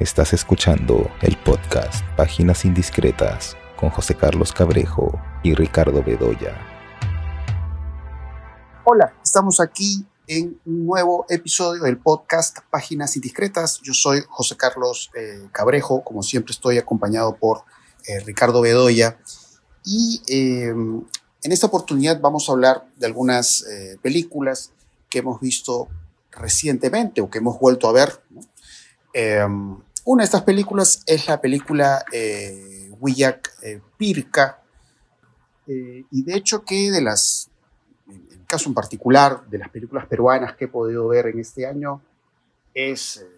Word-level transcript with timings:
Estás 0.00 0.32
escuchando 0.32 1.10
el 1.20 1.36
podcast 1.36 2.02
Páginas 2.16 2.64
Indiscretas 2.64 3.54
con 3.76 3.90
José 3.90 4.14
Carlos 4.16 4.50
Cabrejo 4.50 5.20
y 5.42 5.52
Ricardo 5.52 6.02
Bedoya. 6.02 6.56
Hola, 8.84 9.12
estamos 9.22 9.60
aquí 9.60 10.06
en 10.26 10.58
un 10.64 10.86
nuevo 10.86 11.26
episodio 11.28 11.82
del 11.82 11.98
podcast 11.98 12.60
Páginas 12.70 13.14
Indiscretas. 13.16 13.78
Yo 13.82 13.92
soy 13.92 14.22
José 14.26 14.56
Carlos 14.56 15.10
eh, 15.14 15.50
Cabrejo, 15.52 16.02
como 16.02 16.22
siempre 16.22 16.52
estoy 16.52 16.78
acompañado 16.78 17.36
por 17.36 17.64
eh, 18.08 18.20
Ricardo 18.20 18.62
Bedoya. 18.62 19.18
Y 19.84 20.22
eh, 20.28 20.70
en 20.70 21.52
esta 21.52 21.66
oportunidad 21.66 22.18
vamos 22.22 22.48
a 22.48 22.52
hablar 22.52 22.86
de 22.96 23.04
algunas 23.04 23.66
películas 24.00 24.72
que 25.10 25.18
hemos 25.18 25.42
visto 25.42 25.88
recientemente 26.30 27.20
o 27.20 27.28
que 27.28 27.36
hemos 27.36 27.60
vuelto 27.60 27.86
a 27.86 27.92
ver. 27.92 28.18
Una 30.04 30.22
de 30.22 30.26
estas 30.26 30.42
películas 30.42 31.02
es 31.06 31.26
la 31.28 31.40
película 31.40 32.04
eh, 32.12 32.90
eh 33.62 33.80
Pirca, 33.96 34.62
eh, 35.66 36.04
y 36.10 36.22
de 36.22 36.34
hecho 36.34 36.64
que 36.64 36.90
de 36.90 37.02
las, 37.02 37.50
en 38.08 38.26
el 38.30 38.46
caso 38.46 38.68
en 38.68 38.74
particular, 38.74 39.44
de 39.48 39.58
las 39.58 39.68
películas 39.68 40.06
peruanas 40.06 40.56
que 40.56 40.64
he 40.64 40.68
podido 40.68 41.08
ver 41.08 41.26
en 41.26 41.38
este 41.38 41.66
año, 41.66 42.00
es, 42.72 43.18
eh, 43.18 43.28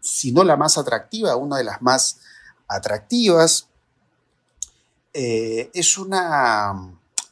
si 0.00 0.32
no 0.32 0.42
la 0.42 0.56
más 0.56 0.78
atractiva, 0.78 1.36
una 1.36 1.58
de 1.58 1.64
las 1.64 1.80
más 1.80 2.18
atractivas. 2.66 3.68
es 5.14 5.98
una 5.98 6.72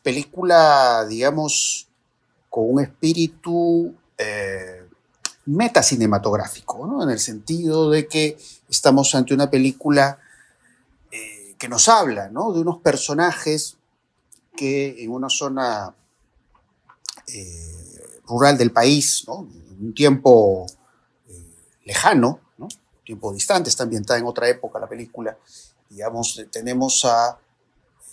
película, 0.02 1.04
digamos, 1.08 1.88
con 2.48 2.74
un 2.74 2.80
espíritu 2.80 3.94
metacinematográfico, 5.46 6.86
¿no? 6.86 7.02
en 7.02 7.10
el 7.10 7.18
sentido 7.18 7.90
de 7.90 8.06
que 8.06 8.38
estamos 8.68 9.14
ante 9.14 9.34
una 9.34 9.50
película 9.50 10.18
eh, 11.10 11.54
que 11.58 11.68
nos 11.68 11.88
habla 11.88 12.28
¿no? 12.28 12.52
de 12.52 12.60
unos 12.60 12.78
personajes 12.78 13.76
que 14.56 15.02
en 15.02 15.10
una 15.10 15.30
zona 15.30 15.94
eh, 17.26 18.20
rural 18.26 18.58
del 18.58 18.70
país, 18.70 19.24
¿no? 19.26 19.48
en 19.70 19.86
un 19.86 19.94
tiempo 19.94 20.66
eh, 21.28 21.54
lejano, 21.84 22.40
¿no? 22.58 22.66
un 22.66 23.04
tiempo 23.04 23.32
distante, 23.32 23.70
está 23.70 23.84
ambientada 23.84 24.20
en 24.20 24.26
otra 24.26 24.48
época 24.48 24.78
la 24.78 24.88
película, 24.88 25.36
digamos, 25.88 26.40
tenemos 26.52 27.04
a 27.04 27.38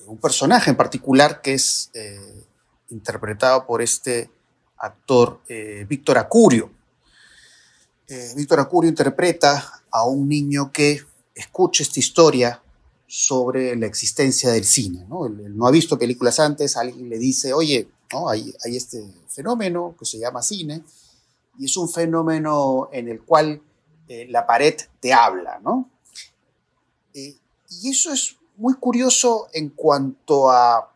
un 0.07 0.17
personaje 0.17 0.69
en 0.69 0.77
particular 0.77 1.41
que 1.41 1.53
es 1.53 1.91
interpretado 2.89 3.67
por 3.67 3.83
este 3.83 4.31
actor 4.77 5.41
Víctor 5.87 6.17
Acurio, 6.17 6.71
eh, 8.09 8.31
Víctor 8.35 8.61
Acurio 8.61 8.89
interpreta 8.89 9.81
a 9.91 10.05
un 10.05 10.29
niño 10.29 10.71
que 10.71 11.01
escucha 11.35 11.83
esta 11.83 11.99
historia 11.99 12.63
sobre 13.05 13.75
la 13.75 13.85
existencia 13.85 14.51
del 14.51 14.63
cine. 14.63 15.05
¿no? 15.09 15.29
Ha 15.65 15.71
visto 15.71 15.97
películas 15.97 16.39
antes, 16.39 16.77
alguien 16.77 17.09
le 17.09 17.17
dice, 17.17 17.53
oye, 17.53 17.89
hay, 18.29 18.53
este 18.63 19.05
fenómeno 19.27 19.95
que 19.99 20.05
se 20.05 20.19
llama 20.19 20.41
cine, 20.41 20.83
y 21.59 21.65
es 21.65 21.75
un 21.75 21.89
fenómeno 21.89 22.89
en 22.93 23.09
el 23.09 23.21
cual 23.23 23.61
eh, 24.07 24.25
la 24.29 24.45
pared 24.45 24.75
te 25.01 25.11
habla. 25.11 25.59
Eh, 27.13 27.35
y 27.69 27.89
eso 27.89 28.13
es 28.13 28.37
muy 28.55 28.75
curioso 28.75 29.49
en 29.53 29.69
cuanto 29.69 30.49
a 30.49 30.93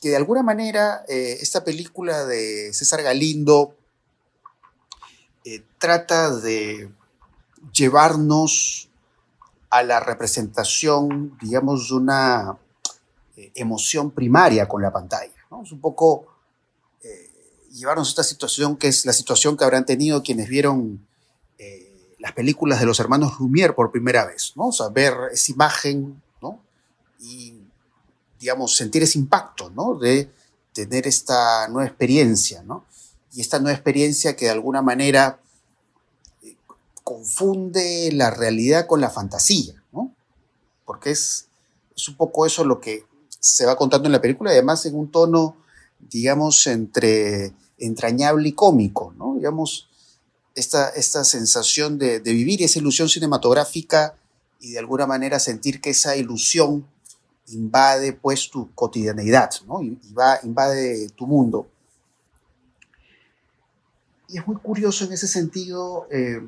que 0.00 0.08
de 0.08 0.16
alguna 0.16 0.42
manera 0.42 1.04
esta 1.06 1.62
película 1.62 2.24
de 2.24 2.72
César 2.72 3.02
Galindo 3.02 3.76
eh, 5.52 5.64
trata 5.78 6.36
de 6.36 6.92
llevarnos 7.72 8.88
a 9.68 9.82
la 9.82 9.98
representación, 9.98 11.36
digamos, 11.42 11.88
de 11.88 11.94
una 11.96 12.56
eh, 13.36 13.50
emoción 13.56 14.12
primaria 14.12 14.68
con 14.68 14.80
la 14.80 14.92
pantalla. 14.92 15.32
Es 15.64 15.72
un 15.72 15.80
poco 15.80 16.26
eh, 17.02 17.32
llevarnos 17.72 18.06
a 18.06 18.10
esta 18.10 18.22
situación 18.22 18.76
que 18.76 18.86
es 18.86 19.04
la 19.04 19.12
situación 19.12 19.56
que 19.56 19.64
habrán 19.64 19.84
tenido 19.84 20.22
quienes 20.22 20.48
vieron 20.48 21.06
las 22.20 22.32
películas 22.32 22.78
de 22.78 22.86
los 22.86 23.00
hermanos 23.00 23.38
Lumière 23.38 23.74
por 23.74 23.90
primera 23.90 24.26
vez, 24.26 24.52
¿no? 24.54 24.68
O 24.68 24.72
sea, 24.72 24.88
ver 24.88 25.14
esa 25.32 25.52
imagen, 25.52 26.22
¿no? 26.42 26.60
Y, 27.18 27.54
digamos, 28.38 28.76
sentir 28.76 29.02
ese 29.02 29.18
impacto, 29.18 29.70
¿no? 29.70 29.94
De 29.94 30.30
tener 30.74 31.06
esta 31.06 31.66
nueva 31.68 31.88
experiencia, 31.88 32.62
¿no? 32.62 32.84
Y 33.32 33.40
esta 33.40 33.58
nueva 33.58 33.76
experiencia 33.76 34.36
que 34.36 34.46
de 34.46 34.50
alguna 34.50 34.82
manera 34.82 35.40
eh, 36.42 36.56
confunde 37.04 38.10
la 38.12 38.30
realidad 38.30 38.86
con 38.86 39.00
la 39.00 39.10
fantasía, 39.10 39.82
¿no? 39.92 40.14
Porque 40.84 41.10
es, 41.10 41.46
es 41.94 42.08
un 42.08 42.16
poco 42.16 42.46
eso 42.46 42.64
lo 42.64 42.80
que 42.80 43.04
se 43.40 43.64
va 43.66 43.76
contando 43.76 44.06
en 44.06 44.12
la 44.12 44.20
película 44.20 44.50
además 44.50 44.84
en 44.86 44.94
un 44.94 45.10
tono, 45.10 45.56
digamos, 45.98 46.66
entre 46.66 47.52
entrañable 47.78 48.50
y 48.50 48.52
cómico, 48.52 49.14
¿no? 49.16 49.34
Digamos, 49.36 49.88
esta, 50.54 50.90
esta 50.90 51.24
sensación 51.24 51.98
de, 51.98 52.20
vivir 52.20 52.62
esa 52.62 52.78
ilusión 52.78 53.08
cinematográfica 53.08 54.14
y 54.60 54.72
de 54.72 54.78
alguna 54.78 55.06
manera 55.06 55.40
sentir 55.40 55.80
que 55.80 55.90
esa 55.90 56.16
ilusión 56.16 56.86
invade 57.48 58.12
pues 58.12 58.50
tu 58.50 58.72
cotidianeidad, 58.74 59.50
¿no? 59.66 59.82
Y, 59.82 59.98
va, 60.12 60.38
invade 60.42 61.08
tu 61.10 61.26
mundo. 61.26 61.66
Y 64.30 64.38
es 64.38 64.46
muy 64.46 64.56
curioso 64.56 65.04
en 65.04 65.12
ese 65.12 65.26
sentido 65.26 66.06
eh, 66.10 66.40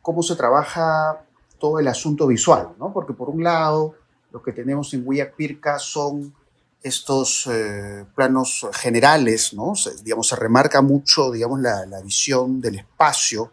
cómo 0.00 0.22
se 0.22 0.36
trabaja 0.36 1.22
todo 1.58 1.78
el 1.78 1.86
asunto 1.88 2.26
visual, 2.26 2.70
¿no? 2.78 2.92
Porque 2.92 3.12
por 3.12 3.28
un 3.28 3.44
lado, 3.44 3.94
lo 4.32 4.42
que 4.42 4.52
tenemos 4.52 4.94
en 4.94 5.06
Huillac 5.06 5.34
Pirca 5.36 5.78
son 5.78 6.34
estos 6.82 7.46
eh, 7.46 8.06
planos 8.14 8.66
generales, 8.72 9.52
¿no? 9.52 9.74
digamos, 10.02 10.28
se 10.28 10.36
remarca 10.36 10.80
mucho, 10.80 11.30
digamos, 11.30 11.60
la, 11.60 11.84
la 11.84 12.00
visión 12.00 12.58
del 12.58 12.76
espacio, 12.76 13.52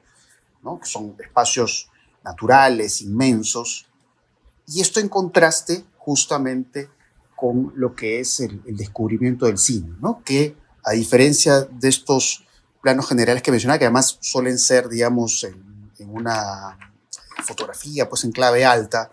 ¿no? 0.64 0.80
Que 0.80 0.86
son 0.88 1.16
espacios 1.20 1.90
naturales, 2.24 3.02
inmensos. 3.02 3.86
Y 4.66 4.80
esto 4.80 5.02
en 5.02 5.10
contraste 5.10 5.84
justamente 5.98 6.90
con 7.36 7.74
lo 7.76 7.94
que 7.94 8.22
es 8.22 8.40
el, 8.40 8.62
el 8.66 8.78
descubrimiento 8.78 9.46
del 9.46 9.58
cine, 9.58 9.94
¿no? 10.00 10.22
Que 10.24 10.56
a 10.86 10.92
diferencia 10.92 11.62
de 11.64 11.90
estos 11.90 12.47
planos 12.88 13.10
generales 13.10 13.44
que 13.44 13.52
mencionaba, 13.52 13.78
que 13.78 13.84
además 13.84 14.18
suelen 14.22 14.58
ser, 14.58 14.88
digamos, 14.88 15.44
en, 15.44 16.10
una 16.10 16.80
fotografía, 17.44 18.08
pues 18.08 18.24
en 18.24 18.32
clave 18.32 18.64
alta, 18.64 19.12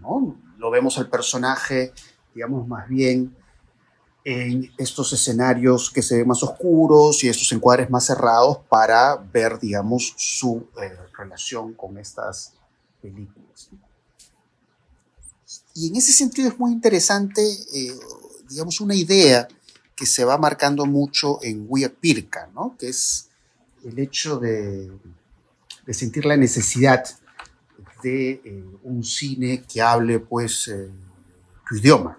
¿no? 0.00 0.38
Lo 0.56 0.70
vemos 0.70 0.96
al 0.96 1.10
personaje, 1.10 1.92
digamos, 2.34 2.66
más 2.66 2.88
bien 2.88 3.36
en 4.24 4.72
estos 4.78 5.12
escenarios 5.12 5.90
que 5.90 6.00
se 6.00 6.16
ven 6.16 6.28
más 6.28 6.42
oscuros 6.42 7.22
y 7.22 7.28
estos 7.28 7.52
encuadres 7.52 7.90
más 7.90 8.06
cerrados 8.06 8.60
para 8.70 9.16
ver, 9.16 9.58
digamos, 9.58 10.14
su 10.16 10.66
eh, 10.80 10.96
relación 11.18 11.74
con 11.74 11.98
estas 11.98 12.54
películas. 13.02 13.68
Y 15.74 15.88
en 15.88 15.96
ese 15.96 16.14
sentido 16.14 16.48
es 16.48 16.58
muy 16.58 16.72
interesante, 16.72 17.42
eh, 17.42 17.92
digamos, 18.48 18.80
una 18.80 18.94
idea 18.94 19.46
que 20.00 20.06
se 20.06 20.24
va 20.24 20.38
marcando 20.38 20.86
mucho 20.86 21.40
en 21.42 21.68
Pirca, 22.00 22.48
¿no? 22.54 22.74
que 22.78 22.88
es 22.88 23.28
el 23.84 23.98
hecho 23.98 24.38
de, 24.38 24.90
sentir 25.90 26.24
la 26.24 26.38
necesidad 26.38 27.04
de 28.02 28.30
eh, 28.42 28.64
un 28.84 29.04
cine 29.04 29.62
que 29.70 29.82
hable 29.82 30.18
pues 30.20 30.68
eh, 30.68 30.88
tu 31.68 31.76
idioma, 31.76 32.18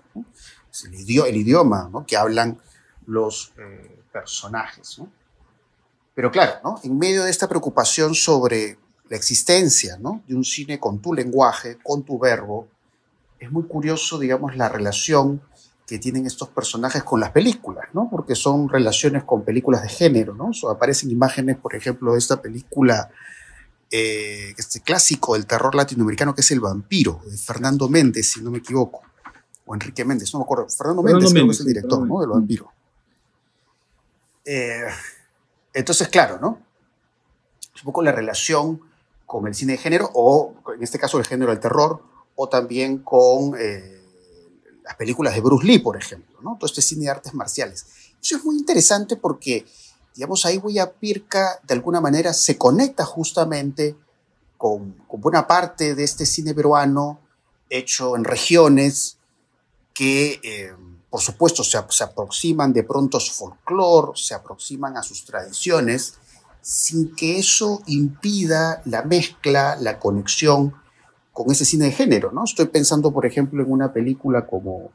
el, 0.85 1.35
idioma, 1.35 1.89
que 2.05 2.15
hablan 2.15 2.59
los 3.07 3.51
eh, 3.57 4.03
personajes. 4.13 5.01
Pero 6.13 6.29
claro, 6.29 6.59
¿no? 6.63 6.79
en 6.83 6.99
medio 6.99 7.23
de 7.23 7.31
esta 7.31 7.49
preocupación 7.49 8.13
sobre 8.13 8.77
la 9.09 9.17
existencia 9.17 9.97
de 9.97 10.35
un 10.35 10.45
cine 10.45 10.79
con 10.79 11.01
tu 11.01 11.15
lenguaje, 11.15 11.79
con 11.81 12.03
tu 12.03 12.19
verbo, 12.19 12.67
es 13.39 13.51
muy 13.51 13.63
curioso, 13.63 14.19
digamos, 14.19 14.55
la 14.55 14.69
relación 14.69 15.41
que 15.91 15.99
tienen 15.99 16.25
estos 16.25 16.47
personajes 16.47 17.03
con 17.03 17.19
las 17.19 17.31
películas, 17.31 17.83
¿no? 17.91 18.07
Porque 18.09 18.33
son 18.33 18.69
relaciones 18.69 19.25
con 19.25 19.43
películas 19.43 19.81
de 19.81 19.89
género, 19.89 20.33
¿no? 20.33 20.51
aparecen 20.69 21.11
imágenes, 21.11 21.57
por 21.57 21.75
ejemplo, 21.75 22.13
de 22.13 22.17
esta 22.17 22.41
película, 22.41 23.11
eh, 23.91 24.53
este 24.57 24.79
clásico 24.79 25.33
del 25.33 25.45
terror 25.45 25.75
latinoamericano 25.75 26.33
que 26.33 26.39
es 26.39 26.51
El 26.51 26.61
vampiro, 26.61 27.19
de 27.29 27.37
Fernando 27.37 27.89
Méndez, 27.89 28.31
si 28.31 28.41
no 28.41 28.51
me 28.51 28.59
equivoco, 28.59 29.01
o 29.65 29.73
Enrique 29.73 30.05
Méndez, 30.05 30.33
no 30.33 30.39
me 30.39 30.43
acuerdo. 30.43 30.69
Fernando, 30.69 31.03
Méndez, 31.03 31.29
creo 31.29 31.45
que 31.45 31.51
es 31.51 31.59
el 31.59 31.67
director, 31.67 32.07
¿no? 32.07 32.21
Del 32.21 32.29
vampiro. 32.29 32.71
Eh, 34.45 34.87
entonces, 35.73 36.07
claro, 36.07 36.39
¿no? 36.39 36.61
Es 37.75 37.81
un 37.81 37.87
poco 37.87 38.01
la 38.01 38.13
relación 38.13 38.79
con 39.25 39.45
el 39.45 39.53
cine 39.53 39.73
de 39.73 39.77
género, 39.77 40.09
o 40.13 40.53
en 40.73 40.81
este 40.81 40.97
caso 40.97 41.19
el 41.19 41.25
género 41.25 41.51
del 41.51 41.59
terror, 41.59 42.01
o 42.35 42.47
también 42.47 42.99
con... 42.99 43.55
Eh, 43.59 44.00
las 44.83 44.95
películas 44.95 45.33
de 45.33 45.41
Bruce 45.41 45.65
Lee, 45.65 45.79
por 45.79 45.97
ejemplo, 45.97 46.39
¿no? 46.41 46.55
Todo 46.59 46.67
este 46.67 46.81
cine 46.81 47.05
de 47.05 47.11
artes 47.11 47.33
marciales. 47.33 47.85
Eso 48.21 48.37
es 48.37 48.45
muy 48.45 48.57
interesante 48.57 49.15
porque, 49.15 49.65
digamos, 50.15 50.45
ahí 50.45 50.57
Huella 50.57 50.91
Pirca 50.91 51.59
de 51.63 51.73
alguna 51.73 52.01
manera 52.01 52.33
se 52.33 52.57
conecta 52.57 53.05
justamente 53.05 53.95
con, 54.57 54.95
buena 55.07 55.47
parte 55.47 55.95
de 55.95 56.03
este 56.03 56.25
cine 56.25 56.53
peruano 56.53 57.19
hecho 57.69 58.15
en 58.15 58.23
regiones 58.23 59.17
que, 59.93 60.39
eh, 60.43 60.73
por 61.09 61.21
supuesto, 61.21 61.63
se, 61.63 61.79
se, 61.89 62.03
aproximan 62.03 62.71
de 62.73 62.83
pronto 62.83 63.17
a 63.17 63.19
su 63.19 63.33
folclore, 63.33 64.11
se 64.15 64.33
aproximan 64.33 64.97
a 64.97 65.03
sus 65.03 65.25
tradiciones, 65.25 66.15
sin 66.61 67.15
que 67.15 67.39
eso 67.39 67.81
impida 67.87 68.81
la 68.85 69.01
mezcla, 69.01 69.75
la 69.77 69.99
conexión 69.99 70.75
con 71.43 71.51
ese 71.51 71.65
cine 71.65 71.85
de 71.85 71.91
género, 71.91 72.31
¿no? 72.31 72.43
Estoy 72.43 72.67
pensando, 72.67 73.11
por 73.11 73.25
ejemplo, 73.25 73.63
en 73.63 73.71
una 73.71 73.93
película 73.93 74.45
como, 74.45 74.91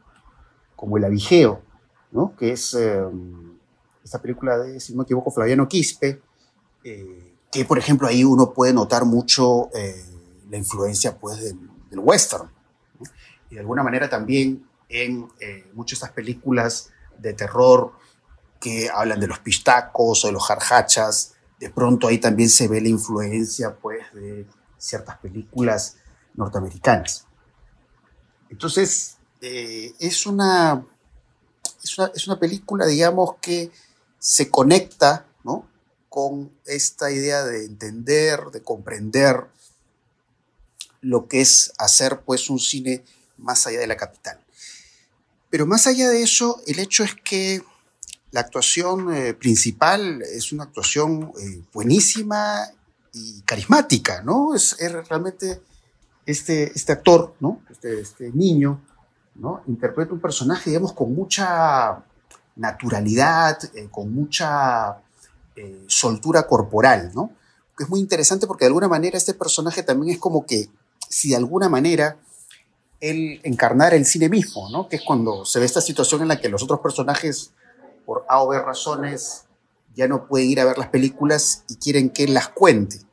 como 0.74 0.96
El 0.96 1.04
Avigeo, 1.04 1.60
¿no? 2.12 2.34
Que 2.36 2.52
es 2.52 2.74
eh, 2.74 3.02
esta 4.06 4.22
película 4.22 4.58
de, 4.58 4.80
si 4.80 4.92
no 4.92 4.98
me 4.98 5.02
equivoco, 5.02 5.30
Flaviano 5.30 5.68
Quispe, 5.68 6.20
eh, 6.84 7.34
que 7.50 7.64
por 7.64 7.78
ejemplo 7.78 8.06
ahí 8.06 8.22
uno 8.22 8.52
puede 8.52 8.72
notar 8.72 9.04
mucho 9.04 9.70
eh, 9.74 10.04
la 10.48 10.56
influencia 10.56 11.18
pues 11.18 11.42
del, 11.42 11.58
western. 11.98 12.48
Y 13.50 13.54
de 13.54 13.60
alguna 13.60 13.82
manera 13.82 14.08
también 14.08 14.66
en 14.88 15.28
eh, 15.40 15.68
muchas 15.72 15.98
de 15.98 16.04
estas 16.04 16.14
películas 16.14 16.90
de 17.18 17.32
terror 17.32 17.92
que 18.60 18.90
hablan 18.94 19.18
de 19.18 19.26
los 19.26 19.38
pistacos 19.38 20.24
o 20.24 20.28
de 20.28 20.34
los 20.34 20.46
jarjachas, 20.46 21.34
de 21.58 21.70
pronto 21.70 22.06
ahí 22.06 22.18
también 22.18 22.50
se 22.50 22.68
ve 22.68 22.80
la 22.80 22.88
influencia 22.88 23.74
pues 23.74 24.04
de 24.12 24.46
ciertas 24.76 25.16
películas 25.18 25.96
norteamericanas. 26.36 27.26
Entonces, 28.50 29.16
es, 29.40 30.26
una, 30.26 30.84
es, 31.82 31.98
una, 31.98 32.10
es 32.14 32.26
una 32.26 32.38
película, 32.38 32.86
digamos, 32.86 33.36
que 33.40 33.70
se 34.18 34.50
conecta 34.50 35.26
¿no? 35.44 35.68
con 36.08 36.50
esta 36.64 37.10
idea 37.10 37.44
de 37.44 37.64
entender, 37.64 38.46
de 38.52 38.62
comprender 38.62 39.46
lo 41.00 41.28
que 41.28 41.40
es 41.40 41.72
hacer 41.78 42.22
pues 42.22 42.50
un 42.50 42.58
cine 42.58 43.04
más 43.36 43.66
allá 43.66 43.80
de 43.80 43.86
la 43.86 43.96
capital. 43.96 44.40
Pero 45.50 45.66
más 45.66 45.86
allá 45.86 46.10
de 46.10 46.22
eso, 46.22 46.60
el 46.66 46.78
hecho 46.80 47.04
es 47.04 47.14
que 47.14 47.62
la 48.32 48.40
actuación 48.40 49.14
eh, 49.14 49.34
principal 49.34 50.22
es 50.22 50.52
una 50.52 50.64
actuación 50.64 51.32
eh, 51.38 51.62
buenísima 51.72 52.68
y 53.12 53.40
carismática, 53.42 54.22
¿no? 54.22 54.54
Es, 54.54 54.76
realmente 55.08 55.62
este, 56.26 56.72
este 56.74 56.92
actor, 56.92 57.34
¿no? 57.40 57.60
Este, 57.70 58.00
este, 58.00 58.30
niño, 58.32 58.80
¿no? 59.36 59.62
Interpreta 59.66 60.12
un 60.12 60.20
personaje, 60.20 60.70
digamos, 60.70 60.92
con 60.92 61.14
mucha 61.14 62.02
naturalidad, 62.56 63.58
eh, 63.74 63.88
con 63.90 64.12
mucha 64.12 64.98
eh, 65.54 65.84
soltura 65.86 66.46
corporal, 66.46 67.12
¿no? 67.14 67.30
Que 67.76 67.84
es 67.84 67.90
muy 67.90 68.00
interesante 68.00 68.46
porque 68.46 68.64
de 68.64 68.68
alguna 68.68 68.88
manera 68.88 69.16
este 69.16 69.34
personaje 69.34 69.82
también 69.82 70.14
es 70.14 70.18
como 70.18 70.44
que, 70.44 70.68
si 71.08 71.30
de 71.30 71.36
alguna 71.36 71.68
manera 71.68 72.16
él 73.00 73.40
encarnara 73.44 73.94
el 73.94 74.06
cine 74.06 74.28
mismo, 74.28 74.68
¿no? 74.70 74.88
Que 74.88 74.96
es 74.96 75.02
cuando 75.02 75.44
se 75.44 75.60
ve 75.60 75.66
esta 75.66 75.80
situación 75.80 76.22
en 76.22 76.28
la 76.28 76.40
que 76.40 76.48
los 76.48 76.62
otros 76.62 76.80
personajes, 76.80 77.52
por 78.04 78.24
A 78.28 78.42
o 78.42 78.48
B 78.48 78.60
razones, 78.60 79.44
ya 79.94 80.08
no 80.08 80.26
pueden 80.26 80.50
ir 80.50 80.60
a 80.60 80.64
ver 80.64 80.78
las 80.78 80.88
películas 80.88 81.64
y 81.68 81.76
quieren 81.76 82.10
que 82.10 82.24
él 82.24 82.34
las 82.34 82.48
cuente. 82.48 83.05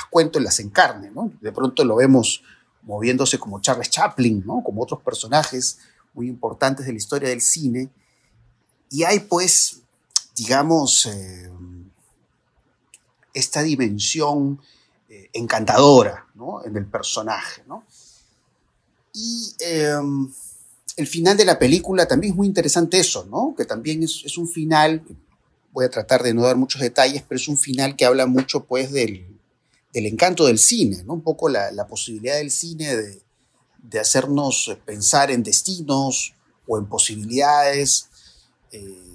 Las 0.00 0.10
cuento 0.10 0.40
y 0.40 0.44
las 0.44 0.58
encarne, 0.60 1.10
¿no? 1.10 1.30
De 1.40 1.52
pronto 1.52 1.84
lo 1.84 1.96
vemos 1.96 2.42
moviéndose 2.82 3.38
como 3.38 3.60
Charles 3.60 3.90
Chaplin, 3.90 4.42
¿no? 4.46 4.62
Como 4.64 4.82
otros 4.82 5.02
personajes 5.02 5.78
muy 6.14 6.28
importantes 6.28 6.86
de 6.86 6.92
la 6.92 6.98
historia 6.98 7.28
del 7.28 7.40
cine, 7.40 7.90
y 8.90 9.04
hay 9.04 9.20
pues, 9.20 9.82
digamos, 10.34 11.06
eh, 11.06 11.50
esta 13.32 13.62
dimensión 13.62 14.60
eh, 15.08 15.30
encantadora 15.32 16.26
¿no? 16.34 16.64
en 16.64 16.76
el 16.76 16.86
personaje. 16.86 17.62
Y 19.12 19.54
em, 19.60 20.30
el 20.96 21.06
final 21.06 21.36
de 21.36 21.44
la 21.44 21.58
película 21.58 22.06
también 22.06 22.32
es 22.32 22.36
muy 22.36 22.46
interesante 22.46 22.98
eso, 22.98 23.26
¿no? 23.26 23.54
que 23.56 23.64
también 23.64 24.02
es, 24.02 24.36
un 24.36 24.48
final, 24.48 25.02
voy 25.72 25.84
a 25.84 25.90
tratar 25.90 26.22
de 26.22 26.34
no 26.34 26.42
dar 26.42 26.56
muchos 26.56 26.80
detalles, 26.80 27.22
pero 27.28 27.40
es 27.40 27.48
un 27.48 27.58
final 27.58 27.96
que 27.96 28.04
habla 28.04 28.26
mucho 28.26 28.64
pues 28.64 28.92
del, 28.92 29.39
del 29.92 30.06
encanto 30.06 30.46
del 30.46 30.58
cine, 30.58 31.02
¿no? 31.04 31.14
un 31.14 31.22
poco 31.22 31.48
la, 31.48 31.70
la 31.72 31.86
posibilidad 31.86 32.36
del 32.36 32.50
cine 32.50 32.96
de, 32.96 33.22
de 33.82 33.98
hacernos 33.98 34.76
pensar 34.84 35.30
en 35.30 35.42
destinos 35.42 36.34
o 36.66 36.78
en 36.78 36.86
posibilidades 36.86 38.10
eh, 38.72 39.06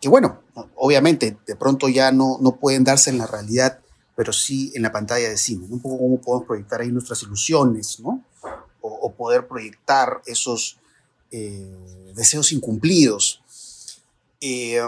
que 0.00 0.08
bueno, 0.08 0.42
obviamente 0.74 1.38
de 1.46 1.56
pronto 1.56 1.88
ya 1.88 2.10
no, 2.10 2.38
no 2.40 2.56
pueden 2.56 2.82
darse 2.82 3.10
en 3.10 3.18
la 3.18 3.26
realidad, 3.26 3.80
pero 4.16 4.32
sí 4.32 4.72
en 4.74 4.82
la 4.82 4.90
pantalla 4.90 5.28
de 5.28 5.38
cine. 5.38 5.64
Un 5.70 5.80
poco 5.80 5.98
cómo 5.98 6.20
podemos 6.20 6.46
proyectar 6.46 6.80
ahí 6.80 6.90
nuestras 6.90 7.22
ilusiones, 7.22 8.00
¿no? 8.00 8.24
O, 8.80 9.12
poder 9.12 9.46
proyectar 9.46 10.22
esos 10.26 10.80
eh, 11.30 12.12
deseos 12.16 12.50
incumplidos. 12.50 13.44
Eh, 14.40 14.80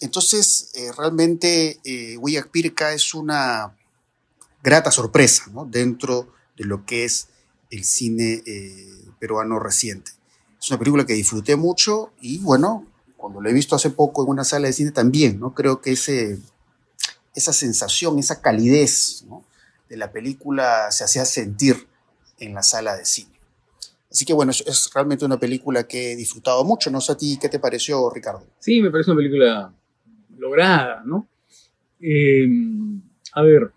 entonces, 0.00 0.70
realmente 0.96 1.80
Huillac 2.20 2.48
Pirca 2.50 2.92
es 2.92 3.12
una 3.12 3.76
grata 4.64 4.90
sorpresa 4.90 5.44
¿no? 5.52 5.66
dentro 5.66 6.32
de 6.56 6.64
lo 6.64 6.84
que 6.86 7.04
es 7.04 7.28
el 7.70 7.84
cine 7.84 8.42
peruano 9.20 9.60
reciente. 9.60 10.12
Es 10.58 10.70
una 10.70 10.78
película 10.78 11.04
que 11.04 11.12
disfruté 11.12 11.56
mucho 11.56 12.12
y 12.20 12.38
bueno, 12.38 12.86
cuando 13.16 13.40
lo 13.40 13.50
he 13.50 13.52
visto 13.52 13.76
hace 13.76 13.90
poco 13.90 14.24
en 14.24 14.30
una 14.30 14.44
sala 14.44 14.66
de 14.66 14.72
cine 14.72 14.90
también, 14.90 15.38
¿no? 15.38 15.54
Creo 15.54 15.82
que 15.82 15.92
ese, 15.92 16.38
esa 17.34 17.52
sensación, 17.52 18.18
esa 18.18 18.40
calidez 18.40 19.26
de 19.88 19.96
la 19.98 20.10
película 20.10 20.90
se 20.90 21.04
hacía 21.04 21.26
sentir 21.26 21.86
en 22.38 22.54
la 22.54 22.62
sala 22.62 22.96
de 22.96 23.04
cine. 23.04 23.38
Así 24.10 24.24
que 24.24 24.32
bueno, 24.32 24.52
es, 24.52 24.90
realmente 24.94 25.24
una 25.24 25.38
película 25.38 25.84
que 25.84 26.12
he 26.12 26.16
disfrutado 26.16 26.64
mucho. 26.64 26.90
No 26.90 27.00
sé 27.00 27.12
a 27.12 27.16
ti 27.16 27.38
qué 27.38 27.48
te 27.48 27.58
pareció, 27.58 28.08
Ricardo. 28.08 28.46
Sí, 28.60 28.80
me 28.80 28.90
parece 28.90 29.10
una 29.10 29.18
película 29.18 29.74
lograda, 30.38 31.02
¿no? 31.04 31.28
Eh, 32.00 32.46
a 33.32 33.42
ver, 33.42 33.72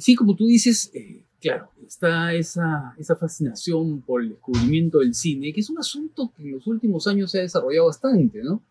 sí, 0.00 0.14
como 0.14 0.34
tú 0.34 0.46
dices, 0.46 0.90
eh, 0.94 1.22
claro, 1.40 1.70
está 1.86 2.34
esa, 2.34 2.94
esa 2.98 3.16
fascinación 3.16 4.00
por 4.02 4.22
el 4.22 4.30
descubrimiento 4.30 4.98
del 4.98 5.14
cine, 5.14 5.52
que 5.52 5.60
es 5.60 5.70
un 5.70 5.78
asunto 5.78 6.32
que 6.36 6.42
en 6.42 6.52
los 6.52 6.66
últimos 6.66 7.06
años 7.06 7.30
se 7.30 7.38
ha 7.38 7.42
desarrollado 7.42 7.86
bastante, 7.86 8.42
¿no? 8.42 8.62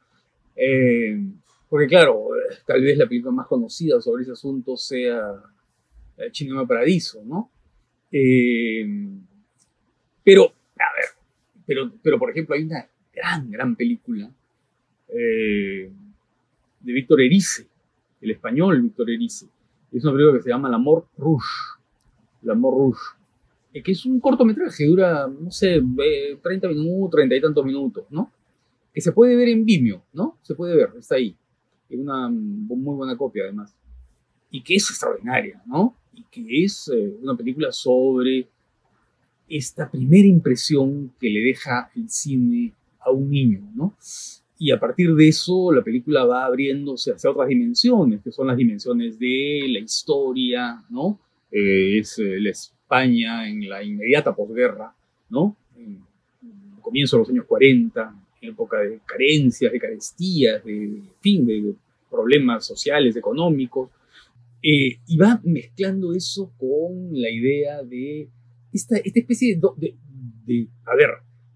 Eh, 0.56 1.18
porque 1.70 1.88
claro, 1.88 2.30
tal 2.66 2.82
vez 2.82 2.98
la 2.98 3.08
película 3.08 3.32
más 3.32 3.48
conocida 3.48 4.02
sobre 4.02 4.24
ese 4.24 4.32
asunto 4.32 4.76
sea 4.76 5.34
Cinema 6.34 6.68
Paradiso, 6.68 7.24
¿no? 7.24 7.52
Eh, 8.12 8.86
pero, 10.24 10.46
a 10.46 10.94
ver, 10.96 11.06
pero, 11.66 11.92
pero 12.02 12.20
por 12.20 12.32
ejemplo 12.32 12.56
hay 12.56 12.64
una 12.64 12.88
gran, 13.14 13.50
gran 13.52 13.76
película 13.76 14.30
eh, 15.10 15.92
de 16.80 16.94
Víctor 16.94 17.22
Erice, 17.22 17.68
el 18.22 18.32
español 18.32 18.82
Víctor 18.82 19.10
Erice. 19.10 19.48
Es 19.92 20.04
una 20.04 20.14
película 20.14 20.38
que 20.38 20.44
se 20.44 20.50
llama 20.50 20.68
El 20.68 20.76
Amor 20.76 21.08
Rouge 21.18 21.80
L'Amour 22.42 22.74
Rouge, 22.74 23.02
eh, 23.74 23.84
que 23.84 23.92
es 23.92 24.06
un 24.06 24.20
cortometraje, 24.20 24.86
dura, 24.86 25.28
no 25.28 25.52
sé, 25.52 25.82
30 26.42 26.68
minutos, 26.70 27.12
30 27.12 27.36
y 27.36 27.42
tantos 27.42 27.66
minutos, 27.66 28.06
¿no? 28.10 28.32
Que 28.94 29.02
se 29.02 29.12
puede 29.12 29.36
ver 29.36 29.50
en 29.50 29.66
Vimeo, 29.66 30.04
¿no? 30.14 30.38
Se 30.42 30.56
puede 30.56 30.76
ver, 30.76 30.92
está 30.98 31.16
ahí. 31.16 31.36
Es 31.90 32.00
una 32.00 32.30
muy 32.30 32.96
buena 32.96 33.18
copia, 33.18 33.44
además. 33.44 33.76
Y 34.52 34.62
que 34.62 34.76
es 34.76 34.90
extraordinaria, 34.90 35.62
¿no? 35.66 35.96
Y 36.14 36.24
que 36.24 36.64
es 36.64 36.90
eh, 36.94 37.18
una 37.22 37.36
película 37.36 37.72
sobre 37.72 38.48
esta 39.48 39.90
primera 39.90 40.28
impresión 40.28 41.12
que 41.20 41.30
le 41.30 41.42
deja 41.42 41.92
el 41.96 42.10
cine 42.10 42.74
a 43.00 43.12
un 43.12 43.30
niño, 43.30 43.70
¿no? 43.76 43.96
Y 44.62 44.72
a 44.72 44.80
partir 44.80 45.16
de 45.16 45.30
eso, 45.30 45.72
la 45.72 45.82
película 45.82 46.26
va 46.26 46.44
abriéndose 46.44 47.14
hacia 47.14 47.32
otras 47.32 47.48
dimensiones, 47.48 48.22
que 48.22 48.30
son 48.30 48.48
las 48.48 48.58
dimensiones 48.58 49.18
de 49.18 49.62
la 49.70 49.80
historia, 49.80 50.84
¿no? 50.90 51.18
Eh, 51.50 52.00
es 52.00 52.20
eh, 52.20 52.42
la 52.42 52.50
España 52.50 53.50
en 53.50 53.70
la 53.70 53.82
inmediata 53.82 54.36
posguerra, 54.36 54.94
¿no? 55.30 55.56
En, 55.78 56.02
comienzo 56.82 57.16
de 57.16 57.22
los 57.22 57.30
años 57.30 57.46
40, 57.46 58.16
en 58.42 58.50
época 58.50 58.80
de 58.80 59.00
carencias, 59.06 59.72
de 59.72 59.80
carestías, 59.80 60.66
de, 60.66 61.04
fin, 61.22 61.46
de 61.46 61.76
problemas 62.10 62.66
sociales, 62.66 63.16
económicos, 63.16 63.90
eh, 64.62 65.00
y 65.08 65.18
va 65.18 65.40
mezclando 65.46 66.14
eso 66.14 66.52
con 66.58 67.14
la 67.14 67.30
idea 67.30 67.82
de 67.82 68.28
esta, 68.74 68.98
esta 68.98 69.20
especie 69.20 69.58
de, 69.78 69.96
de, 70.46 70.68
a 70.86 70.96
ver, 70.96 71.10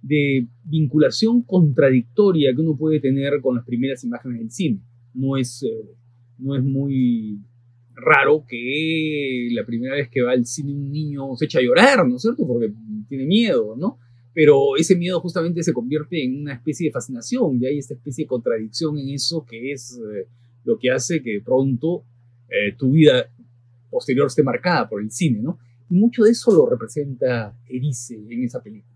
de 0.03 0.48
vinculación 0.65 1.41
contradictoria 1.41 2.53
que 2.53 2.62
uno 2.62 2.77
puede 2.77 3.00
tener 3.00 3.41
con 3.41 3.55
las 3.55 3.65
primeras 3.65 4.03
imágenes 4.03 4.39
del 4.39 4.51
cine. 4.51 4.81
No 5.15 5.38
es, 5.38 5.65
no 6.38 6.55
es 6.55 6.63
muy 6.63 7.39
raro 7.95 8.45
que 8.48 9.48
la 9.51 9.65
primera 9.65 9.95
vez 9.95 10.10
que 10.10 10.22
va 10.22 10.31
al 10.31 10.45
cine 10.45 10.74
un 10.74 10.91
niño 10.91 11.36
se 11.36 11.45
echa 11.45 11.60
a 11.60 11.62
llorar, 11.62 12.07
¿no 12.07 12.17
es 12.17 12.22
cierto? 12.22 12.45
Porque 12.45 12.72
tiene 13.07 13.25
miedo, 13.25 13.75
¿no? 13.77 13.98
Pero 14.33 14.75
ese 14.77 14.95
miedo 14.95 15.19
justamente 15.22 15.62
se 15.63 15.74
convierte 15.74 16.24
en 16.24 16.41
una 16.41 16.53
especie 16.53 16.88
de 16.88 16.91
fascinación 16.91 17.62
y 17.62 17.67
hay 17.67 17.77
esta 17.77 17.93
especie 17.93 18.25
de 18.25 18.27
contradicción 18.27 18.98
en 18.98 19.10
eso 19.10 19.45
que 19.45 19.72
es 19.72 20.00
eh, 20.00 20.27
lo 20.63 20.77
que 20.79 20.89
hace 20.89 21.22
que 21.22 21.41
pronto 21.43 22.03
eh, 22.50 22.75
tu 22.77 22.91
vida 22.91 23.29
posterior 23.89 24.27
esté 24.27 24.43
marcada 24.43 24.89
por 24.89 25.01
el 25.01 25.12
cine, 25.12 25.39
¿no? 25.41 25.60
Y 25.89 25.95
mucho 25.95 26.24
de 26.24 26.31
eso 26.31 26.51
lo 26.51 26.67
representa 26.67 27.55
Erice 27.67 28.15
en 28.15 28.43
esa 28.43 28.62
película. 28.62 28.92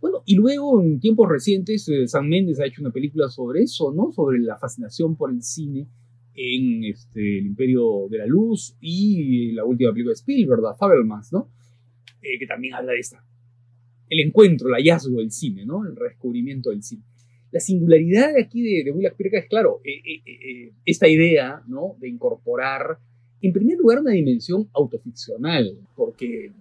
Bueno, 0.00 0.22
y 0.24 0.34
luego 0.34 0.80
en 0.80 1.00
tiempos 1.00 1.28
recientes, 1.28 1.88
eh, 1.88 2.06
San 2.08 2.28
Méndez 2.28 2.60
ha 2.60 2.66
hecho 2.66 2.82
una 2.82 2.90
película 2.90 3.28
sobre 3.28 3.62
eso, 3.62 3.92
¿no? 3.92 4.12
Sobre 4.12 4.38
la 4.38 4.56
fascinación 4.58 5.16
por 5.16 5.30
el 5.30 5.42
cine 5.42 5.86
en 6.34 6.84
este, 6.84 7.38
El 7.38 7.46
Imperio 7.46 8.08
de 8.10 8.18
la 8.18 8.26
Luz 8.26 8.76
y 8.80 9.52
la 9.52 9.64
última 9.64 9.92
película 9.92 10.12
de 10.12 10.16
Spielberg, 10.16 10.60
¿verdad? 10.60 10.76
Fabelmans, 10.78 11.32
¿no? 11.32 11.50
Eh, 12.22 12.38
que 12.38 12.46
también 12.46 12.74
habla 12.74 12.92
de 12.92 12.98
esta. 12.98 13.24
El 14.08 14.20
encuentro, 14.20 14.68
el 14.68 14.74
hallazgo 14.74 15.18
del 15.18 15.30
cine, 15.30 15.66
¿no? 15.66 15.86
El 15.86 15.96
redescubrimiento 15.96 16.70
del 16.70 16.82
cine. 16.82 17.02
La 17.50 17.60
singularidad 17.60 18.34
de 18.34 18.42
aquí 18.42 18.62
de, 18.62 18.84
de 18.84 18.92
Willa 18.92 19.14
Pirca 19.16 19.38
es, 19.38 19.46
claro, 19.46 19.80
eh, 19.84 20.72
esta 20.84 21.08
idea, 21.08 21.62
¿no? 21.66 21.96
De 22.00 22.08
incorporar 22.08 22.98
en 23.46 23.52
primer 23.52 23.78
lugar, 23.78 24.00
una 24.00 24.12
dimensión 24.12 24.68
autoficcional, 24.72 25.78
porque 25.94 26.52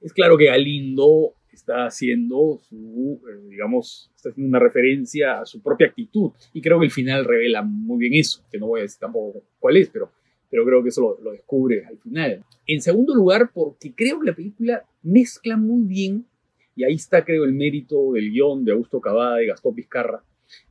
es 0.00 0.12
claro 0.12 0.36
que 0.36 0.46
Galindo 0.46 1.34
está 1.58 1.86
haciendo 1.86 2.58
su, 2.62 3.20
eh, 3.28 3.48
digamos, 3.48 4.10
está 4.16 4.30
haciendo 4.30 4.48
una 4.48 4.58
referencia 4.58 5.40
a 5.40 5.46
su 5.46 5.62
propia 5.62 5.88
actitud. 5.88 6.30
Y 6.52 6.60
creo 6.60 6.78
que 6.78 6.86
el 6.86 6.90
final 6.90 7.24
revela 7.24 7.62
muy 7.62 7.98
bien 7.98 8.14
eso, 8.14 8.44
que 8.50 8.58
no 8.58 8.68
voy 8.68 8.80
a 8.80 8.82
decir 8.84 9.00
tampoco 9.00 9.42
cuál 9.58 9.76
es, 9.76 9.90
pero, 9.90 10.10
pero 10.50 10.64
creo 10.64 10.82
que 10.82 10.88
eso 10.88 11.18
lo, 11.20 11.32
descubre 11.32 11.84
al 11.84 11.98
final. 11.98 12.44
En 12.66 12.80
segundo 12.80 13.14
lugar, 13.14 13.50
porque 13.52 13.92
creo 13.94 14.20
que 14.20 14.30
la 14.30 14.36
película 14.36 14.84
mezcla 15.02 15.56
muy 15.56 15.86
bien, 15.86 16.26
y 16.74 16.84
ahí 16.84 16.94
está 16.94 17.24
creo 17.24 17.44
el 17.44 17.54
mérito 17.54 18.12
del 18.12 18.30
guion 18.30 18.64
de 18.64 18.72
Augusto 18.72 19.00
Cavada 19.00 19.42
y 19.42 19.46
Gastón 19.46 19.74
Vizcarra, 19.74 20.22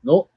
¿no? 0.01 0.29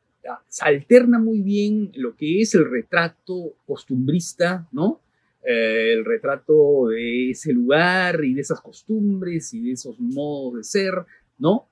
Se 0.49 0.65
alterna 0.65 1.19
muy 1.19 1.41
bien 1.41 1.93
lo 1.95 2.15
que 2.15 2.43
es 2.43 2.55
el 2.55 2.71
retrato 2.71 3.55
costumbrista, 3.67 4.69
¿no? 4.71 5.01
Eh, 5.43 5.95
el 5.95 6.05
retrato 6.05 6.89
de 6.89 7.31
ese 7.31 7.53
lugar 7.53 8.23
y 8.23 8.35
de 8.35 8.43
esas 8.43 8.61
costumbres 8.61 9.55
y 9.55 9.63
de 9.63 9.73
esos 9.73 9.99
modos 9.99 10.57
de 10.57 10.65
ser, 10.65 10.95
¿no? 11.39 11.67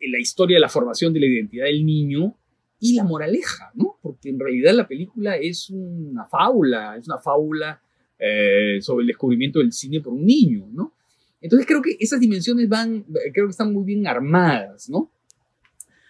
La 0.00 0.20
historia 0.20 0.56
de 0.56 0.60
la 0.60 0.68
formación 0.68 1.12
de 1.12 1.20
la 1.20 1.26
identidad 1.26 1.64
del 1.64 1.84
niño 1.84 2.36
y 2.78 2.94
la 2.94 3.02
moraleja, 3.02 3.72
¿no? 3.74 3.98
Porque 4.00 4.28
en 4.28 4.38
realidad 4.38 4.72
la 4.72 4.86
película 4.86 5.36
es 5.36 5.68
una 5.70 6.26
fábula, 6.26 6.96
es 6.96 7.08
una 7.08 7.18
fábula 7.18 7.82
eh, 8.20 8.78
sobre 8.80 9.02
el 9.02 9.08
descubrimiento 9.08 9.58
del 9.58 9.72
cine 9.72 10.00
por 10.00 10.12
un 10.12 10.24
niño, 10.24 10.68
¿no? 10.72 10.94
Entonces 11.40 11.66
creo 11.66 11.82
que 11.82 11.96
esas 11.98 12.20
dimensiones 12.20 12.68
van, 12.68 13.04
creo 13.32 13.46
que 13.46 13.50
están 13.50 13.72
muy 13.72 13.84
bien 13.84 14.06
armadas, 14.06 14.88
¿no? 14.88 15.10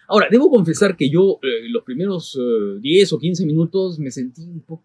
Ahora, 0.08 0.28
debo 0.30 0.50
confesar 0.50 0.94
que 0.96 1.08
yo 1.08 1.38
eh, 1.42 1.68
los 1.70 1.84
primeros 1.84 2.38
10 2.80 3.12
o 3.14 3.18
15 3.18 3.46
minutos 3.46 3.98
me 3.98 4.10
sentí 4.10 4.42
un 4.42 4.60
poco 4.60 4.84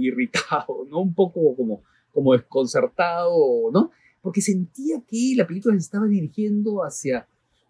irritado, 0.00 0.86
¿no? 0.90 1.00
Un 1.00 1.14
poco 1.14 1.54
como, 1.56 1.82
como 2.12 2.32
desconcertado, 2.32 3.70
¿no? 3.72 3.90
Porque 4.22 4.40
sentía 4.40 5.00
que 5.06 5.34
la 5.36 5.46
película 5.46 5.74
se 5.74 5.80
estaba 5.80 6.06
dirigiendo 6.06 6.82
hacia 6.82 7.26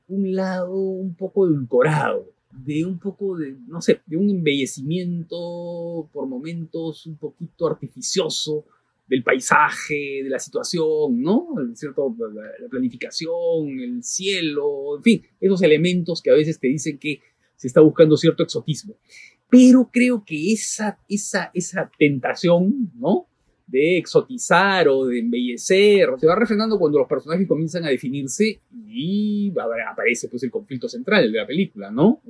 un 0.09 0.35
lado 0.35 0.75
un 0.75 1.15
poco 1.15 1.47
edulcorado, 1.47 2.33
de 2.51 2.85
un 2.85 2.99
poco 2.99 3.37
de, 3.37 3.57
no 3.67 3.81
sé, 3.83 4.01
de 4.07 4.17
un 4.17 4.31
embellecimiento 4.31 6.09
por 6.13 6.27
momentos 6.27 7.07
un 7.07 7.17
poquito 7.17 7.67
artificioso 7.67 8.65
del 9.07 9.23
paisaje, 9.23 10.23
de 10.23 10.29
la 10.29 10.39
situación, 10.39 11.21
¿no? 11.23 11.49
¿Cierto? 11.75 12.15
La 12.19 12.69
planificación, 12.69 13.81
el 13.81 14.03
cielo, 14.03 14.97
en 14.97 15.03
fin, 15.03 15.23
esos 15.41 15.63
elementos 15.63 16.21
que 16.23 16.31
a 16.31 16.35
veces 16.35 16.59
te 16.59 16.69
dicen 16.69 16.99
que 16.99 17.21
se 17.57 17.67
está 17.67 17.81
buscando 17.81 18.17
cierto 18.17 18.43
exotismo. 18.43 18.95
Pero 19.51 19.89
creo 19.91 20.25
que 20.25 20.53
esa, 20.53 20.99
esa, 21.09 21.51
esa 21.55 21.91
tentación, 21.99 22.93
¿no? 22.97 23.27
De 23.67 23.99
exotizar 23.99 24.89
o 24.89 25.07
de 25.07 25.21
embellecer, 25.21 26.09
se 26.19 26.27
va 26.27 26.35
refrenando 26.35 26.79
cuando 26.79 26.99
los 26.99 27.09
personajes 27.09 27.47
comienzan 27.47 27.85
a 27.85 27.89
definirse 27.89 28.61
y 28.87 29.53
aparece 29.91 30.29
pues 30.29 30.43
el 30.43 30.51
conflicto 30.51 30.89
central 30.89 31.31
de 31.31 31.39
la 31.39 31.47
película, 31.47 31.91
¿no? 31.91 32.21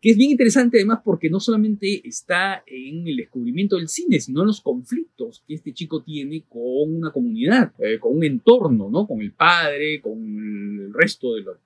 Que 0.00 0.10
es 0.10 0.16
bien 0.16 0.32
interesante 0.32 0.78
además 0.78 1.00
porque 1.04 1.30
no 1.30 1.38
solamente 1.38 2.06
está 2.06 2.64
en 2.66 3.06
el 3.06 3.16
descubrimiento 3.16 3.76
del 3.76 3.88
cine, 3.88 4.18
sino 4.20 4.40
en 4.40 4.48
los 4.48 4.60
conflictos 4.60 5.44
que 5.46 5.54
este 5.54 5.72
chico 5.72 6.02
tiene 6.02 6.44
con 6.48 6.96
una 6.96 7.12
comunidad, 7.12 7.72
eh, 7.78 7.98
con 7.98 8.16
un 8.16 8.24
entorno, 8.24 8.90
¿no? 8.90 9.06
Con 9.06 9.20
el 9.20 9.32
padre, 9.32 10.00
con 10.00 10.18
el 10.18 10.92
resto 10.92 11.34
de 11.34 11.42
los, 11.42 11.56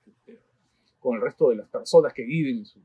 con 0.99 1.15
el 1.15 1.21
resto 1.21 1.49
de 1.49 1.55
las 1.55 1.69
personas 1.69 2.13
que 2.13 2.25
viven 2.25 2.59
en 2.59 2.65
su, 2.65 2.79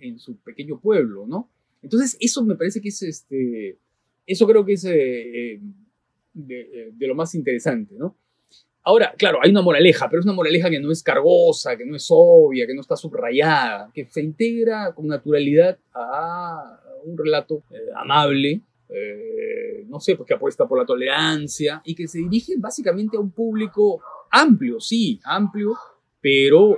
en 0.00 0.18
su 0.18 0.36
pequeño 0.38 0.78
pueblo, 0.80 1.26
¿no? 1.26 1.48
Entonces, 1.82 2.16
eso 2.20 2.44
me 2.44 2.56
parece 2.56 2.80
que 2.80 2.88
es, 2.88 3.02
este, 3.02 3.78
eso 4.26 4.46
creo 4.46 4.64
que 4.64 4.72
es 4.72 4.84
eh, 4.84 5.54
eh, 5.54 5.60
de, 6.34 7.06
lo 7.06 7.14
más 7.14 7.34
interesante, 7.34 7.94
¿no? 7.96 8.16
Ahora, 8.82 9.14
claro, 9.18 9.38
hay 9.42 9.50
una 9.50 9.62
moraleja, 9.62 10.08
pero 10.08 10.20
es 10.20 10.26
una 10.26 10.34
moraleja 10.34 10.70
que 10.70 10.78
no 10.78 10.92
es 10.92 11.02
cargosa, 11.02 11.76
que 11.76 11.84
no 11.84 11.96
es 11.96 12.06
obvia, 12.08 12.66
que 12.66 12.74
no 12.74 12.80
está 12.80 12.96
subrayada, 12.96 13.90
que 13.92 14.06
se 14.06 14.22
integra 14.22 14.94
con 14.94 15.08
naturalidad 15.08 15.76
a 15.92 16.80
un 17.04 17.18
relato 17.18 17.64
eh, 17.70 17.76
amable, 17.96 18.62
no 19.88 19.98
sé, 19.98 20.14
pues 20.14 20.28
que 20.28 20.34
apuesta 20.34 20.66
por 20.66 20.78
la 20.78 20.86
tolerancia 20.86 21.82
y 21.84 21.94
que 21.94 22.06
se 22.06 22.18
dirige 22.18 22.54
básicamente 22.56 23.16
a 23.16 23.20
un 23.20 23.30
público 23.30 24.00
amplio, 24.30 24.80
sí, 24.80 25.20
amplio, 25.24 25.74
pero 26.20 26.76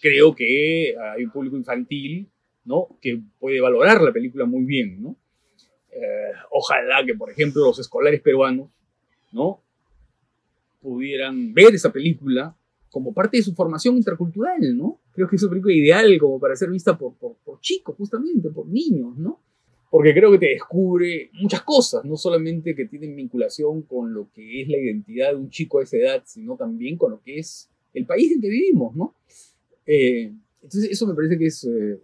creo 0.00 0.34
que 0.34 0.94
hay 0.96 1.24
un 1.24 1.30
público 1.30 1.56
infantil, 1.56 2.28
¿no? 2.64 2.98
Que 3.00 3.20
puede 3.38 3.60
valorar 3.60 4.02
la 4.02 4.12
película 4.12 4.44
muy 4.44 4.64
bien, 4.64 5.02
¿no? 5.02 5.16
Eh, 5.90 6.32
ojalá 6.50 7.04
que, 7.06 7.14
por 7.14 7.30
ejemplo, 7.30 7.64
los 7.64 7.78
escolares 7.78 8.20
peruanos, 8.20 8.68
¿no? 9.32 9.62
Pudieran 10.80 11.54
ver 11.54 11.74
esa 11.74 11.90
película 11.92 12.54
como 12.90 13.12
parte 13.12 13.38
de 13.38 13.42
su 13.42 13.54
formación 13.54 13.96
intercultural, 13.96 14.76
¿no? 14.76 15.00
Creo 15.12 15.28
que 15.28 15.36
es 15.36 15.42
una 15.42 15.50
película 15.50 15.74
ideal 15.74 16.18
como 16.18 16.38
para 16.38 16.56
ser 16.56 16.70
vista 16.70 16.96
por, 16.96 17.14
por, 17.14 17.36
por 17.44 17.60
chicos, 17.60 17.96
justamente, 17.96 18.50
por 18.50 18.66
niños, 18.66 19.16
¿no? 19.16 19.40
Porque 19.90 20.12
creo 20.12 20.32
que 20.32 20.38
te 20.38 20.50
descubre 20.50 21.30
muchas 21.34 21.62
cosas, 21.62 22.04
no 22.04 22.16
solamente 22.16 22.74
que 22.74 22.86
tienen 22.86 23.14
vinculación 23.14 23.82
con 23.82 24.12
lo 24.12 24.28
que 24.32 24.62
es 24.62 24.68
la 24.68 24.78
identidad 24.78 25.30
de 25.30 25.36
un 25.36 25.48
chico 25.48 25.78
a 25.78 25.84
esa 25.84 25.96
edad, 25.96 26.22
sino 26.26 26.56
también 26.56 26.96
con 26.96 27.12
lo 27.12 27.22
que 27.22 27.38
es 27.38 27.70
el 27.94 28.04
país 28.04 28.32
en 28.32 28.40
que 28.40 28.48
vivimos, 28.48 28.94
¿no? 28.94 29.14
Eh, 29.86 30.32
entonces, 30.62 30.90
eso 30.90 31.06
me 31.06 31.14
parece 31.14 31.38
que 31.38 31.46
es 31.46 31.64
eh, 31.64 32.00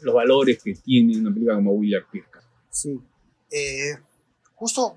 los 0.00 0.14
valores 0.14 0.62
que 0.62 0.74
tiene 0.74 1.18
una 1.18 1.30
película 1.30 1.54
como 1.56 1.72
Willard 1.72 2.04
Pirka. 2.10 2.40
Sí. 2.70 3.00
Eh, 3.50 3.96
justo 4.54 4.96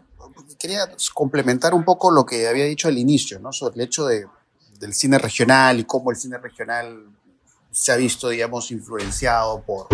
quería 0.59 0.81
complementar 1.13 1.73
un 1.73 1.85
poco 1.85 2.11
lo 2.11 2.25
que 2.25 2.47
había 2.47 2.65
dicho 2.65 2.89
al 2.89 2.97
inicio, 2.97 3.39
¿no? 3.39 3.53
Sobre 3.53 3.75
el 3.75 3.81
hecho 3.81 4.05
de, 4.05 4.25
del 4.79 4.93
cine 4.93 5.17
regional 5.17 5.79
y 5.79 5.85
cómo 5.85 6.11
el 6.11 6.17
cine 6.17 6.37
regional 6.37 7.05
se 7.71 7.91
ha 7.91 7.95
visto, 7.95 8.29
digamos, 8.29 8.69
influenciado 8.71 9.63
por, 9.63 9.87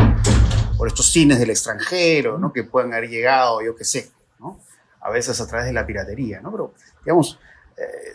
por 0.77 0.87
estos 0.87 1.11
cines 1.11 1.37
del 1.37 1.51
extranjero, 1.51 2.39
¿no? 2.39 2.51
Que 2.51 2.63
pueden 2.63 2.91
haber 2.93 3.09
llegado, 3.09 3.61
yo 3.61 3.75
qué 3.75 3.83
sé, 3.83 4.09
¿no? 4.39 4.59
A 5.01 5.11
veces 5.11 5.39
a 5.39 5.45
través 5.45 5.67
de 5.67 5.73
la 5.73 5.85
piratería, 5.85 6.41
¿no? 6.41 6.51
Pero, 6.51 6.73
digamos, 7.03 7.37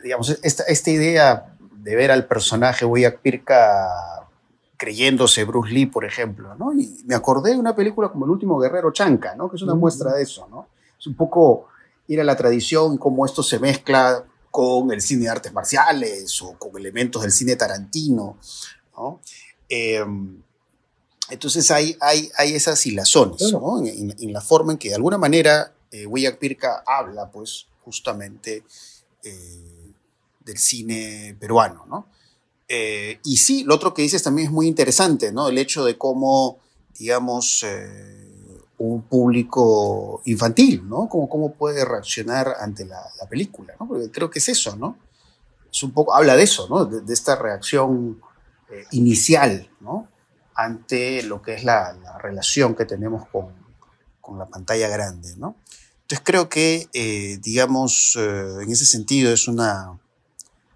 digamos 0.02 0.38
esta, 0.42 0.64
esta 0.64 0.90
idea 0.90 1.49
de 1.82 1.96
ver 1.96 2.10
al 2.10 2.26
personaje 2.26 2.84
Wyatt 2.84 3.20
Pirka 3.20 4.28
creyéndose 4.76 5.44
Bruce 5.44 5.72
Lee, 5.72 5.86
por 5.86 6.04
ejemplo, 6.04 6.54
¿no? 6.54 6.72
Y 6.72 7.02
me 7.04 7.14
acordé 7.14 7.52
de 7.52 7.58
una 7.58 7.76
película 7.76 8.08
como 8.08 8.24
El 8.24 8.30
último 8.30 8.58
guerrero 8.58 8.92
Chanca, 8.92 9.34
¿no? 9.34 9.50
Que 9.50 9.56
es 9.56 9.62
una 9.62 9.74
muestra 9.74 10.14
de 10.14 10.22
eso, 10.22 10.48
¿no? 10.50 10.68
Es 10.98 11.06
un 11.06 11.14
poco 11.14 11.66
ir 12.08 12.20
a 12.20 12.24
la 12.24 12.36
tradición, 12.36 12.96
cómo 12.96 13.26
esto 13.26 13.42
se 13.42 13.58
mezcla 13.58 14.24
con 14.50 14.90
el 14.90 15.00
cine 15.00 15.24
de 15.24 15.28
artes 15.28 15.52
marciales 15.52 16.40
o 16.42 16.54
con 16.58 16.76
elementos 16.76 17.22
del 17.22 17.30
cine 17.30 17.56
tarantino, 17.56 18.38
¿no? 18.96 19.20
Em, 19.68 20.42
entonces 21.30 21.70
hay, 21.70 21.96
hay, 22.00 22.30
hay 22.36 22.54
esas 22.54 22.84
hilazones, 22.86 23.52
¿no? 23.52 23.84
En, 23.84 24.32
la 24.32 24.40
forma 24.40 24.72
en 24.72 24.78
que 24.78 24.88
de 24.88 24.96
alguna 24.96 25.18
manera 25.18 25.72
eh, 25.92 26.06
Pirka 26.38 26.82
habla, 26.86 27.30
pues, 27.30 27.66
justamente 27.84 28.64
eh, 29.22 29.79
del 30.40 30.58
cine 30.58 31.36
peruano, 31.38 31.86
¿no? 31.88 32.06
Eh, 32.72 33.18
y 33.24 33.36
sí, 33.38 33.64
lo 33.64 33.74
otro 33.74 33.92
que 33.92 34.02
dices 34.02 34.22
también 34.22 34.46
es 34.46 34.52
muy 34.52 34.68
interesante, 34.68 35.32
¿no? 35.32 35.48
El 35.48 35.58
hecho 35.58 35.84
de 35.84 35.98
cómo, 35.98 36.60
digamos, 36.96 37.64
eh, 37.64 38.62
un 38.78 39.02
público 39.02 40.22
infantil, 40.24 40.88
¿no? 40.88 41.08
Cómo, 41.08 41.28
cómo 41.28 41.52
puede 41.52 41.84
reaccionar 41.84 42.54
ante 42.60 42.84
la, 42.84 43.02
película, 43.28 43.74
¿no? 43.80 43.88
Creo 44.12 44.30
que 44.30 44.38
es 44.38 44.48
eso, 44.48 44.76
¿no? 44.76 44.96
Es 45.70 45.82
un 45.82 45.90
poco, 45.90 46.14
habla 46.14 46.36
de 46.36 46.44
eso, 46.44 46.68
¿no? 46.68 46.84
De, 46.84 47.12
esta 47.12 47.34
reacción 47.34 48.22
eh, 48.70 48.84
inicial, 48.92 49.68
¿no? 49.80 50.06
Ante 50.54 51.24
lo 51.24 51.42
que 51.42 51.54
es 51.54 51.64
la, 51.64 51.96
relación 52.22 52.76
que 52.76 52.84
tenemos 52.84 53.26
con, 53.30 53.48
con, 54.20 54.38
la 54.38 54.46
pantalla 54.46 54.86
grande, 54.86 55.34
¿no? 55.38 55.56
Entonces 56.02 56.22
creo 56.24 56.48
que, 56.48 56.88
digamos, 57.42 58.16
en 58.16 58.70
ese 58.70 58.84
sentido 58.84 59.32
es 59.32 59.46
una, 59.46 59.99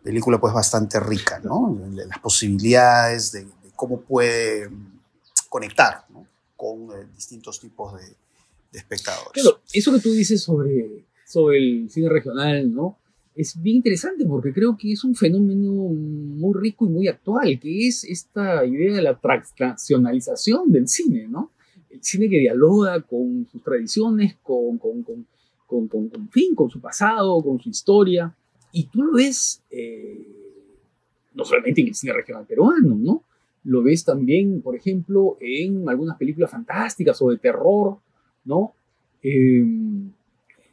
película 0.05 0.39
pues 0.39 0.53
bastante 0.53 1.01
rica, 1.01 1.41
¿no? 1.43 1.81
Las 1.93 2.19
posibilidades 2.19 3.33
de, 3.33 3.47
cómo 3.75 4.03
puede 4.03 4.71
conectar 5.49 6.05
con 6.55 6.91
eh, 6.93 7.07
distintos 7.17 7.59
tipos 7.59 7.95
de, 7.95 8.05
espectadores. 8.79 9.31
Claro, 9.33 9.61
eso 9.73 9.93
que 9.93 10.01
tú 10.01 10.11
dices 10.11 10.43
sobre, 10.43 11.05
sobre 11.25 11.59
el 11.59 11.89
cine 11.91 12.09
regional, 12.09 12.75
¿no? 12.75 12.99
Es 13.33 13.61
bien 13.61 13.77
interesante 13.77 14.25
porque 14.27 14.53
creo 14.53 14.77
que 14.77 14.93
es 14.93 15.05
un 15.05 15.15
fenómeno 15.15 15.73
muy 15.73 16.53
rico 16.55 16.85
y 16.87 16.91
muy 16.91 17.07
actual, 17.07 17.59
que 17.61 17.87
es 17.87 18.03
esta 18.03 18.65
idea 18.67 18.97
de 18.97 19.03
la 19.03 19.19
transnacionalización 19.19 20.73
del 20.73 20.89
cine, 20.89 21.29
¿no? 21.29 21.53
El 21.89 22.03
cine 22.03 22.29
que 22.29 22.41
dialoga 22.41 23.01
con 23.03 23.47
sus 23.51 23.63
tradiciones, 23.63 24.37
con, 24.43 24.77
con, 24.79 25.05
con, 25.05 25.27
con, 25.67 25.89
con 25.89 26.29
fin, 26.31 26.55
con 26.57 26.69
su 26.69 26.81
pasado, 26.81 27.41
con 27.43 27.61
su 27.61 27.71
historia. 27.71 28.35
Y 28.77 28.87
tú 28.89 29.05
lo 29.05 29.13
ves 29.15 29.63
eh, 29.71 30.27
no 31.35 31.45
solamente 31.45 31.81
en 31.81 31.89
el 31.89 31.95
cine 31.95 32.13
regional 32.13 32.45
peruano, 32.45 32.97
¿no? 32.97 33.23
Lo 33.63 33.83
ves 33.83 34.05
también, 34.05 34.61
por 34.63 34.75
ejemplo, 34.75 35.39
en 35.41 35.89
algunas 35.89 36.19
películas 36.19 36.51
fantásticas 36.51 37.23
o 37.23 37.31
de 37.31 37.39
terror, 37.39 37.99
¿no? 38.45 38.75
en 39.23 40.13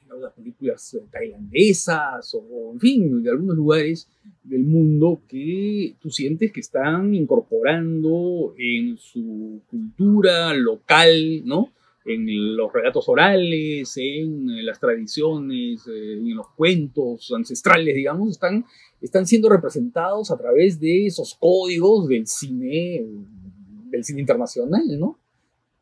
algunas 0.10 0.34
películas 0.34 0.98
tailandesas 1.10 2.34
o, 2.34 2.72
en 2.74 2.80
fin, 2.80 3.24
de 3.24 3.30
algunos 3.30 3.56
lugares 3.56 4.10
del 4.44 4.64
mundo 4.64 5.22
que 5.28 5.96
tú 6.02 6.10
sientes 6.10 6.52
que 6.52 6.60
están 6.60 7.14
incorporando 7.16 8.54
en 8.58 8.98
su 8.98 9.62
cultura 9.70 10.54
local, 10.54 11.46
¿no? 11.46 11.72
En 12.04 12.56
los 12.56 12.74
relatos 12.74 13.08
orales, 13.10 13.96
en 13.98 14.66
las 14.66 14.80
tradiciones, 14.80 15.88
eh, 15.88 16.14
en 16.14 16.36
los 16.36 16.48
cuentos 16.56 17.32
ancestrales, 17.36 17.96
digamos, 17.96 18.32
están 18.32 18.66
están 19.02 19.26
siendo 19.26 19.50
representados 19.50 20.32
a 20.32 20.38
través 20.38 20.80
de 20.80 21.08
esos 21.08 21.36
códigos 21.36 22.08
del 22.08 22.28
cine, 22.28 23.04
del 23.90 24.04
cine 24.04 24.22
internacional, 24.22 24.84
¿no? 25.00 25.20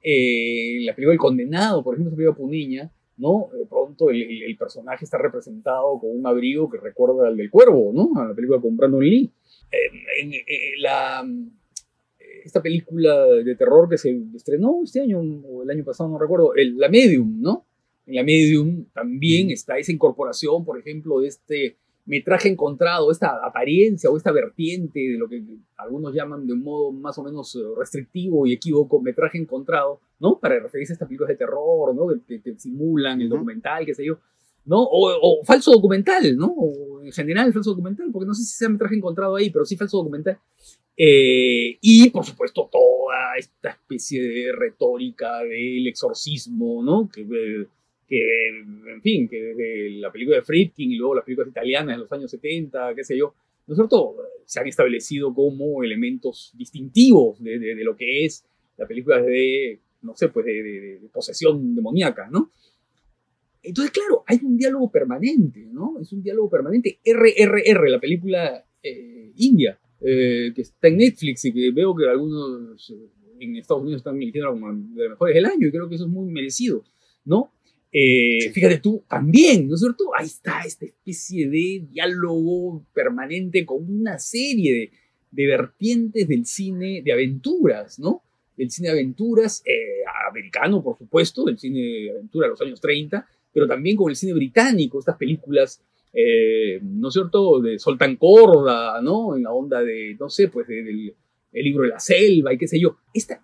Eh, 0.02 0.80
la 0.82 0.96
película 0.96 1.14
El 1.14 1.20
Condenado, 1.20 1.84
por 1.84 1.94
ejemplo, 1.94 2.12
esa 2.12 2.16
película 2.16 2.38
Puniña, 2.38 2.92
¿no? 3.18 3.50
De 3.54 3.66
pronto 3.66 4.10
el, 4.10 4.56
personaje 4.58 5.04
está 5.04 5.18
representado 5.18 6.00
con 6.00 6.18
un 6.18 6.26
abrigo 6.26 6.70
que 6.70 6.78
recuerda 6.78 7.28
al 7.28 7.36
del 7.36 7.50
cuervo, 7.50 7.92
¿no? 7.94 8.20
A 8.20 8.30
la 8.30 8.34
película 8.34 8.62
con 8.62 8.78
Brandon 8.78 9.04
Lee. 9.04 9.30
en, 10.22 10.32
la, 10.82 11.28
esta 12.44 12.62
película 12.62 13.26
de 13.26 13.56
terror 13.56 13.90
que 13.90 13.98
se 13.98 14.22
estrenó 14.36 14.82
este 14.84 15.02
año 15.02 15.20
o 15.20 15.64
el 15.64 15.70
año 15.70 15.84
pasado, 15.84 16.10
no 16.10 16.20
recuerdo, 16.20 16.54
el, 16.56 16.78
La 16.78 16.90
Medium, 16.90 17.42
¿no? 17.42 17.66
En 18.06 18.16
La 18.16 18.24
Medium 18.24 18.86
también 18.94 19.52
está 19.52 19.78
esa 19.78 19.92
incorporación, 19.92 20.66
por 20.66 20.80
ejemplo, 20.80 21.20
de 21.20 21.28
este 21.28 21.78
metraje 22.10 22.50
encontrado, 22.50 23.12
esta 23.12 23.38
apariencia 23.46 24.10
o 24.10 24.18
esta 24.18 24.32
vertiente 24.32 25.00
de 25.00 25.18
lo 25.18 25.30
que 25.30 25.44
algunos 25.78 26.12
llaman 26.12 26.48
de 26.48 26.54
un 26.54 26.64
modo 26.64 26.92
más 26.92 27.16
o 27.20 27.24
menos 27.24 27.56
eh, 27.56 27.60
restrictivo 27.78 28.48
y 28.48 28.54
equívoco, 28.54 29.00
metraje 29.00 29.38
encontrado, 29.38 30.00
¿no? 30.20 30.40
Para 30.40 30.60
referirse 30.60 30.94
a 30.94 30.96
estas 30.96 31.08
películas 31.08 31.30
de 31.30 31.36
terror, 31.36 31.94
¿no? 31.94 32.08
Que, 32.28 32.42
simulan 32.58 33.22
el 33.22 33.30
documental, 33.30 33.86
qué 33.86 33.94
sé 33.94 34.04
yo, 34.04 34.18
¿no? 34.66 34.78
O, 34.82 35.44
falso 35.46 35.72
documental, 35.72 36.36
¿no? 36.36 36.48
O 36.48 37.02
en 37.04 37.12
general 37.12 37.54
falso 37.54 37.70
documental, 37.70 38.10
porque 38.12 38.26
no 38.26 38.34
sé 38.34 38.44
si 38.44 38.58
sea 38.58 38.70
metraje 38.70 38.96
encontrado 38.96 39.36
ahí, 39.36 39.52
pero 39.52 39.64
sí 39.64 39.78
falso 39.78 39.98
documental. 39.98 40.40
Eh, 41.02 41.78
y, 41.80 42.10
por 42.10 42.26
supuesto, 42.26 42.70
toda 42.70 43.38
esta 43.38 43.70
especie 43.70 44.22
de 44.22 44.52
retórica 44.52 45.40
del 45.44 45.88
exorcismo, 45.88 46.84
¿no? 46.84 47.10
Que... 47.10 47.26
Que, 48.06 48.48
en 48.50 49.02
fin, 49.04 49.30
que 49.30 49.40
desde 49.40 49.92
la 50.00 50.12
película 50.12 50.38
de 50.38 50.42
Friedkin 50.42 50.92
y 50.92 50.96
luego 50.96 51.14
las 51.14 51.24
películas 51.24 51.52
italianas 51.52 51.96
de 51.96 52.02
los 52.02 52.12
años 52.12 52.32
70, 52.32 52.96
qué 52.96 53.04
sé 53.04 53.16
yo, 53.16 53.36
¿no 53.68 53.74
es 53.74 53.78
cierto? 53.78 54.16
Se 54.46 54.60
han 54.60 54.66
establecido 54.66 55.32
como 55.32 55.84
elementos 55.84 56.52
distintivos 56.58 57.40
de, 57.44 57.60
de, 57.60 57.84
lo 57.84 57.96
que 57.96 58.26
es 58.26 58.44
la 58.78 58.88
película 58.88 59.22
de, 59.22 59.80
no 60.02 60.16
sé, 60.16 60.30
pues 60.30 60.44
de, 60.44 61.08
posesión 61.14 61.76
demoníaca, 61.76 62.28
¿no? 62.32 62.52
Entonces, 63.62 63.92
claro, 63.92 64.24
hay 64.26 64.40
un 64.42 64.58
diálogo 64.58 64.90
permanente, 64.90 65.68
¿no? 65.72 66.00
Es 66.02 66.12
un 66.12 66.24
diálogo 66.24 66.50
permanente. 66.50 67.00
RRR, 67.06 67.90
la 67.92 68.00
película 68.00 68.66
eh, 68.82 69.34
india, 69.36 69.80
eh, 70.02 70.52
que 70.56 70.62
está 70.62 70.88
en 70.88 70.98
Netflix 70.98 71.46
y 71.46 71.54
que 71.54 71.72
veo 71.72 71.96
que 71.96 72.08
algunos 72.08 72.90
eh, 72.90 73.10
en 73.40 73.56
Estados 73.58 73.84
Unidos 73.84 74.00
están 74.00 74.22
eligiendo 74.22 74.52
como 74.52 74.74
de 74.74 75.04
las 75.04 75.10
mejores 75.12 75.36
del 75.36 75.46
año 75.46 75.68
y 75.68 75.72
creo 75.72 75.90
que 75.90 75.96
eso 75.96 76.06
es 76.06 76.12
muy 76.12 76.32
merecido, 76.32 76.84
¿no? 77.26 77.52
Eh, 77.92 78.52
fíjate 78.54 78.78
tú, 78.78 79.04
también, 79.08 79.68
¿no 79.68 79.74
es 79.74 79.82
cierto? 79.82 80.12
Ahí 80.16 80.28
está 80.28 80.62
esta 80.62 80.86
especie 80.86 81.50
de 81.50 81.88
diálogo 81.90 82.86
permanente 82.94 83.66
con 83.66 83.90
una 83.90 84.20
serie 84.20 84.92
de, 85.32 85.48
vertientes 85.48 86.28
del 86.28 86.46
cine 86.46 87.02
de 87.04 87.12
aventuras, 87.12 87.98
¿no? 87.98 88.22
Del 88.56 88.70
cine 88.70 88.90
de 88.90 88.94
aventuras 88.94 89.64
eh, 89.66 90.04
americano, 90.30 90.84
por 90.84 90.98
supuesto, 90.98 91.46
del 91.46 91.58
cine 91.58 91.80
de 91.80 92.12
aventura 92.12 92.46
de 92.46 92.52
los 92.52 92.62
años 92.62 92.80
30, 92.80 93.28
pero 93.52 93.68
también 93.68 93.96
con 93.96 94.10
el 94.10 94.16
cine 94.16 94.34
británico, 94.34 95.00
estas 95.00 95.18
películas, 95.18 95.82
eh, 96.14 96.80
¿no 96.82 97.10
es 97.10 97.14
cierto?, 97.14 97.60
de 97.62 97.80
Soltan 97.80 98.16
Corda, 98.16 99.02
¿no? 99.02 99.36
En 99.36 99.44
la 99.44 99.52
onda 99.52 99.82
de, 99.84 100.16
no 100.20 100.30
sé, 100.30 100.48
pues 100.48 100.68
del 100.68 101.14
el 101.52 101.64
libro 101.64 101.84
de 101.84 101.90
la 101.90 102.00
selva 102.00 102.54
y 102.54 102.58
qué 102.58 102.68
sé 102.68 102.80
yo. 102.80 102.98
Esta, 103.14 103.42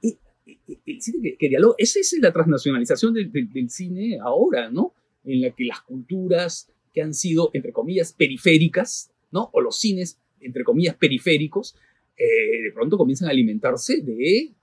el 0.86 1.02
cine 1.02 1.36
que, 1.38 1.50
dialoga, 1.50 1.76
esa 1.78 2.00
es 2.00 2.18
la 2.22 2.32
transnacionalización 2.32 3.14
del, 3.14 3.70
cine 3.70 4.20
ahora, 4.22 4.70
¿no? 4.70 4.94
En 5.24 5.42
la 5.42 5.52
que 5.52 5.66
las 5.66 5.82
culturas 5.82 6.72
que 6.94 7.02
han 7.02 7.14
sido, 7.14 7.50
entre 7.54 7.72
comillas, 7.72 8.14
periféricas, 8.14 9.12
¿no? 9.32 9.50
O 9.54 9.62
los 9.62 9.78
cines, 9.78 10.20
entre 10.40 10.64
comillas, 10.64 10.96
periféricos, 10.96 11.76
eh, 12.18 12.64
de 12.64 12.72
pronto 12.74 12.98
comienzan 12.98 13.28
a 13.28 13.32
alimentarse 13.32 14.02
de... 14.02 14.54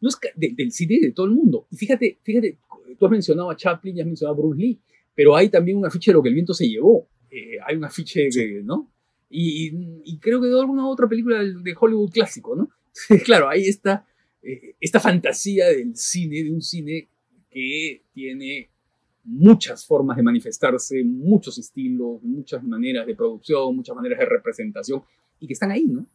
No 0.00 0.08
es 0.08 0.18
del 0.34 0.72
cine 0.72 0.98
de 1.00 1.12
todo 1.12 1.26
el 1.26 1.32
mundo. 1.32 1.68
Y 1.70 1.76
fíjate, 1.76 2.18
fíjate, 2.24 2.58
tú 2.98 3.06
has 3.06 3.12
mencionado 3.12 3.50
a 3.50 3.56
Chaplin 3.56 3.96
y 3.96 4.00
has 4.00 4.06
mencionado 4.06 4.34
a 4.34 4.40
Bruce 4.40 4.60
Lee, 4.60 4.80
pero 5.16 5.34
hay 5.34 5.48
también 5.48 5.78
un 5.78 5.86
afiche 5.86 6.12
de 6.12 6.14
lo 6.14 6.22
que 6.22 6.28
el 6.28 6.34
viento 6.34 6.54
se 6.54 6.68
llevó. 6.68 7.08
Eh, 7.30 7.56
hay 7.66 7.76
un 7.76 7.84
afiche, 7.84 8.28
¿no? 8.62 8.88
Y, 9.28 10.18
creo 10.18 10.40
que 10.40 10.46
de 10.46 10.60
alguna 10.60 10.86
otra 10.86 11.08
película 11.08 11.42
de 11.42 11.76
Hollywood 11.78 12.12
clásico, 12.12 12.54
¿no? 12.54 12.68
claro, 13.24 13.48
ahí 13.48 13.66
está 13.66 14.06
eh, 14.42 14.76
esta 14.80 15.00
fantasía 15.00 15.66
del 15.66 15.96
cine, 15.96 16.44
de 16.44 16.52
un 16.52 16.62
cine 16.62 17.08
que 17.50 18.02
tiene 18.12 18.70
muchas 19.24 19.84
formas 19.84 20.16
de 20.16 20.22
manifestarse, 20.22 21.02
muchos 21.02 21.58
estilos, 21.58 22.22
muchas 22.22 22.62
maneras 22.62 23.06
de 23.06 23.16
producción, 23.16 23.74
muchas 23.74 23.96
maneras 23.96 24.20
de 24.20 24.26
representación, 24.26 25.02
y 25.40 25.46
que 25.48 25.54
están 25.54 25.72
ahí, 25.72 25.86
¿no? 25.86 26.06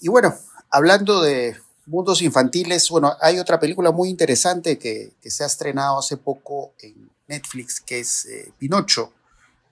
Y 0.00 0.08
bueno, 0.08 0.34
hablando 0.70 1.22
de 1.22 1.56
mundos 1.86 2.20
infantiles, 2.20 2.90
bueno, 2.90 3.12
hay 3.20 3.38
otra 3.38 3.58
película 3.58 3.90
muy 3.92 4.10
interesante 4.10 4.78
que, 4.78 5.12
se 5.22 5.44
ha 5.44 5.46
estrenado 5.46 5.98
hace 5.98 6.16
poco 6.16 6.72
en 6.80 7.08
Netflix, 7.28 7.80
que 7.80 8.00
es 8.00 8.26
eh, 8.26 8.52
Pinocho, 8.58 9.12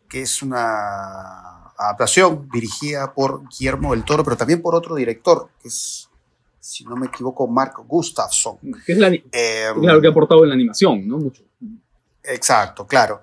que 0.09 0.23
es 0.23 0.43
una 0.43 1.73
adaptación 1.77 2.49
dirigida 2.53 3.13
por 3.13 3.49
Guillermo 3.49 3.93
del 3.93 4.05
Toro, 4.05 4.25
pero 4.25 4.37
también 4.37 4.63
por 4.63 4.75
otro 4.75 4.95
director, 4.95 5.49
que 5.61 5.69
es 5.69 6.09
si 6.65 6.83
no 6.85 6.97
me 6.97 7.09
equivoco, 7.09 7.47
Mark 7.47 7.75
Gustafsson. 7.87 8.57
Que 8.87 8.93
es 8.93 8.99
la, 8.99 9.09
em, 9.09 9.23
claro, 9.81 10.01
que 10.01 10.07
ha 10.07 10.11
aportado 10.11 10.45
en 10.45 10.49
la 10.49 10.55
animación, 10.55 11.07
¿no? 11.07 11.19
Mucho. 11.19 11.43
Exacto, 12.23 12.87
claro. 12.87 13.21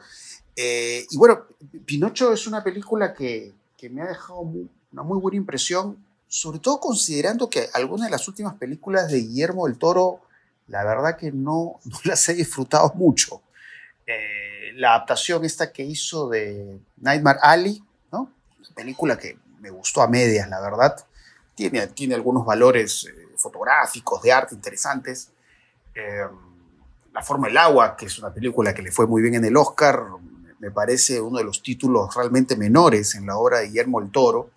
Eh, 0.56 1.08
y 1.10 1.18
bueno, 1.18 1.46
Pinocho 1.84 2.34
es 2.34 2.46
una 2.46 2.64
película 2.64 3.16
que, 3.16 3.52
que 3.76 3.90
me 3.90 4.04
ha 4.04 4.08
dejado 4.08 4.42
una 4.42 5.02
muy 5.02 5.20
buena 5.20 5.38
impresión, 5.38 5.98
sobre 6.28 6.60
todo 6.60 6.80
considerando 6.80 7.50
que 7.50 7.68
algunas 7.74 8.08
de 8.08 8.12
las 8.12 8.28
últimas 8.28 8.54
películas 8.56 9.12
de 9.12 9.22
Guillermo 9.22 9.66
del 9.66 9.80
Toro, 9.80 10.22
la 10.68 10.84
verdad 10.84 11.18
que 11.18 11.32
no, 11.32 11.80
no 11.86 11.98
las 12.04 12.30
he 12.30 12.36
disfrutado 12.36 12.94
mucho. 12.94 13.42
Eh, 14.12 14.74
la 14.76 14.96
adaptación 14.96 15.46
esta 15.46 15.72
que 15.72 15.84
hizo 15.84 16.30
de 16.30 16.80
Nightmare 16.98 17.40
Alley, 17.42 17.84
¿no? 18.12 18.32
Una 18.60 18.76
película 18.76 19.18
que 19.18 19.38
me 19.60 19.70
gustó 19.70 20.02
a 20.02 20.08
medias, 20.08 20.50
la 20.50 20.60
verdad. 20.60 20.96
Tiene, 21.56 21.88
tiene 21.88 22.16
algunos 22.16 22.46
valores 22.46 23.06
eh, 23.06 23.28
fotográficos, 23.38 24.22
de 24.22 24.32
arte 24.32 24.56
interesantes. 24.56 25.30
Eh, 25.94 26.28
la 27.14 27.22
forma 27.22 27.48
del 27.48 27.58
agua, 27.58 27.96
que 27.96 28.06
es 28.06 28.18
una 28.20 28.34
película 28.34 28.74
que 28.74 28.82
le 28.82 28.92
fue 28.92 29.08
muy 29.08 29.22
bien 29.22 29.36
en 29.36 29.46
el 29.46 29.58
Oscar, 29.58 30.06
me 30.60 30.72
parece 30.72 31.20
uno 31.20 31.40
de 31.40 31.44
los 31.44 31.62
títulos 31.62 32.14
realmente 32.16 32.56
menores 32.56 33.16
en 33.16 33.26
la 33.26 33.38
obra 33.38 33.60
de 33.60 33.68
Guillermo 33.68 34.00
el 34.00 34.12
Toro. 34.12 34.52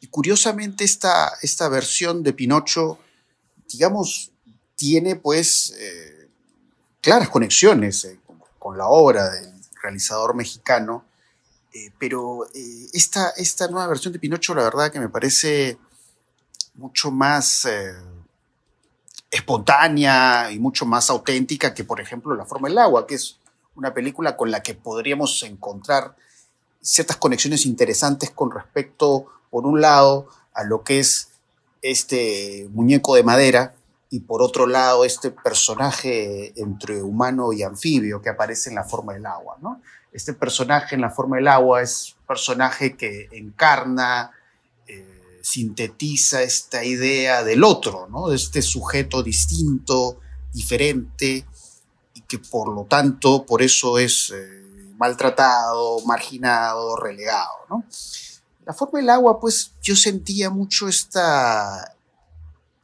Y 0.00 0.08
curiosamente 0.08 0.84
esta, 0.84 1.32
esta 1.40 1.68
versión 1.68 2.22
de 2.22 2.32
Pinocho, 2.32 2.98
digamos, 3.68 4.32
tiene 4.74 5.16
pues 5.16 5.74
eh, 5.78 6.15
claras 7.06 7.28
conexiones 7.28 8.04
eh, 8.04 8.18
con, 8.58 8.76
la 8.76 8.88
obra 8.88 9.30
del 9.30 9.54
realizador 9.80 10.34
mexicano, 10.34 11.04
pero 12.00 12.48
esta, 12.92 13.30
esta 13.36 13.68
nueva 13.68 13.86
versión 13.86 14.12
de 14.12 14.18
Pinocho, 14.18 14.56
la 14.56 14.64
verdad 14.64 14.90
que 14.90 14.98
me 14.98 15.08
parece 15.08 15.78
mucho 16.74 17.12
más 17.12 17.64
eh, 17.66 17.94
espontánea 19.30 20.50
y 20.50 20.58
mucho 20.58 20.84
más 20.84 21.08
auténtica 21.08 21.74
que, 21.74 21.84
por 21.84 22.00
ejemplo, 22.00 22.34
La 22.34 22.44
forma 22.44 22.66
del 22.66 22.78
agua, 22.78 23.06
que 23.06 23.14
es 23.14 23.38
una 23.76 23.94
película 23.94 24.36
con 24.36 24.50
la 24.50 24.64
que 24.64 24.74
podríamos 24.74 25.40
encontrar 25.44 26.16
ciertas 26.80 27.18
conexiones 27.18 27.66
interesantes 27.66 28.32
con 28.32 28.50
respecto, 28.50 29.26
por 29.50 29.64
un 29.64 29.80
lado, 29.80 30.28
a 30.54 30.64
lo 30.64 30.82
que 30.82 30.98
es 30.98 31.28
este 31.82 32.68
muñeco 32.72 33.14
de 33.14 33.22
madera 33.22 33.75
y 34.10 34.20
por 34.20 34.42
otro 34.42 34.66
lado 34.66 35.04
este 35.04 35.30
personaje 35.30 36.52
entre 36.60 37.02
humano 37.02 37.52
y 37.52 37.62
anfibio 37.62 38.22
que 38.22 38.30
aparece 38.30 38.68
en 38.70 38.76
la 38.76 38.84
forma 38.84 39.14
del 39.14 39.26
agua. 39.26 39.56
¿no? 39.60 39.80
Este 40.12 40.32
personaje 40.32 40.94
en 40.94 41.00
la 41.00 41.10
forma 41.10 41.36
del 41.36 41.48
agua 41.48 41.82
es 41.82 42.14
un 42.20 42.26
personaje 42.26 42.96
que 42.96 43.28
encarna, 43.32 44.30
eh, 44.86 45.40
sintetiza 45.42 46.42
esta 46.42 46.84
idea 46.84 47.42
del 47.42 47.64
otro, 47.64 48.08
¿no? 48.08 48.28
de 48.28 48.36
este 48.36 48.62
sujeto 48.62 49.22
distinto, 49.22 50.20
diferente, 50.52 51.44
y 52.14 52.20
que 52.22 52.38
por 52.38 52.68
lo 52.72 52.84
tanto 52.84 53.44
por 53.44 53.60
eso 53.60 53.98
es 53.98 54.32
eh, 54.34 54.92
maltratado, 54.96 56.00
marginado, 56.06 56.96
relegado. 56.96 57.52
¿no? 57.68 57.84
La 58.64 58.72
forma 58.72 59.00
del 59.00 59.10
agua, 59.10 59.40
pues 59.40 59.72
yo 59.82 59.96
sentía 59.96 60.50
mucho 60.50 60.88
esta, 60.88 61.95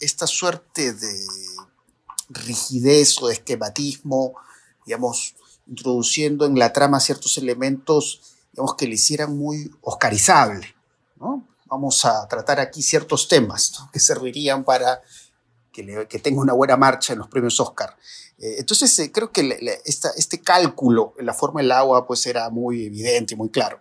esta 0.03 0.27
suerte 0.27 0.93
de 0.93 1.27
rigidez 2.29 3.21
o 3.23 3.29
de 3.29 3.35
esquematismo, 3.35 4.35
digamos, 4.85 5.35
introduciendo 5.67 6.45
en 6.45 6.59
la 6.59 6.73
trama 6.73 7.01
ciertos 7.01 7.39
elementos, 7.39 8.35
digamos, 8.53 8.75
que 8.75 8.87
le 8.87 8.95
hicieran 8.95 9.37
muy 9.37 9.71
oscarizable, 9.81 10.75
¿no? 11.17 11.47
Vamos 11.67 12.05
a 12.05 12.27
tratar 12.29 12.61
aquí 12.61 12.83
ciertos 12.83 13.29
temas 13.29 13.73
que 13.93 14.01
servirían 14.01 14.65
para 14.65 15.01
que, 15.73 16.07
que, 16.07 16.19
tenga 16.19 16.41
una 16.41 16.53
buena 16.53 16.77
marcha 16.77 17.15
en 17.15 17.21
los 17.21 17.29
premios 17.29 17.59
Oscar. 17.61 17.97
Eh, 18.39 18.57
entonces, 18.59 18.99
eh, 18.99 19.11
creo 19.11 19.33
que 19.33 19.81
este 19.85 20.43
cálculo 20.43 21.15
en 21.19 21.25
la 21.25 21.33
forma 21.33 21.63
del 21.63 21.73
agua, 21.73 22.07
pues 22.07 22.27
era 22.27 22.51
muy 22.51 22.85
evidente 22.85 23.35
y 23.35 23.37
muy 23.39 23.49
claro. 23.49 23.81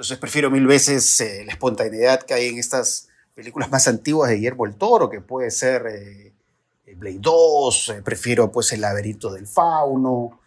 Entonces 0.00 0.16
prefiero 0.16 0.50
mil 0.50 0.66
veces 0.66 1.20
eh, 1.20 1.44
la 1.44 1.52
espontaneidad 1.52 2.22
que 2.22 2.32
hay 2.32 2.46
en 2.46 2.58
estas 2.58 3.09
películas 3.40 3.70
más 3.70 3.88
antiguas 3.88 4.28
de 4.28 4.36
Guillermo 4.36 4.66
el 4.66 4.74
Toro, 4.74 5.08
que 5.08 5.22
puede 5.22 5.50
ser 5.50 5.86
eh, 5.86 6.94
Blade 6.94 7.20
2, 7.20 7.88
eh, 7.88 8.02
prefiero 8.02 8.52
pues 8.52 8.70
El 8.72 8.82
laberinto 8.82 9.32
del 9.32 9.46
fauno, 9.46 10.40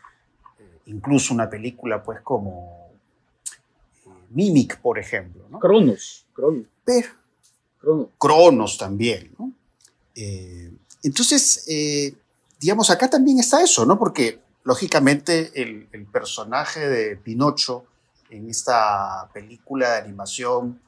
incluso 0.85 1.33
una 1.33 1.49
película 1.49 2.03
pues 2.03 2.21
como 2.21 2.91
Mimic, 4.29 4.79
por 4.79 4.99
ejemplo. 4.99 5.43
¿no? 5.49 5.57
Cronos, 5.57 6.27
Cronos. 6.33 6.67
Pero, 6.85 7.07
Cronos. 7.79 8.07
Cronos 8.19 8.77
también, 8.77 9.33
¿no? 9.39 9.51
entonces, 11.01 11.65
digamos, 12.59 12.91
acá 12.91 13.09
también 13.09 13.39
está 13.39 13.63
eso, 13.63 13.83
¿no? 13.83 13.97
Porque 13.97 14.39
lógicamente 14.63 15.51
el, 15.59 15.89
el 15.91 16.05
personaje 16.05 16.87
de 16.87 17.17
Pinocho 17.17 17.85
en 18.29 18.47
esta 18.47 19.27
película 19.33 19.93
de 19.93 19.97
animación, 19.97 20.79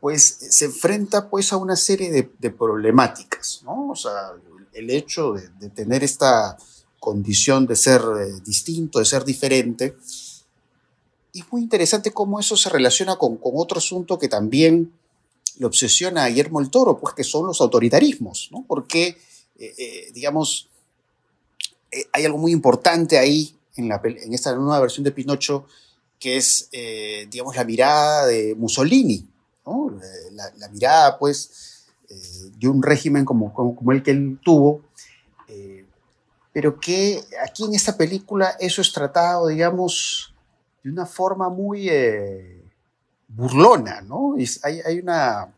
pues 0.00 0.38
se 0.50 0.64
enfrenta 0.64 1.28
pues 1.28 1.52
a 1.52 1.58
una 1.58 1.76
serie 1.76 2.10
de, 2.10 2.50
problemáticas, 2.50 3.62
¿no? 3.64 3.90
O 3.90 3.96
sea, 3.96 4.32
el 4.72 4.90
hecho 4.90 5.34
de, 5.34 5.68
tener 5.70 6.02
esta 6.02 6.56
condición 6.98 7.66
de 7.66 7.76
ser 7.76 8.00
eh, 8.00 8.40
distinto, 8.44 8.98
de 8.98 9.04
ser 9.04 9.24
diferente, 9.24 9.96
y 11.32 11.40
es 11.40 11.52
muy 11.52 11.62
interesante 11.62 12.12
cómo 12.12 12.40
eso 12.40 12.56
se 12.56 12.70
relaciona 12.70 13.16
con, 13.16 13.36
con 13.36 13.52
otro 13.54 13.78
asunto 13.78 14.18
que 14.18 14.26
también 14.26 14.92
le 15.58 15.66
obsesiona 15.66 16.24
a 16.24 16.28
Guillermo 16.28 16.60
el 16.60 16.70
Toro, 16.70 16.98
pues 16.98 17.14
que 17.14 17.22
son 17.22 17.46
los 17.46 17.60
autoritarismos, 17.60 18.48
¿no? 18.50 18.64
Porque, 18.66 19.18
eh, 19.58 19.74
eh, 19.78 20.10
digamos, 20.12 20.68
hay 22.12 22.24
algo 22.24 22.38
muy 22.38 22.52
importante 22.52 23.18
ahí 23.18 23.54
en, 23.76 23.92
esta 24.32 24.54
nueva 24.54 24.80
versión 24.80 25.04
de 25.04 25.12
Pinocho, 25.12 25.66
que 26.18 26.36
es, 26.36 26.68
digamos, 27.30 27.56
la 27.56 27.64
mirada 27.64 28.26
de 28.26 28.54
Mussolini, 28.54 29.29
la, 30.32 30.68
mirada, 30.68 31.18
pues, 31.18 31.86
eh, 32.08 32.14
de 32.56 32.68
un 32.68 32.82
régimen 32.82 33.24
como, 33.24 33.52
como, 33.52 33.92
el 33.92 34.02
que 34.02 34.10
él 34.10 34.38
tuvo, 34.42 34.82
eh, 35.48 35.86
pero 36.52 36.78
que 36.80 37.22
aquí 37.44 37.64
en 37.64 37.74
esta 37.74 37.96
película 37.96 38.56
eso 38.58 38.82
es 38.82 38.92
tratado, 38.92 39.48
digamos, 39.48 40.34
de 40.82 40.90
una 40.90 41.06
forma 41.06 41.48
muy 41.48 41.90
burlona, 43.28 44.00
¿no? 44.00 44.34
hay, 44.62 44.80
hay 44.80 44.98
una, 44.98 45.54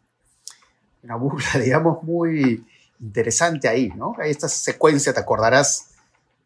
una 1.02 1.16
burla, 1.16 1.48
digamos, 1.62 2.02
muy 2.02 2.64
interesante 3.00 3.68
ahí, 3.68 3.88
¿no? 3.96 4.14
Hay 4.18 4.30
esta 4.30 4.48
secuencia, 4.48 5.12
te 5.12 5.20
acordarás, 5.20 5.88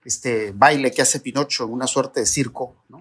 este 0.04 0.52
baile 0.52 0.90
que 0.90 1.02
hace 1.02 1.20
Pinocho 1.20 1.64
en 1.64 1.72
una 1.72 1.86
suerte 1.86 2.20
de 2.20 2.26
circo, 2.26 2.76
¿no? 2.88 2.98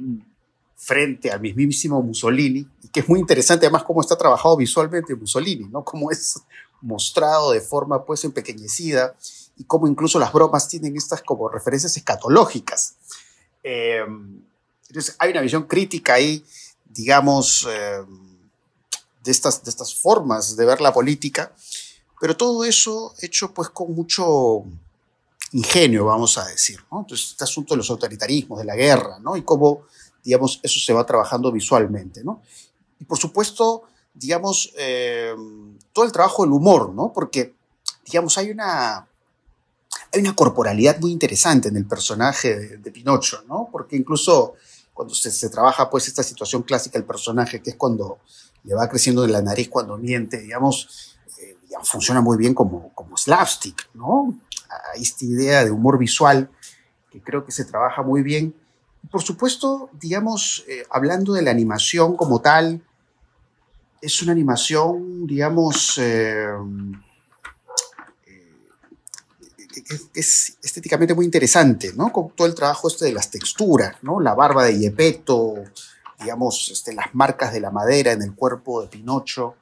Frente 0.78 1.32
al 1.32 1.40
mismísimo 1.40 2.02
Mussolini, 2.02 2.68
y 2.84 2.88
que 2.90 3.00
es 3.00 3.10
muy 3.10 3.20
interesante 3.20 3.66
además 3.66 3.84
cómo 3.84 4.02
está 4.02 4.18
trabajado 4.18 4.58
visualmente 4.58 5.16
Mussolini, 5.16 5.68
¿no? 5.70 5.84
Cómo 5.84 6.12
es 6.12 6.40
mostrado 6.82 7.52
de 7.52 7.62
forma 7.62 8.04
pues 8.04 8.24
empequeñecida 8.26 9.16
y 9.58 9.64
cómo 9.64 9.88
incluso 9.88 10.20
las 10.20 10.32
bromas 10.32 10.68
tienen 10.68 10.96
estas 10.96 11.22
como 11.22 11.50
referencias 11.50 11.96
escatológicas. 11.98 12.96
Em, 13.64 14.42
entonces 14.88 15.16
hay 15.18 15.32
una 15.32 15.42
visión 15.42 15.64
crítica 15.64 16.14
ahí, 16.14 16.46
digamos, 16.86 17.68
em, 17.72 18.40
de, 19.24 19.32
estas, 19.32 19.64
de 19.64 19.70
estas 19.70 19.96
formas 19.96 20.56
de 20.56 20.66
ver 20.66 20.82
la 20.82 20.94
política, 20.94 21.52
pero 22.20 22.38
todo 22.38 22.64
eso 22.64 23.14
hecho 23.22 23.54
pues 23.54 23.70
con 23.70 23.94
mucho 23.94 24.64
ingenio, 25.52 26.06
vamos 26.06 26.38
a 26.38 26.46
decir. 26.46 26.80
Entonces 26.92 27.32
este 27.32 27.44
asunto 27.44 27.74
de 27.74 27.78
los 27.78 27.90
autoritarismos, 27.90 28.60
de 28.60 28.66
la 28.66 28.76
guerra, 28.76 29.20
¿no? 29.20 29.36
Y 29.36 29.44
cómo 29.44 29.86
digamos, 30.26 30.60
eso 30.64 30.80
se 30.80 30.92
va 30.92 31.06
trabajando 31.06 31.52
visualmente, 31.52 32.24
¿no? 32.24 32.42
Y 33.00 33.06
por 33.06 33.18
supuesto, 33.20 33.84
digamos, 34.14 34.74
eh, 34.78 35.36
todo 35.94 36.04
el 36.04 36.12
trabajo 36.12 36.44
del 36.44 36.52
humor, 36.52 36.92
¿no? 36.94 37.14
Porque, 37.14 37.54
digamos, 38.06 38.38
hay 38.40 38.50
una, 38.50 39.08
hay 40.12 40.20
una 40.20 40.36
corporalidad 40.36 41.00
muy 41.00 41.12
interesante 41.12 41.70
en 41.70 41.78
el 41.78 41.86
personaje 41.86 42.78
de, 42.78 42.92
Pinocho, 42.92 43.44
¿no? 43.48 43.70
Porque 43.72 43.96
incluso 43.96 44.56
cuando 44.94 45.14
se, 45.14 45.30
se, 45.32 45.50
trabaja, 45.50 45.90
pues, 45.90 46.08
esta 46.08 46.24
situación 46.24 46.64
clásica 46.64 46.98
del 46.98 47.06
personaje, 47.06 47.62
que 47.62 47.70
es 47.70 47.76
cuando 47.76 48.18
le 48.64 48.74
va 48.74 48.90
creciendo 48.90 49.22
de 49.22 49.28
la 49.28 49.44
nariz 49.44 49.70
cuando 49.70 49.96
miente, 49.98 50.42
digamos, 50.42 51.18
eh, 51.40 51.56
funciona 51.84 52.22
muy 52.22 52.38
bien 52.38 52.56
como, 52.56 52.92
como 52.96 53.16
slapstick, 53.16 53.90
¿no? 53.94 54.36
Hay 54.94 55.04
esta 55.04 55.24
idea 55.24 55.64
de 55.64 55.70
humor 55.70 56.00
visual 56.00 56.50
que 57.12 57.22
creo 57.22 57.46
que 57.46 57.52
se 57.52 57.66
trabaja 57.66 58.02
muy 58.02 58.24
bien 58.24 58.56
por 59.12 59.22
supuesto, 59.22 59.90
digamos, 59.94 60.64
eh, 60.68 60.84
hablando 60.90 61.34
de 61.34 61.42
la 61.42 61.52
animación 61.52 62.16
como 62.16 62.42
tal, 62.42 62.82
es 64.02 64.22
una 64.22 64.32
animación, 64.32 65.26
digamos, 65.26 65.98
eh, 65.98 66.48
eh, 68.28 70.04
estéticamente 70.14 71.14
muy 71.14 71.26
interesante, 71.26 71.94
¿no? 71.96 72.12
Con 72.12 72.30
todo 72.32 72.48
el 72.48 72.56
trabajo 72.56 72.88
este 72.88 73.06
de 73.06 73.14
las 73.14 73.30
texturas, 73.30 73.98
¿no? 74.02 74.20
La 74.20 74.34
barba 74.34 74.64
de 74.66 74.80
Yepeto, 74.80 75.56
digamos, 76.20 76.70
este, 76.72 76.94
las 76.94 77.14
marcas 77.14 77.52
de 77.52 77.60
la 77.60 77.72
madera 77.72 78.12
en 78.12 78.22
el 78.22 78.34
cuerpo 78.36 78.82
de 78.82 78.88
Pinocho. 78.88 79.56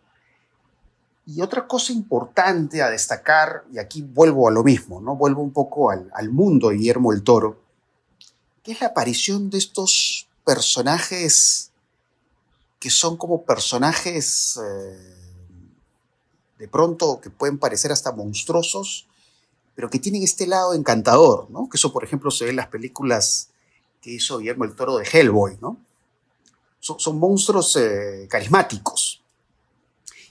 Y 1.25 1.41
otra 1.41 1.65
cosa 1.67 1.93
importante 1.93 2.81
a 2.81 2.89
destacar, 2.89 3.63
y 3.71 3.79
aquí 3.79 4.01
vuelvo 4.01 4.47
a 4.47 4.51
lo 4.51 4.63
mismo, 4.63 4.99
¿no? 4.99 5.15
Vuelvo 5.15 5.41
un 5.41 5.51
poco 5.51 5.89
al, 5.89 6.11
al 6.13 6.29
mundo 6.29 6.69
de 6.69 6.75
Guillermo 6.75 7.13
el 7.13 7.23
Toro, 7.23 7.62
que 8.63 8.71
es 8.71 8.81
la 8.81 8.87
aparición 8.87 9.49
de 9.49 9.57
estos 9.57 10.27
personajes 10.45 11.71
que 12.79 12.89
son 12.89 13.15
como 13.15 13.43
personajes 13.43 14.59
eh, 14.61 15.15
de 16.59 16.67
pronto 16.67 17.21
que 17.21 17.29
pueden 17.29 17.57
parecer 17.57 17.91
hasta 17.91 18.11
monstruosos, 18.11 19.07
pero 19.75 19.89
que 19.89 19.99
tienen 19.99 20.23
este 20.23 20.47
lado 20.47 20.73
encantador, 20.73 21.49
¿no? 21.49 21.69
Que 21.69 21.77
eso, 21.77 21.93
por 21.93 22.03
ejemplo, 22.03 22.29
se 22.29 22.43
ve 22.45 22.49
en 22.51 22.57
las 22.57 22.67
películas 22.67 23.49
que 24.01 24.11
hizo 24.11 24.37
Guillermo 24.37 24.65
el 24.65 24.75
Toro 24.75 24.97
de 24.97 25.07
Hellboy, 25.09 25.57
¿no? 25.61 25.77
Son, 26.79 27.17
monstruos 27.17 27.77
eh, 27.77 28.27
carismáticos. 28.29 29.23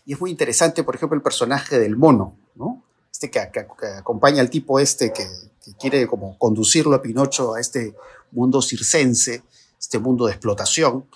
Y 0.05 0.13
es 0.13 0.21
muy 0.21 0.31
interesante, 0.31 0.85
por 0.85 0.95
ejemplo, 0.95 1.17
el 1.17 1.23
personaje 1.23 1.79
del 1.79 1.97
mono, 1.97 2.37
¿no? 2.55 2.83
Este 3.11 3.31
que, 3.31 3.41
acompaña 3.41 4.43
al 4.43 4.51
tipo 4.51 4.79
este 4.79 5.11
que, 5.11 5.27
que 5.65 5.73
quiere 5.81 6.07
como 6.07 6.37
conducirlo 6.37 6.95
a 6.95 7.01
Pinocho 7.01 7.55
a 7.55 7.61
este 7.61 7.95
mundo 8.33 8.61
circense, 8.61 9.43
este 9.79 9.99
mundo 9.99 10.27
de 10.27 10.33
explotación, 10.33 11.07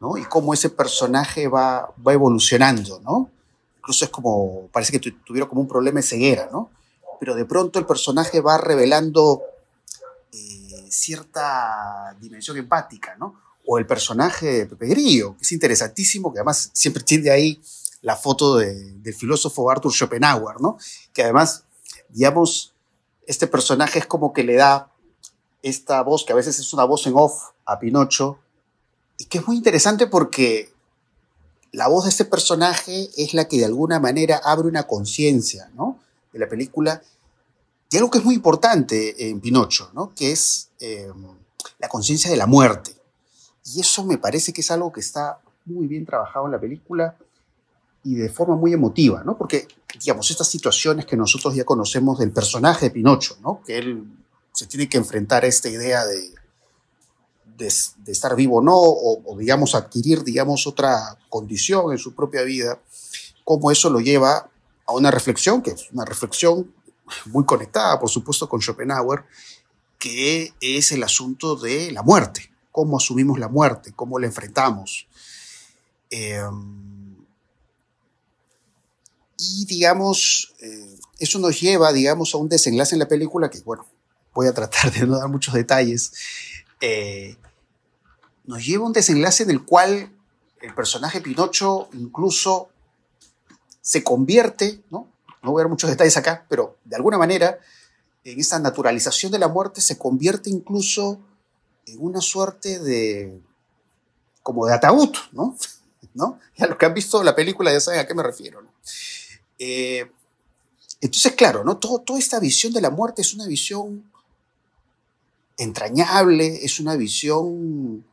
¿no? 0.00 0.16
Y 0.16 0.24
cómo 0.24 0.54
ese 0.54 0.70
personaje 0.70 1.48
va, 1.48 1.92
va 2.06 2.12
evolucionando, 2.12 3.00
¿no? 3.00 3.30
Incluso 3.78 4.04
es 4.04 4.10
como, 4.10 4.68
parece 4.72 4.92
que 4.92 5.10
tuviera 5.10 5.48
como 5.48 5.60
un 5.60 5.68
problema 5.68 5.98
de 5.98 6.06
ceguera, 6.06 6.48
¿no? 6.52 6.70
Pero 7.18 7.34
de 7.34 7.44
pronto 7.44 7.78
el 7.78 7.86
personaje 7.86 8.40
va 8.40 8.58
revelando 8.58 9.42
eh, 10.32 10.86
cierta 10.88 12.16
dimensión 12.20 12.56
empática, 12.56 13.16
¿no? 13.16 13.40
O 13.66 13.78
el 13.78 13.86
personaje 13.86 14.46
de 14.46 14.66
Pepe 14.66 14.86
Grillo, 14.86 15.36
que 15.36 15.42
es 15.42 15.52
interesantísimo, 15.52 16.32
que 16.32 16.38
además 16.38 16.70
siempre 16.72 17.02
tiene 17.02 17.30
ahí 17.30 17.60
la 18.02 18.16
foto 18.16 18.56
del 18.56 19.14
filósofo 19.14 19.70
Arthur 19.70 19.92
Schopenhauer, 19.92 20.60
¿no? 20.60 20.76
Que 21.12 21.22
además, 21.22 21.64
digamos, 22.08 22.74
este 23.26 23.46
personaje 23.46 24.00
es 24.00 24.06
como 24.06 24.32
que 24.32 24.44
le 24.44 24.54
da 24.54 24.91
esta 25.62 26.02
voz, 26.02 26.24
que 26.24 26.32
a 26.32 26.36
veces 26.36 26.58
es 26.58 26.72
una 26.72 26.84
voz 26.84 27.06
en 27.06 27.14
off 27.16 27.50
a 27.64 27.78
Pinocho, 27.78 28.38
y 29.18 29.26
que 29.26 29.38
es 29.38 29.46
muy 29.46 29.56
interesante 29.56 30.06
porque 30.06 30.72
la 31.70 31.88
voz 31.88 32.04
de 32.04 32.10
este 32.10 32.24
personaje 32.24 33.08
es 33.16 33.34
la 33.34 33.46
que 33.46 33.58
de 33.58 33.64
alguna 33.64 34.00
manera 34.00 34.40
abre 34.44 34.68
una 34.68 34.84
conciencia, 34.84 35.70
¿no? 35.74 35.98
de 36.32 36.38
la 36.38 36.48
película, 36.48 37.02
y 37.90 37.96
algo 37.96 38.10
que 38.10 38.18
es 38.18 38.24
muy 38.24 38.34
importante 38.34 39.28
en 39.28 39.40
Pinocho, 39.40 39.90
¿no? 39.94 40.14
que 40.14 40.32
es 40.32 40.70
eh, 40.80 41.10
la 41.78 41.88
conciencia 41.88 42.30
de 42.30 42.36
la 42.36 42.46
muerte. 42.46 42.94
Y 43.64 43.80
eso 43.80 44.04
me 44.04 44.18
parece 44.18 44.52
que 44.52 44.62
es 44.62 44.70
algo 44.70 44.92
que 44.92 45.00
está 45.00 45.38
muy 45.66 45.86
bien 45.86 46.04
trabajado 46.04 46.46
en 46.46 46.52
la 46.52 46.60
película 46.60 47.16
y 48.02 48.14
de 48.14 48.28
forma 48.28 48.56
muy 48.56 48.72
emotiva, 48.72 49.22
¿no? 49.22 49.38
Porque, 49.38 49.68
digamos, 50.00 50.28
estas 50.30 50.48
situaciones 50.48 51.06
que 51.06 51.16
nosotros 51.16 51.54
ya 51.54 51.64
conocemos 51.64 52.18
del 52.18 52.32
personaje 52.32 52.86
de 52.86 52.90
Pinocho, 52.90 53.36
¿no? 53.40 53.62
Que 53.64 53.78
él 53.78 54.04
tiene 54.66 54.88
que 54.88 54.98
enfrentar 54.98 55.44
a 55.44 55.46
esta 55.46 55.68
idea 55.68 56.04
de, 56.04 56.34
de, 57.56 58.12
estar 58.12 58.34
vivo 58.34 58.58
o 58.58 58.62
no, 58.62 58.76
o, 58.76 59.36
digamos, 59.38 59.74
adquirir, 59.74 60.22
digamos, 60.24 60.66
otra 60.66 61.18
condición 61.28 61.92
en 61.92 61.98
su 61.98 62.14
propia 62.14 62.42
vida, 62.42 62.80
cómo 63.44 63.70
eso 63.70 63.90
lo 63.90 64.00
lleva 64.00 64.50
a 64.86 64.92
una 64.92 65.10
reflexión, 65.10 65.62
que 65.62 65.70
es 65.70 65.90
una 65.92 66.04
reflexión 66.04 66.72
muy 67.26 67.44
conectada, 67.44 67.98
por 67.98 68.08
supuesto, 68.08 68.48
con 68.48 68.60
Schopenhauer, 68.60 69.24
que 69.98 70.52
es 70.60 70.92
el 70.92 71.02
asunto 71.02 71.56
de 71.56 71.92
la 71.92 72.02
muerte, 72.02 72.50
cómo 72.70 72.96
asumimos 72.96 73.38
la 73.38 73.48
muerte, 73.48 73.92
cómo 73.94 74.18
la 74.18 74.26
enfrentamos. 74.26 75.06
Em, 76.10 77.16
y 79.38 79.64
digamos, 79.66 80.54
eh, 80.60 80.98
eso 81.18 81.38
nos 81.38 81.60
lleva, 81.60 81.92
digamos, 81.92 82.34
a 82.34 82.38
un 82.38 82.48
desenlace 82.48 82.94
en 82.94 83.00
la 83.00 83.08
película 83.08 83.50
que, 83.50 83.60
bueno, 83.60 83.86
voy 84.34 84.46
a 84.46 84.54
tratar 84.54 84.92
de 84.92 85.06
no 85.06 85.18
dar 85.18 85.28
muchos 85.28 85.54
detalles. 85.54 86.12
Eh, 86.80 87.36
nos 88.44 88.64
lleva 88.64 88.84
a 88.84 88.86
un 88.86 88.92
desenlace 88.92 89.44
en 89.44 89.50
el 89.50 89.64
cual 89.64 90.10
el 90.60 90.74
personaje 90.74 91.20
Pinocho 91.20 91.88
incluso 91.92 92.70
se 93.80 94.02
convierte, 94.02 94.82
¿no? 94.90 95.08
No 95.42 95.50
voy 95.50 95.60
a 95.60 95.64
dar 95.64 95.70
muchos 95.70 95.90
detalles 95.90 96.16
acá, 96.16 96.46
pero 96.48 96.78
de 96.84 96.96
alguna 96.96 97.18
manera, 97.18 97.58
en 98.24 98.38
esta 98.38 98.58
naturalización 98.58 99.32
de 99.32 99.38
la 99.38 99.48
muerte 99.48 99.80
se 99.80 99.98
convierte 99.98 100.50
incluso 100.50 101.20
en 101.86 101.96
una 102.00 102.20
suerte 102.20 102.78
de, 102.78 103.40
como 104.42 104.66
de 104.66 104.74
ataúd, 104.74 105.12
¿no? 105.32 105.56
¿No? 106.14 106.38
Ya 106.58 106.66
los 106.66 106.76
que 106.76 106.84
han 106.84 106.94
visto 106.94 107.22
la 107.22 107.34
película 107.34 107.72
ya 107.72 107.80
saben 107.80 108.00
a 108.00 108.06
qué 108.06 108.14
me 108.14 108.22
refiero. 108.22 108.62
Eh, 109.58 110.10
entonces, 111.00 111.32
claro, 111.32 111.64
¿no? 111.64 111.78
Todo, 111.78 112.00
toda 112.00 112.18
esta 112.18 112.38
visión 112.38 112.72
de 112.72 112.82
la 112.82 112.90
muerte 112.90 113.22
es 113.22 113.32
una 113.32 113.46
visión 113.46 114.11
entrañable, 115.62 116.64
es 116.64 116.80
una 116.80 116.96
visión 116.96 118.04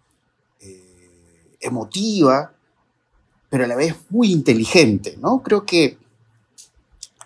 eh, 0.62 1.58
emotiva, 1.60 2.54
pero 3.50 3.64
a 3.64 3.68
la 3.68 3.76
vez 3.76 3.96
muy 4.10 4.32
inteligente, 4.32 5.18
¿no? 5.20 5.42
Creo 5.42 5.66
que 5.66 5.98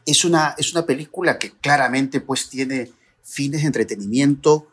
es 0.06 0.26
una, 0.26 0.56
es 0.58 0.72
una 0.74 0.86
película 0.86 1.38
que 1.38 1.52
claramente 1.52 2.22
pues 2.22 2.50
tiene 2.50 2.92
fines 3.24 3.62
de 3.62 3.68
entretenimiento, 3.68 4.68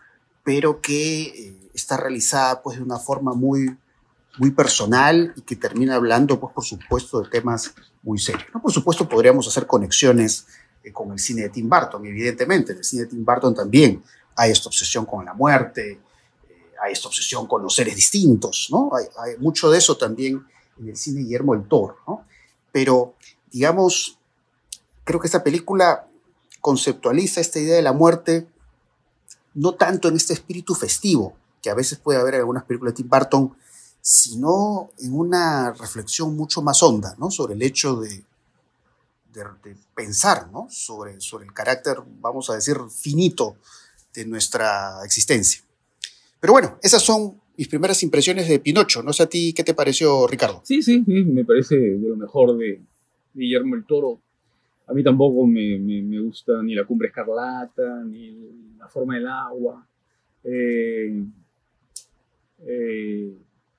pero 0.45 0.81
que 0.81 1.23
eh, 1.23 1.71
está 1.75 1.97
realizada 1.97 2.63
pues 2.63 2.79
de 2.79 2.83
una 2.83 2.99
forma 2.99 3.35
muy, 3.35 3.77
muy 4.39 4.51
personal 4.51 5.33
y 5.37 5.43
que 5.43 5.57
termina 5.57 5.97
hablando 5.97 6.39
pues 6.41 6.55
por 6.55 6.65
supuesto 6.65 7.23
de 7.23 7.31
temas 7.31 7.75
muy 8.03 8.19
serios. 8.19 8.47
¿no? 8.55 8.63
Por 8.63 8.73
supuesto 8.73 9.09
podríamos 9.09 9.47
hacer 9.47 9.67
conexiones 9.67 10.47
eh, 10.83 10.93
con 10.93 11.13
el 11.13 11.19
cine 11.19 11.43
de 11.43 11.49
Tim 11.51 11.69
Burton, 11.69 12.07
evidentemente, 12.07 12.73
en 12.73 12.79
el 12.79 12.85
cine 12.85 13.03
de 13.03 13.09
Tim 13.09 13.25
Burton 13.25 13.55
también 13.55 14.03
hay 14.41 14.53
esta 14.53 14.71
obsesión 14.71 15.05
con 15.05 15.23
la 15.27 15.35
muerte, 15.35 16.01
eh, 16.49 16.73
hay 16.83 16.95
esta 16.95 17.09
obsesión 17.09 17.47
con 17.47 17.63
los 17.63 17.75
seres 17.75 17.95
distintos, 17.95 18.69
¿no? 18.71 18.91
Hay, 18.95 19.37
mucho 19.37 19.71
de 19.71 19.77
eso 19.77 19.99
también 19.99 20.47
en 20.79 20.89
el 20.89 20.97
cine 20.97 21.21
Guillermo 21.21 21.53
el 21.53 21.69
Toro, 21.69 21.99
¿no? 22.07 22.25
Pero, 22.73 23.17
digamos, 23.53 24.17
creo 25.05 25.21
que 25.21 25.27
esta 25.27 25.45
película 25.45 26.09
conceptualiza 26.63 27.43
esta 27.43 27.59
idea 27.59 27.77
de 27.77 27.83
la 27.83 27.93
muerte 27.93 28.49
no 29.53 29.75
tanto 29.75 30.09
en 30.09 30.17
este 30.17 30.33
espíritu 30.33 30.75
festivo 30.75 31.35
que 31.61 31.69
a 31.69 31.75
veces 31.75 31.99
puede 31.99 32.19
haber 32.19 32.35
en 32.35 32.41
algunas 32.41 32.65
películas 32.65 32.95
de 32.95 33.03
Tim 33.03 33.11
Burton, 33.11 33.55
sino 34.01 34.89
en 35.01 35.19
una 35.19 35.73
reflexión 35.73 36.35
mucho 36.35 36.63
más 36.63 36.83
honda, 36.83 37.15
¿no? 37.19 37.31
Sobre 37.31 37.53
el 37.53 37.63
hecho 37.63 37.97
de, 37.97 38.25
de, 39.35 39.45
de 39.65 39.77
pensar, 39.95 40.51
¿no? 40.51 40.67
Sobre, 40.71 41.21
sobre 41.21 41.45
el 41.45 41.53
carácter, 41.53 41.99
vamos 42.23 42.49
a 42.49 42.55
decir, 42.55 42.79
finito 42.89 43.57
de 44.15 44.27
nuestra 44.27 45.05
existencia. 45.05 45.63
Pero 46.41 46.53
bueno, 46.53 46.79
esas 46.83 47.03
son 47.03 47.41
mis 47.57 47.69
primeras 47.69 48.03
impresiones 48.03 48.49
de 48.49 48.59
Pinocho. 48.59 49.03
No 49.03 49.13
sé 49.13 49.25
a 49.25 49.29
ti 49.29 49.53
qué 49.53 49.63
te 49.63 49.75
pareció, 49.75 50.27
Ricardo. 50.27 50.63
Sí, 50.65 50.83
sí, 50.83 51.05
me 51.07 51.45
parece 51.45 51.77
de 51.77 52.09
lo 52.09 52.17
mejor 52.17 52.57
de 52.57 52.81
Guillermo 53.35 53.77
el 53.77 53.85
Toro. 53.85 54.21
A 54.87 54.93
mí 54.93 55.05
tampoco 55.05 55.47
me, 55.47 55.79
me, 55.79 56.03
me 56.03 56.21
gusta 56.21 56.63
ni 56.63 56.75
la 56.75 56.85
cumbre 56.85 57.09
escarlata, 57.09 58.03
ni 58.05 58.35
la 58.79 58.89
forma 58.89 59.15
del 59.15 59.29
agua, 59.29 59.87
eh, 60.43 61.23
eh, 62.67 63.35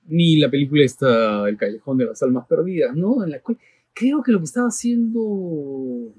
ni 0.06 0.36
la 0.36 0.50
película 0.50 0.84
esta, 0.84 1.48
El 1.48 1.56
Callejón 1.56 1.98
de 1.98 2.06
las 2.06 2.22
Almas 2.22 2.46
Perdidas, 2.46 2.96
¿no? 2.96 3.24
En 3.24 3.30
la 3.30 3.40
cual 3.40 3.58
creo 3.92 4.22
que 4.22 4.32
lo 4.32 4.38
que 4.38 4.44
estaba 4.44 4.68
haciendo 4.68 6.12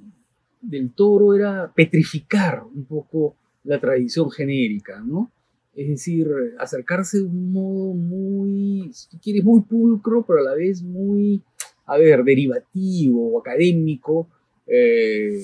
del 0.62 0.91
Toro 0.93 1.34
era 1.34 1.71
petrificar 1.73 2.63
un 2.63 2.86
poco 2.86 3.36
la 3.63 3.80
tradición 3.80 4.30
genérica, 4.30 5.02
¿no? 5.02 5.32
Es 5.76 5.88
decir, 5.88 6.28
acercarse 6.60 7.17
de 7.17 7.23
un 7.23 7.52
modo 7.52 7.93
muy, 7.93 8.91
si 8.93 9.10
tú 9.10 9.17
quieres, 9.21 9.43
muy 9.43 9.62
pulcro, 9.62 10.23
pero 10.26 10.39
a 10.39 10.43
la 10.43 10.54
vez 10.54 10.84
muy, 10.84 11.41
a 11.86 11.97
ver, 11.97 12.23
derivativo 12.23 13.34
o 13.34 13.39
académico 13.39 14.28
eh, 14.67 15.43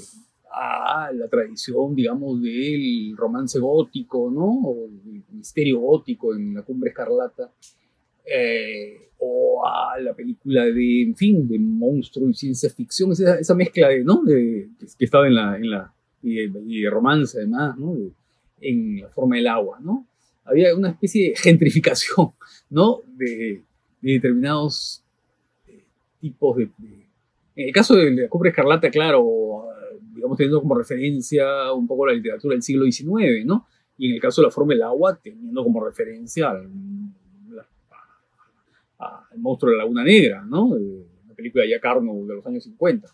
a 0.52 1.12
la 1.14 1.28
tradición, 1.28 1.96
digamos, 1.96 2.42
del 2.42 3.16
romance 3.18 3.60
gótico, 3.60 4.30
¿no? 4.30 4.70
O 4.70 4.86
el 4.86 5.24
misterio 5.32 5.80
gótico 5.80 6.36
en 6.36 6.54
La 6.54 6.62
Cumbre 6.64 6.90
Escarlata. 6.90 7.52
Eh, 8.26 9.10
o 9.20 9.66
a 9.66 10.00
la 10.00 10.14
película 10.14 10.64
de, 10.66 11.04
en 11.04 11.16
fin, 11.16 11.48
de 11.48 11.60
monstruo 11.60 12.30
y 12.30 12.34
ciencia 12.34 12.70
ficción, 12.70 13.12
esa, 13.12 13.40
esa 13.40 13.54
mezcla 13.54 13.90
de, 13.90 14.04
¿no? 14.04 14.24
De, 14.24 14.70
que 14.98 15.06
estaba 15.06 15.28
en 15.28 15.36
la, 15.36 15.58
en 15.58 15.70
la 15.70 15.94
y 16.22 16.48
de, 16.48 16.62
y 16.68 16.88
romance 16.88 17.38
además, 17.38 17.78
¿no? 17.78 17.96
En 18.62 19.02
la 19.02 19.10
forma 19.10 19.38
del 19.38 19.48
agua, 19.48 19.80
¿no? 19.82 20.06
Había 20.46 20.76
una 20.76 20.90
especie 20.90 21.30
de 21.30 21.36
gentrificación, 21.36 22.32
¿no? 22.70 23.02
De, 23.16 23.64
de 24.02 24.12
determinados 24.14 25.04
eh, 25.68 25.84
tipos 26.20 26.58
de, 26.58 26.70
En 27.56 27.68
el 27.68 27.74
caso 27.74 27.96
de 27.96 28.12
la 28.12 28.30
Cumbre 28.30 28.50
Escarlata, 28.50 28.90
claro, 28.90 29.66
digamos 30.14 30.38
teniendo 30.38 30.62
como 30.62 30.76
referencia 30.76 31.72
un 31.74 31.88
poco 31.88 32.08
la 32.08 32.14
literatura 32.14 32.54
del 32.54 32.64
siglo 32.64 32.86
XIX, 32.86 33.46
¿no? 33.46 33.68
Y 33.98 34.10
en 34.10 34.16
el 34.16 34.22
caso 34.22 34.42
de 34.42 34.48
la 34.48 34.52
forma 34.52 34.74
del 34.74 34.84
agua, 34.84 35.20
teniendo 35.22 35.64
como 35.64 35.84
referencia 35.84 36.50
al, 36.50 36.70
al 38.98 39.38
monstruo 39.38 39.72
de 39.72 39.78
la 39.78 39.84
Laguna 39.84 40.04
Negra, 40.04 40.44
¿no? 40.44 40.76
La 41.28 41.34
película 41.36 41.64
de 41.64 41.72
Jack 41.72 41.86
Arnold 41.86 42.28
de 42.28 42.36
los 42.36 42.46
años 42.48 42.64
50. 42.64 43.08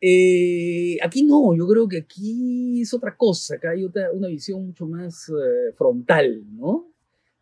Eh, 0.00 0.98
aquí 1.02 1.24
no, 1.24 1.54
yo 1.56 1.66
creo 1.66 1.88
que 1.88 1.98
aquí 1.98 2.82
es 2.82 2.92
otra 2.92 3.16
cosa, 3.16 3.56
acá 3.56 3.70
hay 3.70 3.84
otra, 3.84 4.10
una 4.12 4.28
visión 4.28 4.66
mucho 4.66 4.86
más 4.86 5.28
eh, 5.30 5.72
frontal, 5.76 6.44
¿no? 6.54 6.92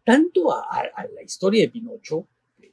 Tanto 0.04 0.52
a, 0.52 0.62
a, 0.94 1.06
la 1.08 1.22
historia 1.22 1.62
de 1.62 1.70
Pinocho, 1.70 2.28
que, 2.60 2.72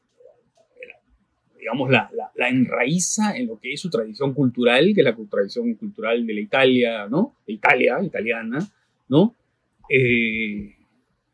digamos, 1.58 1.90
la, 1.90 2.12
la, 2.14 2.32
la, 2.36 2.50
enraiza 2.50 3.36
en 3.36 3.48
lo 3.48 3.60
que 3.60 3.74
es 3.74 3.80
su 3.80 3.90
tradición 3.90 4.34
cultural, 4.34 4.94
que 4.94 5.02
es 5.02 5.06
la 5.06 5.16
tradición 5.30 5.74
cultural 5.76 6.28
de 6.28 6.34
la 6.34 6.42
Italia, 6.42 7.08
¿no? 7.08 7.38
De 7.48 7.54
Italia, 7.54 8.04
italiana, 8.04 8.60
¿no? 9.08 9.36
Eh, 9.90 10.76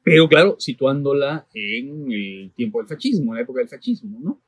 pero 0.04 0.30
claro, 0.30 0.56
situándola 0.58 1.48
en 1.54 2.12
el 2.12 2.52
tiempo 2.56 2.80
del 2.80 2.88
fascismo, 2.88 3.34
en 3.34 3.38
la 3.38 3.44
época 3.44 3.60
del 3.60 3.68
fascismo, 3.68 4.20
¿no? 4.22 4.42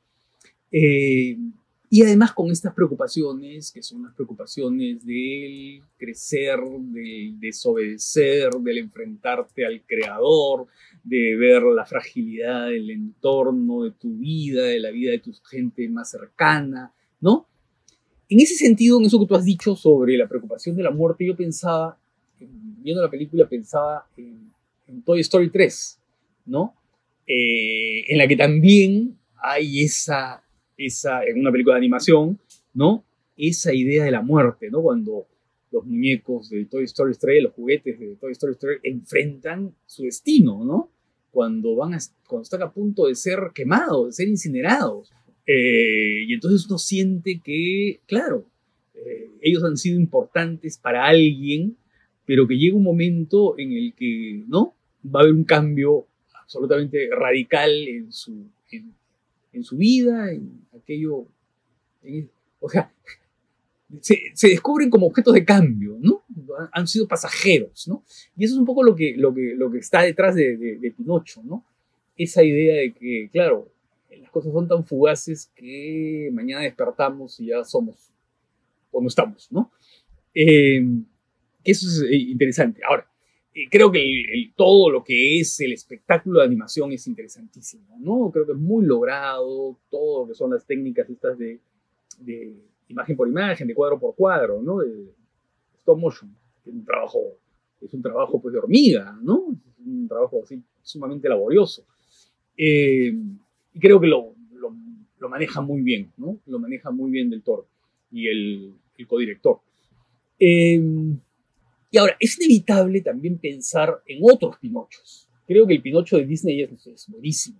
Y 1.92 2.02
además 2.02 2.32
con 2.32 2.52
estas 2.52 2.72
preocupaciones, 2.72 3.72
que 3.72 3.82
son 3.82 4.04
las 4.04 4.14
preocupaciones 4.14 5.04
del 5.04 5.82
crecer, 5.96 6.60
del 6.60 7.40
desobedecer, 7.40 8.50
del 8.60 8.78
enfrentarte 8.78 9.66
al 9.66 9.82
creador, 9.84 10.68
de 11.02 11.34
ver 11.34 11.64
la 11.64 11.84
fragilidad 11.84 12.68
del 12.68 12.90
entorno, 12.90 13.82
de 13.82 13.90
tu 13.90 14.18
vida, 14.18 14.62
de 14.62 14.78
la 14.78 14.92
vida 14.92 15.10
de 15.10 15.18
tu 15.18 15.32
gente 15.50 15.88
más 15.88 16.10
cercana, 16.12 16.94
¿no? 17.20 17.48
En 18.28 18.38
ese 18.38 18.54
sentido, 18.54 19.00
en 19.00 19.06
eso 19.06 19.18
que 19.18 19.26
tú 19.26 19.34
has 19.34 19.44
dicho 19.44 19.74
sobre 19.74 20.16
la 20.16 20.28
preocupación 20.28 20.76
de 20.76 20.84
la 20.84 20.92
muerte, 20.92 21.26
yo 21.26 21.34
pensaba, 21.34 21.98
viendo 22.38 23.02
la 23.02 23.10
película, 23.10 23.48
pensaba 23.48 24.06
en, 24.16 24.52
en 24.86 25.02
Toy 25.02 25.18
Story 25.22 25.50
3, 25.50 26.00
¿no? 26.46 26.76
Eh, 27.26 28.12
en 28.12 28.18
la 28.18 28.28
que 28.28 28.36
también 28.36 29.18
hay 29.42 29.82
esa 29.82 30.44
esa, 30.86 31.24
en 31.24 31.38
una 31.38 31.52
película 31.52 31.74
de 31.74 31.80
animación, 31.80 32.38
¿no? 32.74 33.04
Esa 33.36 33.74
idea 33.74 34.04
de 34.04 34.10
la 34.10 34.22
muerte, 34.22 34.70
¿no? 34.70 34.82
Cuando 34.82 35.26
los 35.70 35.84
muñecos 35.84 36.50
de 36.50 36.64
Toy 36.64 36.84
Story 36.84 37.14
3, 37.18 37.42
los 37.44 37.52
juguetes 37.52 37.98
de 37.98 38.16
Toy 38.16 38.32
Story 38.32 38.54
3 38.58 38.80
enfrentan 38.82 39.74
su 39.86 40.04
destino, 40.04 40.64
¿no? 40.64 40.90
Cuando, 41.30 41.76
van 41.76 41.94
a, 41.94 41.98
cuando 42.26 42.42
están 42.42 42.62
a 42.62 42.72
punto 42.72 43.06
de 43.06 43.14
ser 43.14 43.38
quemados, 43.54 44.06
de 44.06 44.12
ser 44.12 44.28
incinerados. 44.28 45.10
Eh, 45.46 46.24
y 46.26 46.34
entonces 46.34 46.66
uno 46.66 46.78
siente 46.78 47.40
que, 47.42 48.00
claro, 48.06 48.46
eh, 48.94 49.30
ellos 49.40 49.62
han 49.64 49.76
sido 49.76 49.98
importantes 49.98 50.76
para 50.78 51.06
alguien, 51.06 51.76
pero 52.24 52.48
que 52.48 52.56
llega 52.56 52.76
un 52.76 52.84
momento 52.84 53.58
en 53.58 53.72
el 53.72 53.94
que, 53.94 54.44
¿no? 54.48 54.74
Va 55.04 55.20
a 55.20 55.22
haber 55.22 55.34
un 55.34 55.44
cambio 55.44 56.06
absolutamente 56.42 57.08
radical 57.12 57.70
en 57.70 58.12
su, 58.12 58.44
en, 58.72 58.92
su 59.64 59.76
vida, 59.76 60.30
en 60.32 60.66
aquello, 60.76 61.26
o 62.60 62.68
sea, 62.68 62.92
se, 64.00 64.48
descubren 64.48 64.90
como 64.90 65.06
objetos 65.06 65.34
de 65.34 65.44
cambio, 65.44 65.98
¿no? 66.00 66.22
Han 66.72 66.86
sido 66.86 67.08
pasajeros, 67.08 67.88
¿no? 67.88 68.04
Y 68.36 68.44
eso 68.44 68.54
es 68.54 68.60
un 68.60 68.66
poco 68.66 68.82
lo 68.82 68.94
que, 68.94 69.14
lo 69.16 69.34
que, 69.34 69.54
lo 69.56 69.70
que 69.70 69.78
está 69.78 70.02
detrás 70.02 70.34
de, 70.34 70.56
de 70.56 70.90
Pinocho, 70.92 71.42
¿no? 71.42 71.64
Esa 72.16 72.42
idea 72.42 72.76
de 72.76 72.92
que, 72.92 73.28
claro, 73.32 73.72
las 74.18 74.30
cosas 74.30 74.52
son 74.52 74.68
tan 74.68 74.84
fugaces 74.84 75.50
que 75.56 76.30
mañana 76.32 76.62
despertamos 76.62 77.40
y 77.40 77.46
ya 77.46 77.64
somos 77.64 78.10
o 78.92 79.00
no 79.00 79.08
estamos, 79.08 79.50
¿no? 79.50 79.70
Eh, 80.34 80.84
eso 81.64 81.86
es 81.88 82.02
eh, 82.10 82.16
interesante. 82.16 82.80
Ahora, 82.88 83.09
eh, 83.52 83.68
creo 83.68 83.90
que 83.90 84.00
todo 84.54 84.90
lo 84.90 85.02
que 85.02 85.40
es 85.40 85.58
el 85.60 85.72
espectáculo 85.72 86.38
de 86.38 86.46
animación 86.46 86.92
es 86.92 87.06
interesantísimo, 87.08 87.98
¿no? 87.98 88.30
Creo 88.30 88.46
que 88.46 88.52
es 88.52 88.58
muy 88.58 88.84
logrado, 88.84 89.76
todo 89.90 90.22
lo 90.22 90.28
que 90.28 90.34
son 90.34 90.52
las 90.52 90.64
técnicas 90.64 91.10
estas 91.10 91.36
de, 91.36 91.58
imagen 92.88 93.16
por 93.16 93.28
imagen, 93.28 93.66
de 93.66 93.74
cuadro 93.74 93.98
por 93.98 94.14
cuadro, 94.14 94.62
¿no? 94.62 94.78
De 94.78 95.12
stop 95.78 95.98
motion, 95.98 96.32
es 96.64 96.72
un 96.72 96.84
trabajo, 96.84 97.18
es 97.80 97.92
un 97.92 98.02
trabajo 98.02 98.40
pues 98.40 98.52
de 98.52 98.60
hormiga, 98.60 99.18
¿no? 99.20 99.46
Es 99.50 99.86
un 99.86 100.06
trabajo 100.06 100.42
así 100.44 100.62
sumamente 100.82 101.28
laborioso. 101.28 101.84
y 102.56 103.12
creo 103.80 104.00
que 104.00 104.06
lo, 104.06 104.34
lo, 105.18 105.28
maneja 105.28 105.60
muy 105.60 105.82
bien, 105.82 106.12
¿no? 106.16 106.38
Lo 106.46 106.58
maneja 106.58 106.90
muy 106.90 107.10
bien 107.10 107.30
del 107.30 107.42
Toro 107.42 107.66
y 108.12 108.28
el, 108.28 108.74
el 108.96 109.06
codirector. 109.06 109.60
Em, 110.38 111.18
y 111.90 111.98
ahora, 111.98 112.16
es 112.20 112.38
inevitable 112.38 113.00
también 113.00 113.38
pensar 113.38 114.02
en 114.06 114.18
otros 114.22 114.56
Pinochos. 114.58 115.28
Creo 115.46 115.66
que 115.66 115.74
el 115.74 115.82
Pinocho 115.82 116.16
de 116.16 116.26
Disney 116.26 116.62
es, 116.62 117.06
buenísimo. 117.08 117.58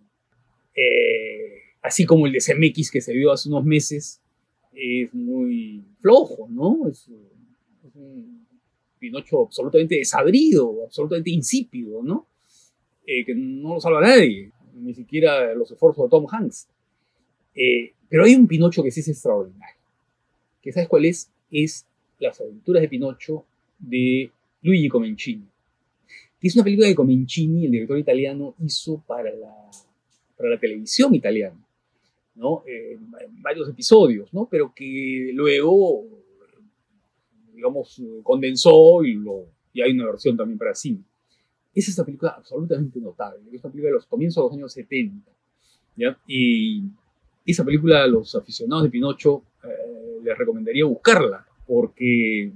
Eh, 0.74 1.74
así 1.82 2.04
como 2.04 2.26
el 2.26 2.32
de 2.32 2.38
CMX 2.38 2.90
que 2.90 3.00
se 3.00 3.12
vio 3.12 3.32
hace 3.32 3.48
unos 3.48 3.64
meses, 3.64 4.20
es 4.72 5.12
muy 5.12 5.84
flojo, 6.00 6.48
¿no? 6.48 6.88
Es, 6.88 7.08
un 7.94 8.46
Pinocho 8.98 9.46
absolutamente 9.46 9.96
desabrido, 9.96 10.84
absolutamente 10.84 11.30
insípido, 11.30 12.02
¿no? 12.02 12.28
Eh, 13.06 13.24
que 13.24 13.34
no 13.34 13.74
lo 13.74 13.80
salva 13.80 14.00
nadie, 14.00 14.52
ni 14.74 14.94
siquiera 14.94 15.54
los 15.54 15.70
esfuerzos 15.70 16.04
de 16.04 16.10
Tom 16.10 16.26
Hanks. 16.30 16.68
Eh, 17.54 17.94
pero 18.08 18.24
hay 18.24 18.34
un 18.34 18.46
Pinocho 18.46 18.82
que 18.82 18.90
sí 18.90 19.00
es 19.00 19.08
extraordinario 19.08 19.80
que 20.62 20.72
¿sabes 20.72 20.88
cuál 20.88 21.06
es? 21.06 21.30
Es 21.50 21.86
Las 22.18 22.40
aventuras 22.40 22.82
de 22.82 22.88
Pinocho 22.88 23.44
de 23.80 24.30
Luigi 24.62 24.88
Comencini. 24.88 25.46
Que 26.38 26.48
es 26.48 26.54
una 26.54 26.64
película 26.64 26.88
que 26.88 26.94
Comencini, 26.94 27.66
el 27.66 27.72
director 27.72 27.98
italiano, 27.98 28.54
hizo 28.60 29.02
para 29.06 29.30
la, 29.34 29.54
para 30.36 30.50
la 30.50 30.60
televisión 30.60 31.14
italiana. 31.14 31.58
¿no? 32.40 32.62
en 32.66 33.42
varios 33.42 33.68
episodios, 33.68 34.32
¿no? 34.32 34.48
pero 34.50 34.72
que 34.74 35.30
luego, 35.34 36.06
digamos, 37.54 38.02
condensó 38.22 39.04
y, 39.04 39.14
lo, 39.14 39.46
y 39.74 39.82
hay 39.82 39.92
una 39.92 40.06
versión 40.06 40.36
también 40.36 40.58
para 40.58 40.74
cine. 40.74 41.04
Es 41.74 41.88
esta 41.88 42.04
película 42.04 42.30
absolutamente 42.30 42.98
notable, 42.98 43.42
es 43.52 43.62
una 43.62 43.72
película 43.72 43.88
de 43.88 43.94
los 43.94 44.06
comienzos 44.06 44.42
de 44.42 44.48
los 44.48 44.56
años 44.56 44.72
70. 44.72 45.30
¿ya? 45.96 46.18
Y 46.26 46.82
esa 47.44 47.64
película, 47.64 48.06
los 48.06 48.34
aficionados 48.34 48.84
de 48.84 48.90
Pinocho 48.90 49.42
eh, 49.62 50.20
les 50.24 50.38
recomendaría 50.38 50.84
buscarla, 50.84 51.46
porque 51.66 52.50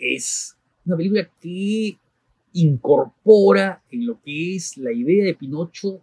es 0.00 0.56
una 0.84 0.96
película 0.96 1.28
que 1.40 1.96
incorpora 2.52 3.82
en 3.90 4.06
lo 4.06 4.20
que 4.20 4.56
es 4.56 4.76
la 4.76 4.92
idea 4.92 5.24
de 5.24 5.34
Pinocho 5.34 6.02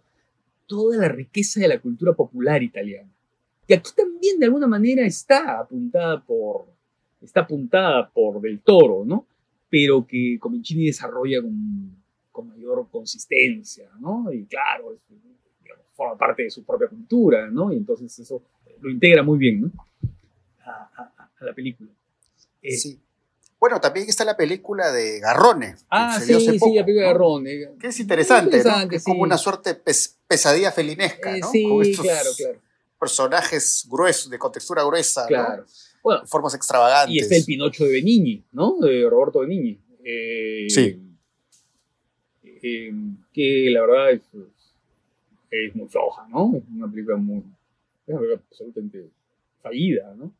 toda 0.66 0.96
la 0.96 1.08
riqueza 1.08 1.60
de 1.60 1.68
la 1.68 1.80
cultura 1.80 2.12
popular 2.12 2.62
italiana. 2.62 3.10
Y 3.66 3.74
aquí 3.74 3.90
también 3.94 4.38
de 4.38 4.46
alguna 4.46 4.66
manera 4.66 5.04
está 5.04 5.60
apuntada 5.60 6.22
por, 6.22 6.66
está 7.20 7.40
apuntada 7.40 8.08
por 8.08 8.40
Del 8.40 8.60
Toro, 8.60 9.04
¿no? 9.04 9.26
Pero 9.68 10.06
que 10.06 10.38
Comincini 10.40 10.86
desarrolla 10.86 11.42
con, 11.42 11.96
con 12.30 12.48
mayor 12.48 12.88
consistencia, 12.90 13.90
¿no? 14.00 14.32
Y 14.32 14.44
claro, 14.46 14.96
forma 15.94 16.16
parte 16.16 16.44
de 16.44 16.50
su 16.50 16.64
propia 16.64 16.88
cultura, 16.88 17.50
¿no? 17.50 17.72
Y 17.72 17.76
entonces 17.76 18.16
eso 18.18 18.42
lo 18.80 18.90
integra 18.90 19.22
muy 19.22 19.38
bien, 19.38 19.62
¿no? 19.62 19.72
a, 20.64 21.30
la 21.40 21.52
película. 21.52 21.90
Eh, 22.62 22.76
sí. 22.76 22.98
Bueno, 23.60 23.80
también 23.80 24.08
está 24.08 24.24
la 24.24 24.36
película 24.36 24.92
de 24.92 25.18
Garrone. 25.18 25.74
Ah, 25.90 26.20
sí, 26.20 26.34
sí, 26.38 26.58
la 26.74 26.84
película 26.84 27.06
de 27.06 27.12
Garrone. 27.12 27.68
Que 27.80 27.88
es 27.88 27.98
interesante, 28.00 28.62
¿no? 28.62 28.90
es 28.90 29.04
como 29.04 29.22
una 29.22 29.36
suerte 29.36 29.74
pesadilla 29.74 30.70
felinesca, 30.70 31.36
eh, 31.36 31.40
¿no? 31.40 31.50
Sí, 31.50 31.64
claro, 32.00 32.30
claro. 32.36 32.60
Personajes 33.00 33.86
gruesos, 33.90 34.30
de 34.30 34.38
contextura 34.38 34.84
gruesa, 34.84 35.26
claro. 35.26 35.64
Bueno, 36.02 36.26
formas 36.26 36.54
extravagantes. 36.54 37.14
Y 37.14 37.18
está 37.18 37.36
el 37.36 37.44
Pinocho 37.44 37.84
de 37.84 37.92
Benigni, 37.92 38.44
¿no? 38.52 38.76
De 38.80 39.08
Roberto 39.08 39.40
Benigni. 39.40 39.78
Eh, 40.04 40.66
sí. 40.68 41.00
que 43.32 43.70
la 43.70 43.80
verdad 43.82 44.12
es, 44.12 44.22
es, 45.50 45.74
muy 45.74 45.88
floja, 45.88 46.26
¿no? 46.28 46.52
Es 46.56 46.62
una 46.74 46.88
película 46.88 47.16
muy. 47.16 47.38
Es 47.38 48.14
una 48.14 48.20
película 48.20 48.42
absolutamente 48.48 49.10
fallida, 49.62 50.14
¿no? 50.14 50.32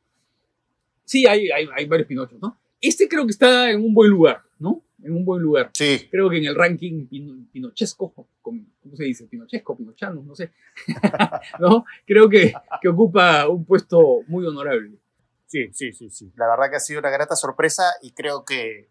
Sí, 1.04 1.26
hay, 1.26 1.50
hay, 1.50 1.86
varios 1.86 2.06
Pinochos, 2.06 2.40
¿no? 2.40 2.56
Este 2.80 3.08
creo 3.08 3.24
que 3.24 3.32
está 3.32 3.70
en 3.70 3.82
un 3.82 3.94
buen 3.94 4.10
lugar, 4.10 4.42
¿no? 4.58 4.82
En 5.02 5.12
un 5.12 5.24
buen 5.24 5.42
lugar. 5.42 5.70
Sí. 5.74 6.08
Creo 6.10 6.28
que 6.28 6.38
en 6.38 6.44
el 6.44 6.54
ranking 6.54 7.06
pinochesco, 7.52 8.12
¿cómo 8.42 8.64
se 8.96 9.04
dice? 9.04 9.26
Pinochesco, 9.26 9.76
pinochano, 9.76 10.22
no 10.22 10.34
sé. 10.34 10.52
¿No? 11.60 11.84
Creo 12.06 12.28
que, 12.28 12.52
que 12.80 12.88
ocupa 12.88 13.48
un 13.48 13.64
puesto 13.64 14.20
muy 14.26 14.46
honorable. 14.46 14.98
Sí, 15.46 15.70
sí, 15.72 15.92
sí, 15.92 16.10
sí. 16.10 16.32
La 16.36 16.46
verdad 16.48 16.70
que 16.70 16.76
ha 16.76 16.80
sido 16.80 17.00
una 17.00 17.10
grata 17.10 17.36
sorpresa 17.36 17.84
y 18.02 18.12
creo 18.12 18.44
que 18.44 18.88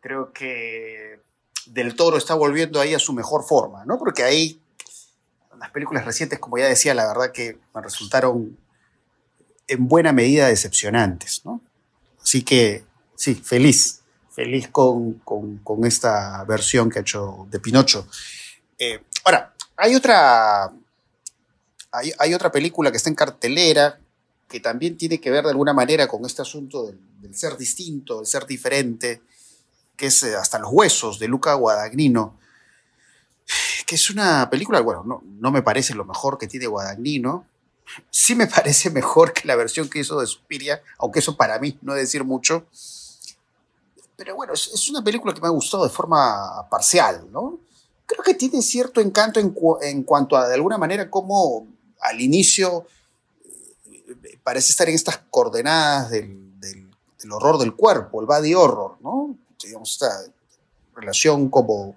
creo 0.00 0.32
que 0.32 1.20
Del 1.66 1.96
Toro 1.96 2.18
está 2.18 2.34
volviendo 2.34 2.80
ahí 2.80 2.94
a 2.94 2.98
su 2.98 3.12
mejor 3.12 3.42
forma, 3.42 3.84
¿no? 3.86 3.98
Porque 3.98 4.22
ahí 4.22 4.60
las 5.58 5.70
películas 5.70 6.04
recientes, 6.04 6.38
como 6.38 6.58
ya 6.58 6.66
decía, 6.66 6.94
la 6.94 7.06
verdad 7.06 7.32
que 7.32 7.58
me 7.74 7.80
resultaron 7.80 8.58
en 9.66 9.88
buena 9.88 10.12
medida 10.12 10.48
decepcionantes. 10.48 11.42
¿no? 11.44 11.60
Así 12.22 12.42
que 12.42 12.84
sí, 13.14 13.34
feliz, 13.34 14.02
feliz 14.30 14.68
con, 14.68 15.14
con, 15.24 15.84
esta 15.84 16.44
versión 16.44 16.90
que 16.90 16.98
ha 16.98 17.02
hecho 17.02 17.46
de 17.50 17.60
Pinocho. 17.60 18.06
Eh, 18.78 19.02
ahora, 19.24 19.54
hay 19.76 19.94
otra, 19.94 20.72
hay, 21.92 22.12
hay, 22.18 22.34
otra 22.34 22.50
película 22.50 22.90
que 22.90 22.96
está 22.96 23.08
en 23.08 23.16
cartelera 23.16 23.98
que 24.48 24.60
también 24.60 24.96
tiene 24.96 25.20
que 25.20 25.30
ver 25.30 25.44
de 25.44 25.50
alguna 25.50 25.72
manera 25.72 26.06
con 26.06 26.24
este 26.24 26.42
asunto 26.42 26.86
del, 26.86 27.34
ser 27.34 27.56
distinto, 27.56 28.18
del 28.18 28.26
ser 28.26 28.46
diferente, 28.46 29.22
que 29.96 30.06
es 30.06 30.22
eh, 30.22 30.36
Hasta 30.36 30.58
los 30.58 30.70
Huesos, 30.72 31.18
de 31.18 31.28
Luca 31.28 31.54
Guadagnino, 31.54 32.38
que 33.86 33.96
es 33.96 34.10
una 34.10 34.48
película, 34.50 34.80
bueno, 34.80 35.02
no, 35.04 35.22
no 35.24 35.50
me 35.50 35.62
parece 35.62 35.94
lo 35.94 36.04
mejor 36.04 36.38
que 36.38 36.46
tiene 36.46 36.66
Guadagnino, 36.66 37.46
sí 38.10 38.34
me 38.34 38.46
parece 38.46 38.90
mejor 38.90 39.32
que 39.32 39.48
la 39.48 39.56
versión 39.56 39.88
que 39.88 40.00
hizo 40.00 40.20
de 40.20 40.26
Suspiria, 40.26 40.82
aunque 40.98 41.20
eso 41.20 41.36
para 41.36 41.58
mí 41.58 41.78
no 41.82 41.94
es 41.94 42.02
decir 42.02 42.24
mucho. 42.24 42.66
Pero 44.16 44.36
bueno, 44.36 44.52
es, 44.52 44.88
una 44.88 45.02
película 45.02 45.34
que 45.34 45.40
me 45.40 45.48
ha 45.48 45.50
gustado 45.50 45.84
de 45.84 45.90
forma 45.90 46.68
parcial, 46.70 47.26
¿no? 47.30 47.60
Creo 48.06 48.22
que 48.22 48.34
tiene 48.34 48.62
cierto 48.62 49.00
encanto 49.00 49.40
en, 49.40 50.02
cuanto 50.04 50.36
a, 50.36 50.48
de 50.48 50.54
alguna 50.54 50.78
manera, 50.78 51.10
cómo 51.10 51.66
al 52.00 52.20
inicio 52.20 52.86
eh, 53.84 54.38
parece 54.42 54.70
estar 54.70 54.88
en 54.88 54.94
estas 54.94 55.18
coordenadas 55.30 56.10
del, 56.10 56.42
horror 57.30 57.58
del 57.58 57.74
cuerpo, 57.74 58.20
el 58.20 58.26
body 58.26 58.54
horror, 58.54 58.98
¿no? 59.00 59.36
Digamos, 59.64 59.92
esta 59.92 60.10
relación 60.94 61.48
como 61.48 61.96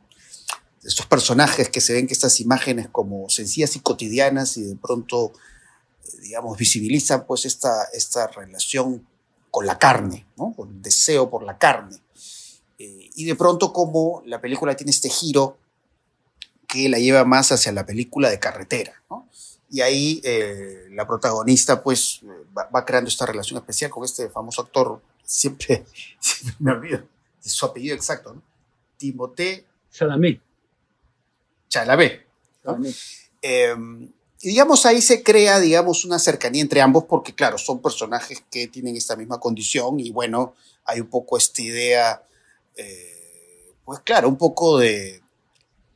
estos 0.81 1.05
personajes 1.05 1.69
que 1.69 1.81
se 1.81 1.91
ven 1.91 2.07
que 2.07 2.13
estas 2.13 2.39
imágenes 2.39 2.87
como 2.89 3.27
sencillas 3.29 3.75
y 3.75 3.81
cotidianas 3.81 4.55
y 4.55 4.63
de 4.63 4.75
pronto 4.77 5.33
digamos, 6.21 6.57
visibilizan 6.57 7.25
pues 7.25 7.45
esta, 7.45 7.83
esta 7.93 8.27
relación 8.27 9.07
con 9.51 9.65
la 9.65 9.79
carne, 9.79 10.25
¿no? 10.35 10.53
con 10.55 10.69
el 10.69 10.81
deseo 10.81 11.29
por 11.29 11.43
la 11.43 11.57
carne. 11.57 11.97
Eh, 12.77 13.09
y 13.15 13.25
de 13.25 13.35
pronto 13.35 13.73
como 13.73 14.21
la 14.25 14.39
película 14.39 14.75
tiene 14.75 14.91
este 14.91 15.09
giro 15.09 15.57
que 16.67 16.89
la 16.89 16.99
lleva 16.99 17.25
más 17.25 17.51
hacia 17.51 17.71
la 17.71 17.85
película 17.85 18.29
de 18.29 18.39
carretera. 18.39 18.93
¿no? 19.09 19.27
Y 19.69 19.81
ahí 19.81 20.21
eh, 20.23 20.87
la 20.91 21.07
protagonista 21.07 21.81
pues 21.81 22.21
va, 22.55 22.85
creando 22.85 23.09
esta 23.09 23.25
relación 23.25 23.59
especial 23.59 23.91
con 23.91 24.03
este 24.03 24.29
famoso 24.29 24.61
actor, 24.61 25.01
siempre, 25.23 25.85
me 26.59 26.71
olvido 26.71 27.03
de 27.43 27.49
su 27.49 27.65
apellido 27.65 27.95
exacto, 27.95 28.33
¿no? 28.33 28.41
Timothée 28.97 29.65
Chalamet. 29.91 30.41
Chalamet. 31.69 32.25
Em, 33.41 34.11
y 34.41 34.49
digamos, 34.49 34.85
ahí 34.85 35.01
se 35.01 35.23
crea, 35.23 35.59
digamos, 35.59 36.05
una 36.05 36.19
cercanía 36.19 36.61
entre 36.61 36.81
ambos 36.81 37.05
porque, 37.05 37.33
claro, 37.33 37.57
son 37.57 37.81
personajes 37.81 38.43
que 38.51 38.67
tienen 38.67 38.95
esta 38.95 39.15
misma 39.15 39.39
condición 39.39 39.99
y 39.99 40.11
bueno, 40.11 40.53
hay 40.85 40.99
un 40.99 41.07
poco 41.07 41.37
esta 41.37 41.61
idea, 41.61 42.21
eh, 42.77 43.73
pues 43.83 43.99
claro, 44.01 44.29
un 44.29 44.37
poco 44.37 44.77
de 44.77 45.21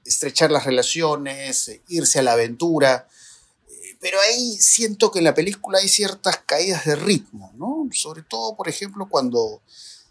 estrechar 0.05 0.51
las 0.51 0.65
relaciones, 0.65 1.79
irse 1.87 2.19
a 2.19 2.23
la 2.23 2.33
aventura. 2.33 3.07
Pero 3.99 4.19
ahí 4.19 4.57
siento 4.57 5.11
que 5.11 5.19
en 5.19 5.25
la 5.25 5.35
película 5.35 5.79
hay 5.79 5.87
ciertas 5.87 6.37
caídas 6.45 6.85
de 6.85 6.95
ritmo, 6.95 7.51
¿no? 7.55 7.87
Sobre 7.93 8.23
todo, 8.23 8.55
por 8.55 8.67
ejemplo, 8.67 9.07
cuando 9.07 9.61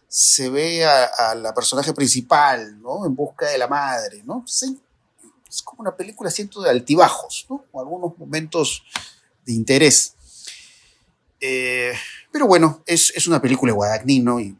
se 0.06 0.48
ve 0.48 0.84
a, 0.84 1.34
la 1.34 1.52
personaje 1.54 1.92
principal, 1.92 2.80
¿no? 2.80 3.04
En 3.04 3.14
busca 3.14 3.48
de 3.48 3.58
la 3.58 3.68
madre, 3.68 4.22
¿no? 4.24 4.44
es 4.46 5.62
como 5.62 5.82
una 5.82 5.96
película, 5.96 6.30
siento, 6.30 6.62
de 6.62 6.70
altibajos, 6.70 7.46
¿no? 7.50 7.64
Algunos 7.74 8.16
momentos 8.16 8.84
de 9.44 9.52
interés. 9.52 10.14
Eh, 11.40 11.92
pero 12.30 12.46
bueno, 12.46 12.82
es, 12.86 13.12
es, 13.16 13.26
una 13.26 13.42
película 13.42 13.70
de 13.70 13.76
Guadagnino 13.76 14.38
y, 14.38 14.56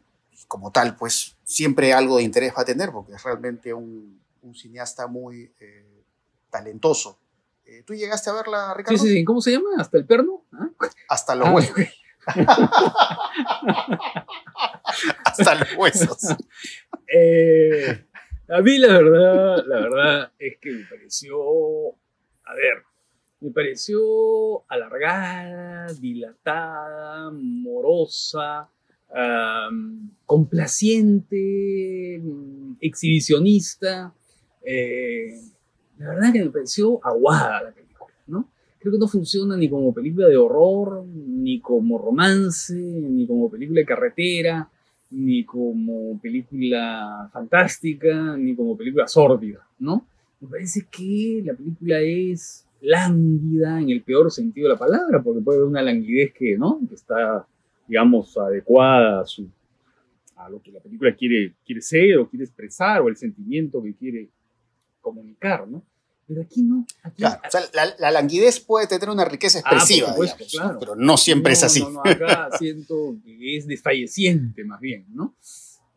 como 0.51 0.69
tal, 0.69 0.97
pues 0.97 1.37
siempre 1.45 1.93
algo 1.93 2.17
de 2.17 2.23
interés 2.23 2.51
va 2.57 2.63
a 2.63 2.65
tener 2.65 2.91
porque 2.91 3.13
es 3.13 3.23
realmente 3.23 3.73
un, 3.73 4.21
un 4.41 4.53
cineasta 4.53 5.07
muy 5.07 5.49
eh, 5.61 6.03
talentoso. 6.49 7.21
Eh, 7.63 7.83
¿Tú 7.85 7.93
llegaste 7.93 8.29
a 8.29 8.33
verla, 8.33 8.73
Ricardo? 8.73 8.97
Sí, 8.97 9.07
sí, 9.07 9.13
sí. 9.13 9.23
¿Cómo 9.23 9.39
se 9.39 9.51
llama? 9.51 9.69
¿Hasta 9.77 9.97
el 9.97 10.05
perno? 10.05 10.43
¿Ah? 10.51 10.67
Hasta 11.07 11.35
los 11.35 11.47
ah, 11.47 11.53
huesos. 11.53 11.77
Hasta 15.23 15.55
los 15.55 15.73
huesos. 15.77 16.35
Eh, 17.13 18.05
a 18.47 18.61
mí 18.61 18.77
la 18.77 18.93
verdad, 18.93 19.65
la 19.67 19.79
verdad 19.81 20.31
es 20.39 20.57
que 20.61 20.71
me 20.71 20.85
pareció, 20.85 21.89
a 21.89 22.53
ver, 22.53 22.85
me 23.41 23.51
pareció 23.51 24.63
alargada, 24.69 25.91
dilatada, 25.91 27.31
morosa, 27.33 28.69
complaciente, 30.25 32.21
exhibicionista. 32.79 34.13
Eh, 34.63 35.39
la 35.97 36.09
verdad 36.09 36.33
que 36.33 36.43
me 36.43 36.49
pareció 36.49 36.99
aguada 37.05 37.63
la 37.63 37.71
película, 37.71 38.13
¿no? 38.27 38.49
Creo 38.79 38.93
que 38.93 38.99
no 38.99 39.07
funciona 39.07 39.55
ni 39.55 39.69
como 39.69 39.93
película 39.93 40.27
de 40.27 40.37
horror, 40.37 41.05
ni 41.05 41.59
como 41.59 41.97
romance, 41.97 42.73
ni 42.73 43.27
como 43.27 43.49
película 43.51 43.81
de 43.81 43.85
carretera, 43.85 44.69
ni 45.11 45.43
como 45.43 46.19
película 46.19 47.29
fantástica, 47.31 48.35
ni 48.37 48.55
como 48.55 48.75
película 48.75 49.07
sórdida, 49.07 49.67
¿no? 49.79 50.05
Me 50.39 50.47
parece 50.47 50.87
que 50.89 51.43
la 51.45 51.53
película 51.53 51.99
es 51.99 52.65
lánguida 52.81 53.79
en 53.79 53.89
el 53.91 54.01
peor 54.01 54.31
sentido 54.31 54.67
de 54.67 54.73
la 54.73 54.79
palabra, 54.79 55.21
porque 55.21 55.41
puede 55.41 55.59
haber 55.59 55.69
una 55.69 55.83
languidez 55.83 56.33
que, 56.33 56.57
¿no? 56.57 56.79
que 56.89 56.95
está, 56.95 57.45
digamos, 57.91 58.37
adecuada 58.37 59.19
a, 59.19 59.25
su, 59.25 59.49
a 60.37 60.47
lo 60.49 60.61
que 60.61 60.71
la 60.71 60.79
película 60.79 61.13
quiere, 61.13 61.55
quiere 61.65 61.81
ser 61.81 62.19
o 62.19 62.29
quiere 62.29 62.45
expresar, 62.45 63.01
o 63.01 63.09
el 63.09 63.17
sentimiento 63.17 63.83
que 63.83 63.93
quiere 63.93 64.29
comunicar, 65.01 65.67
¿no? 65.67 65.83
Pero 66.25 66.41
aquí 66.41 66.61
no. 66.63 66.85
claro, 67.17 67.41
o 67.45 67.51
sea, 67.51 67.61
la, 67.99 68.11
languidez 68.11 68.61
puede 68.61 68.87
tener 68.87 69.09
una 69.09 69.25
riqueza 69.25 69.59
ah, 69.65 69.75
expresiva, 69.75 70.15
pero 70.79 70.95
no 70.95 71.17
siempre 71.17 71.51
es 71.51 71.63
así. 71.65 71.81
No, 71.81 71.89
no, 71.89 72.01
acá 72.05 72.47
siento 72.57 73.17
que 73.25 73.57
es 73.57 73.67
desfalleciente 73.67 74.63
más 74.63 74.79
bien, 74.79 75.07
¿no? 75.13 75.35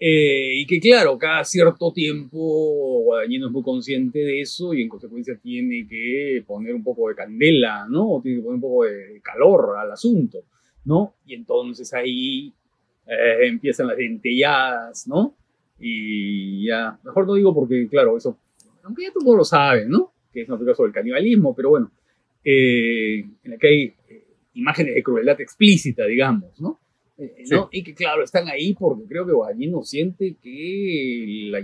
Eh, 0.01 0.55
y 0.57 0.67
que 0.67 0.81
claro, 0.81 1.17
cada 1.17 1.45
cierto 1.45 1.93
tiempo 1.93 3.03
Guadagnino 3.05 3.47
es 3.47 3.53
muy 3.53 3.63
consciente 3.63 4.19
de 4.19 4.41
eso 4.41 4.75
y 4.75 4.83
en 4.83 4.89
consecuencia 4.89 5.39
tiene 5.41 5.87
que 5.89 6.43
poner 6.45 6.75
un 6.75 6.83
poco 6.83 7.09
de 7.09 7.15
candela, 7.15 7.87
¿no? 7.89 8.21
tiene 8.21 8.39
que 8.39 8.43
poner 8.43 8.57
un 8.57 8.61
poco 8.61 8.85
de 8.85 9.21
calor 9.23 9.77
al 9.79 9.93
asunto, 9.93 10.45
¿no? 10.85 11.15
Y 11.27 11.35
entonces 11.35 11.93
ahí 11.95 12.53
eh, 13.07 13.47
empiezan 13.47 13.89
las 13.89 13.97
dentelladas, 13.97 15.07
¿no? 15.07 15.35
Y 15.79 16.67
ya, 16.67 16.99
mejor 17.05 17.27
no 17.27 17.35
digo 17.35 17.55
porque, 17.55 17.89
claro, 17.89 18.17
eso 18.17 18.39
aunque 18.85 19.03
ya 19.03 19.13
todo 19.13 19.25
mundo 19.25 19.39
lo 19.39 19.45
sabe, 19.45 19.87
¿no? 19.87 20.13
Que 20.33 20.43
es 20.43 20.49
una 20.49 20.59
película 20.59 20.77
sobre 20.77 20.89
el 20.89 20.95
canibalismo, 20.95 21.55
pero 21.55 21.71
bueno, 21.71 21.91
eh, 22.45 23.21
en 23.43 23.51
la 23.51 23.57
que 23.57 23.67
hay 23.67 23.83
eh, 24.09 24.25
imágenes 24.55 24.95
de 24.95 25.03
crueldad 25.03 25.41
explícita, 25.41 26.05
digamos, 26.07 26.61
¿no? 26.61 26.79
Eh, 27.17 27.45
¿no? 27.51 27.69
Y 27.73 27.83
que 27.83 27.95
claro, 27.95 28.23
están 28.23 28.49
ahí 28.49 28.75
porque 28.75 29.05
creo 29.09 29.25
que 29.27 29.33
Guadagnino 29.33 29.83
siente 29.83 30.37
que 30.43 31.49
el 31.49 31.55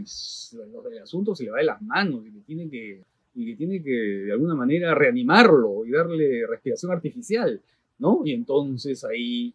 asunto 1.03 1.35
se 1.35 1.45
le 1.45 1.51
va 1.51 1.59
de 1.59 1.65
las 1.65 1.83
manos 1.83 2.25
y 2.27 2.33
que 2.33 2.41
tiene 2.41 2.71
que, 2.71 3.03
y 3.35 3.47
que, 3.47 3.57
tiene 3.57 3.83
que 3.83 3.91
de 3.91 4.33
alguna 4.33 4.55
manera 4.55 4.95
reanimarlo 4.95 5.85
y 5.85 5.91
darle 5.91 6.47
respiración 6.47 6.93
artificial, 6.93 7.61
¿no? 8.01 8.23
Y 8.25 8.33
entonces 8.33 9.05
ahí 9.05 9.55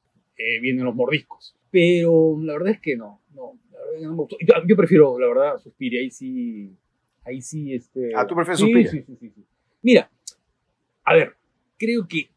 vienen 0.61 0.85
los 0.85 0.95
mordiscos. 0.95 1.55
Pero 1.71 2.37
la 2.41 2.53
verdad 2.53 2.73
es 2.73 2.79
que 2.79 2.95
no, 2.95 3.21
no, 3.33 3.59
la 3.71 3.79
verdad 3.79 4.01
no 4.03 4.09
me 4.11 4.15
gustó. 4.15 4.37
Yo, 4.39 4.53
yo 4.67 4.75
prefiero, 4.75 5.19
la 5.19 5.27
verdad, 5.27 5.57
Suspiria, 5.59 5.99
ahí 5.99 6.11
sí 6.11 6.77
Ahí 7.25 7.41
sí, 7.41 7.73
este. 7.73 8.11
Ah, 8.15 8.25
tú 8.27 8.35
prefieres 8.35 8.59
Suspiria. 8.59 8.91
Sí, 8.91 9.03
sí, 9.05 9.17
sí, 9.19 9.31
sí. 9.33 9.45
Mira, 9.81 10.09
a 11.03 11.15
ver, 11.15 11.35
creo 11.77 12.07
que 12.07 12.29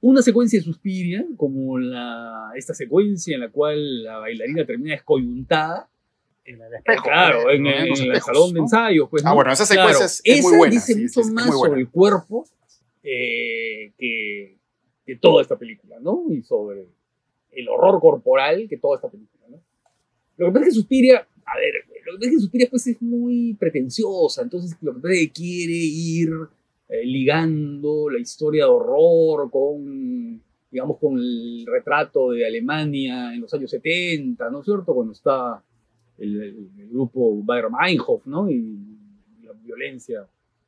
una 0.00 0.20
secuencia 0.20 0.58
de 0.58 0.64
Suspiria, 0.64 1.24
como 1.36 1.78
la, 1.78 2.50
esta 2.56 2.74
secuencia 2.74 3.36
en 3.36 3.40
la 3.40 3.50
cual 3.50 4.02
la 4.02 4.18
bailarina 4.18 4.66
termina 4.66 4.94
descoyuntada, 4.94 5.88
en 6.44 6.60
el 6.60 6.74
espejo. 6.74 7.04
Claro, 7.04 7.50
en, 7.50 7.66
el 7.66 8.20
salón 8.20 8.52
de 8.52 8.60
ensayos. 8.60 9.08
Pues, 9.08 9.24
ah, 9.24 9.32
bueno, 9.32 9.52
esa 9.52 9.64
secuencia 9.64 10.06
es, 10.06 10.42
muy 10.42 10.56
buena. 10.56 10.74
dice 10.74 10.96
mucho 10.96 11.22
más 11.32 11.50
sobre 11.52 11.80
el 11.80 11.88
cuerpo 11.88 12.44
eh, 13.04 13.92
que, 13.96 14.58
que, 15.06 15.16
toda 15.16 15.42
esta 15.42 15.58
película, 15.58 15.98
¿no? 16.00 16.24
Y 16.30 16.42
sobre 16.42 16.86
el 17.50 17.68
horror 17.68 18.00
corporal 18.00 18.66
que 18.68 18.78
toda 18.78 18.96
esta 18.96 19.10
película, 19.10 19.44
¿no? 19.48 19.60
Lo 20.36 20.46
que 20.46 20.52
pasa 20.52 20.66
es 20.66 20.68
que 20.70 20.80
Suspiria, 20.80 21.26
a 21.44 21.56
ver, 21.58 21.74
lo 22.06 22.18
que 22.18 22.32
Suspiria 22.32 22.68
pues 22.70 22.86
es 22.86 23.00
muy 23.02 23.54
pretenciosa, 23.54 24.42
entonces 24.42 24.76
lo 24.80 25.00
que 25.00 25.30
quiere 25.30 25.72
ir 25.72 26.30
eh, 26.88 27.04
ligando 27.04 28.10
la 28.10 28.18
historia 28.18 28.64
de 28.64 28.70
horror 28.70 29.50
con, 29.50 30.42
digamos, 30.70 30.98
con 30.98 31.18
el 31.18 31.64
retrato 31.66 32.30
de 32.30 32.46
Alemania 32.46 33.32
en 33.34 33.40
los 33.40 33.54
años 33.54 33.70
70, 33.70 34.50
¿no 34.50 34.60
es 34.60 34.64
cierto? 34.64 34.94
Cuando 34.94 35.12
está 35.12 35.62
el, 36.18 36.68
grupo 36.90 37.42
Bayer 37.42 37.70
Meinhof, 37.70 38.26
¿no? 38.26 38.50
Y 38.50 38.76
la 39.42 39.52
violencia 39.52 40.26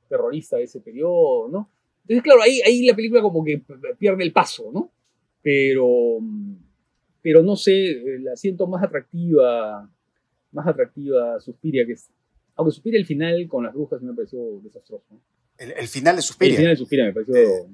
terrorista 0.08 0.56
de 0.56 0.64
ese 0.64 0.80
periodo, 0.80 1.48
¿no? 1.48 1.68
Entonces, 2.04 2.22
claro, 2.22 2.42
ahí, 2.42 2.60
ahí 2.62 2.86
la 2.86 2.94
película 2.94 3.22
como 3.22 3.44
que 3.44 3.62
pierde 3.98 4.24
el 4.24 4.32
paso, 4.32 4.70
¿no? 4.72 4.92
Pero, 5.42 6.18
pero 7.22 7.42
no 7.42 7.56
sé, 7.56 8.02
la 8.20 8.36
siento 8.36 8.66
más 8.66 8.82
atractiva 8.82 9.88
más 10.54 10.66
atractiva 10.66 11.38
Suspiria, 11.40 11.84
que 11.84 11.92
es, 11.92 12.08
aunque 12.56 12.72
Suspiria 12.72 12.98
el 12.98 13.06
final 13.06 13.46
con 13.48 13.64
las 13.64 13.74
brujas 13.74 14.00
me 14.00 14.14
pareció 14.14 14.38
desastroso. 14.62 15.04
El, 15.58 15.88
final 15.88 16.16
de 16.16 16.22
Suspiria. 16.22 16.52
El 16.52 16.56
final 16.58 16.72
de 16.72 16.76
Suspiria 16.76 17.04
me 17.04 17.12
pareció... 17.12 17.36
Eh, 17.36 17.66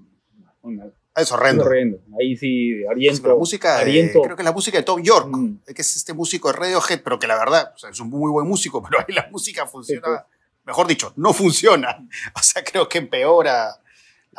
es 1.17 1.33
horrendo. 1.33 1.65
horrendo. 1.65 2.01
Ahí 2.19 2.37
sí, 2.37 2.85
Ariento. 2.87 3.29
la 3.29 3.35
música 3.35 3.81
creo 3.83 4.23
que 4.37 4.43
es 4.43 4.45
la 4.45 4.53
música 4.53 4.79
de 4.79 4.85
Tom 4.85 5.03
York, 5.03 5.29
mm. 5.31 5.57
que 5.75 5.83
es 5.83 5.97
este 5.97 6.13
músico 6.13 6.49
de 6.49 6.59
Radiohead, 6.59 7.03
pero 7.03 7.19
que 7.19 7.27
la 7.27 7.37
verdad, 7.37 7.73
es 7.91 8.01
un 8.01 8.09
muy 8.09 8.31
buen 8.31 8.47
músico, 8.47 8.83
pero 8.89 9.01
ahí 9.01 9.15
la 9.15 9.29
música 9.31 9.67
funciona, 9.67 10.03
pues. 10.03 10.21
mejor 10.65 10.87
dicho, 10.87 11.13
no 11.17 11.33
funciona. 11.33 12.07
O 12.35 12.43
sea, 12.43 12.63
creo 12.63 12.89
que 12.89 12.99
empeora 12.99 13.80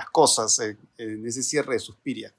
las 0.02 0.10
cosas 0.10 0.60
en 0.98 1.28
ese 1.28 1.44
cierre 1.44 1.74
de 1.74 1.80
Suspiria. 1.80 2.34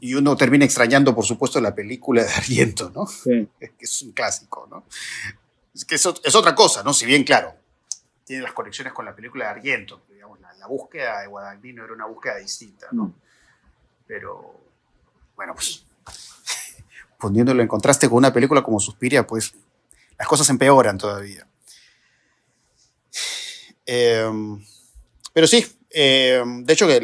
Y 0.00 0.14
uno 0.14 0.34
termina 0.34 0.64
extrañando, 0.64 1.14
por 1.14 1.26
supuesto, 1.26 1.60
la 1.60 1.74
película 1.74 2.24
de 2.24 2.32
Ariento, 2.32 2.90
¿no? 2.90 3.06
Sí. 3.06 3.46
Que 3.58 3.84
es 3.84 4.02
un 4.02 4.12
clásico, 4.12 4.66
¿no? 4.70 4.86
Es 5.74 5.84
que 5.84 5.96
es, 5.96 6.06
otra 6.06 6.54
cosa, 6.54 6.82
¿no? 6.82 6.94
Si 6.94 7.04
bien, 7.04 7.22
claro, 7.22 7.54
tiene 8.24 8.42
las 8.42 8.52
conexiones 8.52 8.94
con 8.94 9.04
la 9.04 9.14
película 9.14 9.44
de 9.44 9.50
Ariento, 9.50 10.02
digamos, 10.08 10.40
la, 10.40 10.66
búsqueda 10.66 11.20
de 11.20 11.26
Guadagnino 11.28 11.84
era 11.84 11.92
una 11.92 12.06
búsqueda 12.06 12.36
distinta, 12.36 12.88
¿no? 12.92 13.04
Mm. 13.04 13.14
Pero, 14.06 14.58
bueno, 15.36 15.54
pues, 15.54 15.84
poniéndolo 17.18 17.60
en 17.60 17.68
contraste 17.68 18.08
con 18.08 18.16
una 18.16 18.32
película 18.32 18.62
como 18.62 18.80
Suspiria, 18.80 19.26
pues, 19.26 19.54
las 20.18 20.26
cosas 20.26 20.48
empeoran 20.48 20.96
todavía. 20.96 21.46
Em, 23.90 24.62
pero 25.32 25.46
sí, 25.46 25.64
em, 25.90 26.64
de 26.64 26.72
hecho 26.72 26.86
que 26.86 27.00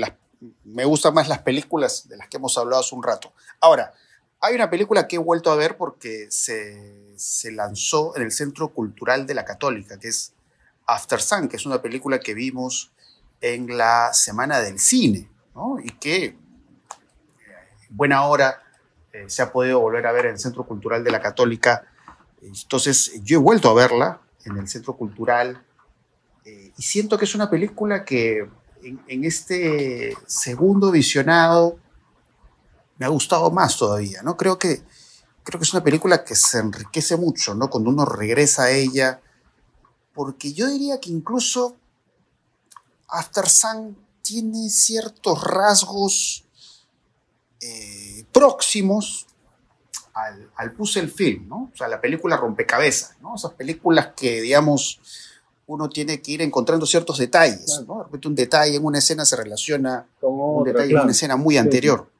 me 0.64 0.84
gustan 0.84 1.14
más 1.14 1.28
las 1.28 1.40
películas 1.40 2.08
de 2.08 2.16
las 2.16 2.28
que 2.28 2.36
hemos 2.36 2.56
hablado 2.58 2.80
hace 2.80 2.94
un 2.94 3.02
rato. 3.02 3.32
Ahora, 3.60 3.94
hay 4.40 4.54
una 4.54 4.68
película 4.68 5.08
que 5.08 5.16
he 5.16 5.18
vuelto 5.18 5.50
a 5.50 5.56
ver 5.56 5.76
porque 5.76 6.26
se, 6.30 7.50
lanzó 7.52 8.14
en 8.16 8.22
el 8.22 8.30
Centro 8.30 8.68
Cultural 8.68 9.26
de 9.26 9.34
la 9.34 9.44
Católica, 9.44 9.98
que 9.98 10.08
es 10.08 10.34
After 10.86 11.20
Sun, 11.20 11.48
que 11.48 11.56
es 11.56 11.64
una 11.64 11.80
película 11.80 12.20
que 12.20 12.34
vimos 12.34 12.92
en 13.40 13.76
la 13.76 14.12
Semana 14.12 14.60
del 14.60 14.78
Cine, 14.78 15.30
¿no? 15.54 15.78
y 15.82 15.88
que 15.92 16.24
en 16.26 16.36
buena 17.88 18.26
hora 18.26 18.62
eh, 19.14 19.24
se 19.28 19.40
ha 19.40 19.50
podido 19.50 19.80
volver 19.80 20.06
a 20.06 20.12
ver 20.12 20.26
en 20.26 20.32
el 20.32 20.38
Centro 20.38 20.66
Cultural 20.66 21.02
de 21.04 21.10
la 21.10 21.20
Católica. 21.20 21.86
Entonces, 22.42 23.12
yo 23.22 23.38
he 23.38 23.40
vuelto 23.40 23.70
a 23.70 23.74
verla 23.74 24.20
en 24.44 24.58
el 24.58 24.68
Centro 24.68 24.94
Cultural 24.94 25.64
eh, 26.44 26.72
y 26.76 26.82
siento 26.82 27.16
que 27.16 27.24
es 27.24 27.34
una 27.34 27.48
película 27.48 28.04
que 28.04 28.46
en, 28.82 29.24
este 29.24 30.14
segundo 30.26 30.90
visionado 30.90 31.78
me 32.98 33.06
ha 33.06 33.08
gustado 33.08 33.50
más 33.50 33.78
todavía, 33.78 34.22
¿no? 34.22 34.36
Creo 34.36 34.58
que, 34.58 34.82
creo 35.42 35.58
que 35.58 35.64
es 35.64 35.72
una 35.72 35.82
película 35.82 36.22
que 36.22 36.34
se 36.34 36.58
enriquece 36.58 37.16
mucho, 37.16 37.54
¿no? 37.54 37.70
Cuando 37.70 37.90
uno 37.90 38.04
regresa 38.04 38.64
a 38.64 38.70
ella, 38.70 39.20
porque 40.12 40.52
yo 40.52 40.68
diría 40.68 41.00
que 41.00 41.10
incluso 41.10 41.76
After 43.08 43.48
Sun 43.48 43.96
tiene 44.20 44.68
ciertos 44.68 45.42
rasgos 45.42 46.44
eh, 47.60 48.26
próximos 48.32 49.26
al, 50.12 50.50
al, 50.56 50.72
puzzle 50.72 51.08
film, 51.08 51.48
¿no? 51.48 51.70
O 51.72 51.76
sea, 51.76 51.88
la 51.88 52.00
película 52.00 52.36
rompecabezas, 52.36 53.16
¿no? 53.20 53.34
Esas 53.34 53.52
películas 53.54 54.10
que, 54.14 54.42
digamos, 54.42 55.00
uno 55.66 55.88
tiene 55.88 56.20
que 56.20 56.32
ir 56.32 56.42
encontrando 56.42 56.86
ciertos 56.86 57.18
detalles, 57.18 57.82
¿no? 57.86 57.98
De 57.98 58.04
repente 58.04 58.28
un 58.28 58.34
detalle 58.34 58.76
en 58.76 58.84
una 58.84 58.98
escena 58.98 59.24
se 59.24 59.36
relaciona 59.36 60.06
con 60.20 60.32
un 60.32 60.64
detalle 60.64 60.92
en 60.92 61.00
una 61.00 61.12
escena 61.12 61.36
muy 61.36 61.56
anterior. 61.56 62.10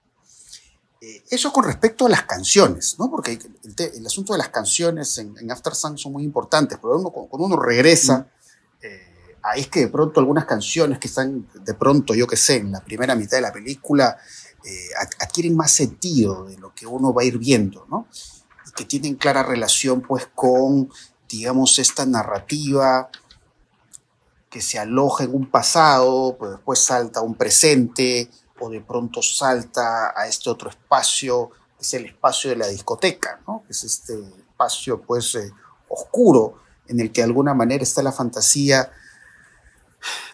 Eh, 1.01 1.23
eso 1.31 1.53
con 1.53 1.65
respecto 1.65 2.07
a 2.07 2.09
las 2.09 2.23
canciones, 2.23 2.97
¿no? 2.99 3.11
Porque 3.11 3.39
el, 3.97 4.07
asunto 4.07 4.33
de 4.33 4.39
las 4.39 4.49
canciones 4.49 5.19
en, 5.19 5.51
After 5.51 5.75
Sun 5.75 5.99
son 5.99 6.13
muy 6.13 6.25
importantes, 6.25 6.79
pero 6.81 6.99
uno, 6.99 7.11
cuando 7.11 7.47
uno 7.47 7.57
regresa, 7.57 8.21
mm. 8.21 8.87
eh, 8.87 9.37
ahí 9.43 9.61
es 9.61 9.69
que 9.69 9.81
de 9.81 9.89
pronto 9.89 10.21
algunas 10.21 10.47
canciones 10.47 10.99
que 10.99 11.09
están 11.09 11.47
de 11.53 11.75
pronto, 11.75 12.15
yo 12.15 12.27
qué 12.27 12.37
sé, 12.37 12.57
en 12.57 12.73
la 12.73 12.83
primera 12.83 13.15
mitad 13.15 13.37
de 13.37 13.43
la 13.43 13.53
película, 13.53 14.17
eh, 14.65 14.89
adquieren 15.21 15.55
más 15.55 15.73
sentido 15.73 16.47
de 16.47 16.57
lo 16.57 16.75
que 16.75 16.87
uno 16.87 17.13
va 17.13 17.21
a 17.21 17.27
ir 17.27 17.37
viendo, 17.37 17.87
¿no? 17.91 18.09
Y 18.67 18.71
que 18.71 18.87
tienen 18.87 19.17
clara 19.17 19.43
relación, 19.43 20.01
pues, 20.01 20.27
con, 20.35 20.91
digamos, 21.29 21.79
esta 21.79 22.07
narrativa 22.07 23.11
que 24.55 24.61
se 24.61 24.79
aloja 24.79 25.25
en 25.25 25.35
un 25.35 25.51
pasado, 25.51 26.37
pues 26.39 26.53
después 26.53 26.79
salta 26.79 27.19
a 27.19 27.23
un 27.25 27.35
presente, 27.35 28.31
o 28.61 28.71
de 28.71 28.81
pronto 28.81 29.21
salta 29.21 30.13
a 30.15 30.29
este 30.29 30.49
otro 30.49 30.71
espacio, 30.71 31.51
que 31.77 31.83
es 31.83 31.93
el 31.95 32.05
espacio 32.05 32.51
de 32.51 32.57
la 32.59 32.69
discoteca, 32.69 33.41
¿no? 33.49 33.65
que 33.67 33.73
es 33.73 33.83
este 33.83 34.15
espacio 34.17 35.03
pues 35.03 35.35
eh, 35.35 35.51
oscuro 35.89 36.63
en 36.87 37.01
el 37.01 37.11
que 37.11 37.23
de 37.23 37.25
alguna 37.25 37.53
manera 37.53 37.83
está 37.83 38.01
la 38.01 38.13
fantasía 38.13 38.93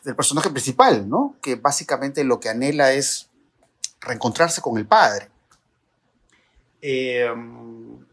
del 0.05 0.15
personaje 0.15 0.51
principal, 0.51 1.09
¿no? 1.09 1.37
que 1.41 1.55
básicamente 1.55 2.23
lo 2.23 2.41
que 2.41 2.51
anhela 2.51 2.93
es 2.93 3.31
reencontrarse 4.03 4.61
con 4.61 4.77
el 4.77 4.87
padre. 4.87 5.31
Em, 6.83 8.05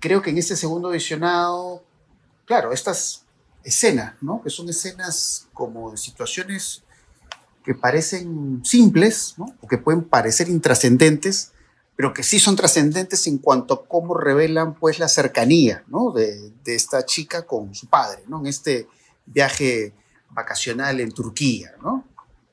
creo 0.00 0.20
que 0.20 0.30
en 0.30 0.38
este 0.38 0.56
segundo 0.56 0.88
visionado, 0.88 1.84
claro, 2.44 2.72
estas 2.72 3.24
escenas, 3.68 4.14
¿no? 4.20 4.42
que 4.42 4.50
son 4.50 4.68
escenas 4.68 5.48
como 5.52 5.90
de 5.90 5.96
situaciones 5.96 6.82
que 7.64 7.74
parecen 7.74 8.62
simples, 8.64 9.34
¿no? 9.36 9.54
o 9.60 9.68
que 9.68 9.78
pueden 9.78 10.04
parecer 10.04 10.48
intrascendentes, 10.48 11.52
pero 11.96 12.14
que 12.14 12.22
sí 12.22 12.38
son 12.38 12.56
trascendentes 12.56 13.26
en 13.26 13.38
cuanto 13.38 13.74
a 13.74 13.86
cómo 13.86 14.14
revelan 14.14 14.74
pues, 14.74 14.98
la 14.98 15.08
cercanía 15.08 15.84
¿no? 15.88 16.12
de, 16.12 16.50
de, 16.64 16.74
esta 16.74 17.04
chica 17.04 17.44
con 17.44 17.74
su 17.74 17.88
padre, 17.88 18.22
¿no? 18.26 18.40
en 18.40 18.46
este 18.46 18.88
viaje 19.26 19.92
vacacional 20.30 21.00
en 21.00 21.12
Turquía. 21.12 21.72
¿no? 21.82 22.04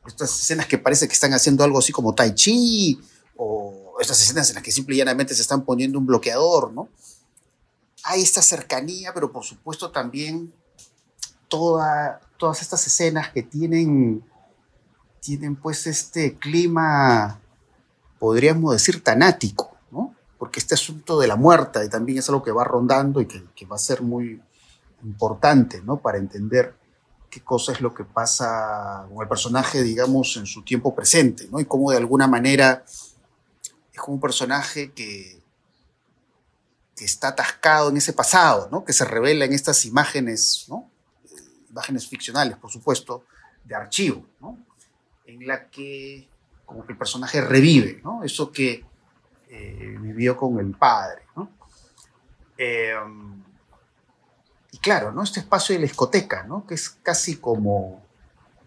Estas 0.05 0.37
escenas 0.41 0.67
que 0.67 0.77
parece 0.77 1.07
que 1.07 1.13
están 1.13 1.33
haciendo 1.33 1.63
algo 1.63 1.79
así 1.79 1.93
como 1.93 2.13
tai 2.13 2.33
chi, 2.35 2.99
o 3.37 3.95
estas 4.01 4.21
escenas 4.21 4.49
en 4.49 4.55
las 4.55 4.63
que 4.63 4.71
simple 4.71 4.95
y 4.95 4.97
llanamente 4.97 5.33
se 5.33 5.41
están 5.41 5.63
poniendo 5.63 5.97
un 5.97 6.05
bloqueador. 6.05 6.73
¿no? 6.73 6.89
Hay 8.03 8.21
esta 8.21 8.41
cercanía, 8.41 9.13
pero 9.13 9.31
por 9.31 9.45
supuesto 9.45 9.91
también 9.91 10.53
toda, 11.55 12.19
todas 12.37 12.61
estas 12.61 12.85
escenas 12.85 13.29
que 13.29 13.43
tienen 13.43 14.23
tienen 15.21 15.55
pues 15.55 15.87
este 15.87 16.35
clima, 16.35 17.39
podríamos 18.19 18.73
decir, 18.73 19.03
tanático, 19.03 19.75
¿no? 19.89 20.13
Porque 20.37 20.59
este 20.59 20.75
asunto 20.75 21.19
de 21.19 21.27
la 21.27 21.35
muerte 21.35 21.89
también 21.89 22.19
es 22.19 22.29
algo 22.29 22.43
que 22.43 22.51
va 22.51 22.63
rondando 22.63 23.21
y 23.21 23.25
que, 23.25 23.43
que 23.55 23.65
va 23.65 23.75
a 23.75 23.79
ser 23.79 24.03
muy 24.03 24.39
importante, 25.03 25.81
¿no? 25.81 25.97
Para 25.97 26.19
entender 26.19 26.75
qué 27.31 27.41
cosa 27.41 27.71
es 27.71 27.81
lo 27.81 27.93
que 27.95 28.03
pasa 28.03 29.07
con 29.09 29.23
el 29.23 29.27
personaje, 29.27 29.81
digamos, 29.81 30.37
en 30.37 30.45
su 30.45 30.63
tiempo 30.63 30.93
presente, 30.93 31.47
¿no? 31.49 31.59
Y 31.59 31.65
cómo 31.65 31.89
de 31.89 31.97
alguna 31.97 32.27
manera 32.27 32.83
es 32.85 33.99
como 33.99 34.15
un 34.15 34.21
personaje 34.21 34.91
que, 34.91 35.41
que 36.95 37.05
está 37.05 37.29
atascado 37.29 37.89
en 37.89 37.97
ese 37.97 38.13
pasado, 38.13 38.69
¿no? 38.71 38.85
Que 38.85 38.93
se 38.93 39.05
revela 39.05 39.45
en 39.45 39.53
estas 39.53 39.85
imágenes, 39.85 40.65
¿no? 40.67 40.91
Eh, 41.75 41.81
imágenes 41.81 42.07
ficcionales, 42.07 42.57
por 42.57 42.71
supuesto, 42.71 43.25
de 43.63 43.75
archivo, 43.75 44.25
¿no? 44.39 44.57
en 45.25 45.45
la 45.45 45.69
que 45.69 46.29
como 46.65 46.85
que 46.85 46.93
el 46.93 46.97
personaje 46.97 47.41
revive, 47.41 48.01
¿no? 48.03 48.23
Eso 48.23 48.51
que 48.51 48.83
eh, 49.49 49.97
vivió 49.99 50.37
con 50.37 50.59
el 50.59 50.71
padre, 50.71 51.23
¿no? 51.35 51.49
Em, 52.57 53.43
y 54.71 54.77
claro, 54.77 55.11
¿no? 55.11 55.23
Este 55.23 55.41
espacio 55.41 55.73
de 55.73 55.79
la 55.79 55.87
discoteca, 55.87 56.43
¿no? 56.43 56.65
Que 56.65 56.75
es 56.75 56.89
casi 56.89 57.37
como, 57.37 58.03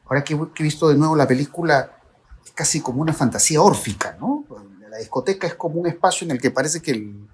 ahora 0.07 0.23
que, 0.23 0.35
he 0.35 0.63
visto 0.63 0.89
de 0.89 0.97
nuevo 0.97 1.17
la 1.17 1.27
película, 1.27 1.99
es 2.45 2.53
casi 2.53 2.81
como 2.81 3.01
una 3.01 3.13
fantasía 3.13 3.63
órfica, 3.63 4.17
¿no? 4.21 4.45
La 4.91 4.99
discoteca 4.99 5.47
es 5.47 5.55
como 5.55 5.81
un 5.81 5.87
espacio 5.87 6.25
en 6.25 6.33
el 6.33 6.41
que 6.41 6.51
parece 6.51 6.83
que 6.83 6.93
el, 6.93 7.29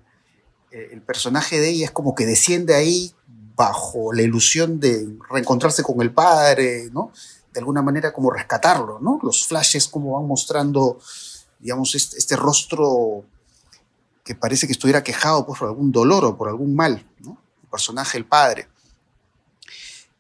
eh, 0.71 0.89
el 0.93 1.03
personaje 1.03 1.61
de 1.61 1.69
ella 1.69 1.87
es 1.87 1.91
como 1.91 2.15
que 2.15 2.27
desciende 2.27 2.75
ahí 2.75 3.15
bajo 3.57 4.13
la 4.13 4.23
ilusión 4.23 4.81
de 4.81 5.17
reencontrarse 5.31 5.83
con 5.83 6.01
el 6.01 6.13
padre, 6.13 6.91
de 6.91 7.61
alguna 7.61 7.83
manera 7.83 8.13
como 8.13 8.31
rescatarlo, 8.31 8.99
¿no? 9.01 9.21
Los 9.23 9.47
flashes 9.47 9.87
como 9.87 10.19
van 10.19 10.27
mostrando, 10.27 10.99
digamos, 11.61 11.95
este, 11.95 12.37
rostro 12.37 13.25
que 14.25 14.35
parece 14.35 14.67
que 14.67 14.73
estuviera 14.73 15.05
quejado 15.05 15.47
por 15.47 15.63
algún 15.63 15.93
dolor 15.93 16.25
o 16.25 16.37
por 16.37 16.49
algún 16.49 16.75
mal. 16.75 17.07
El 17.25 17.69
personaje, 17.71 18.19
el 18.19 18.27
padre. 18.27 18.69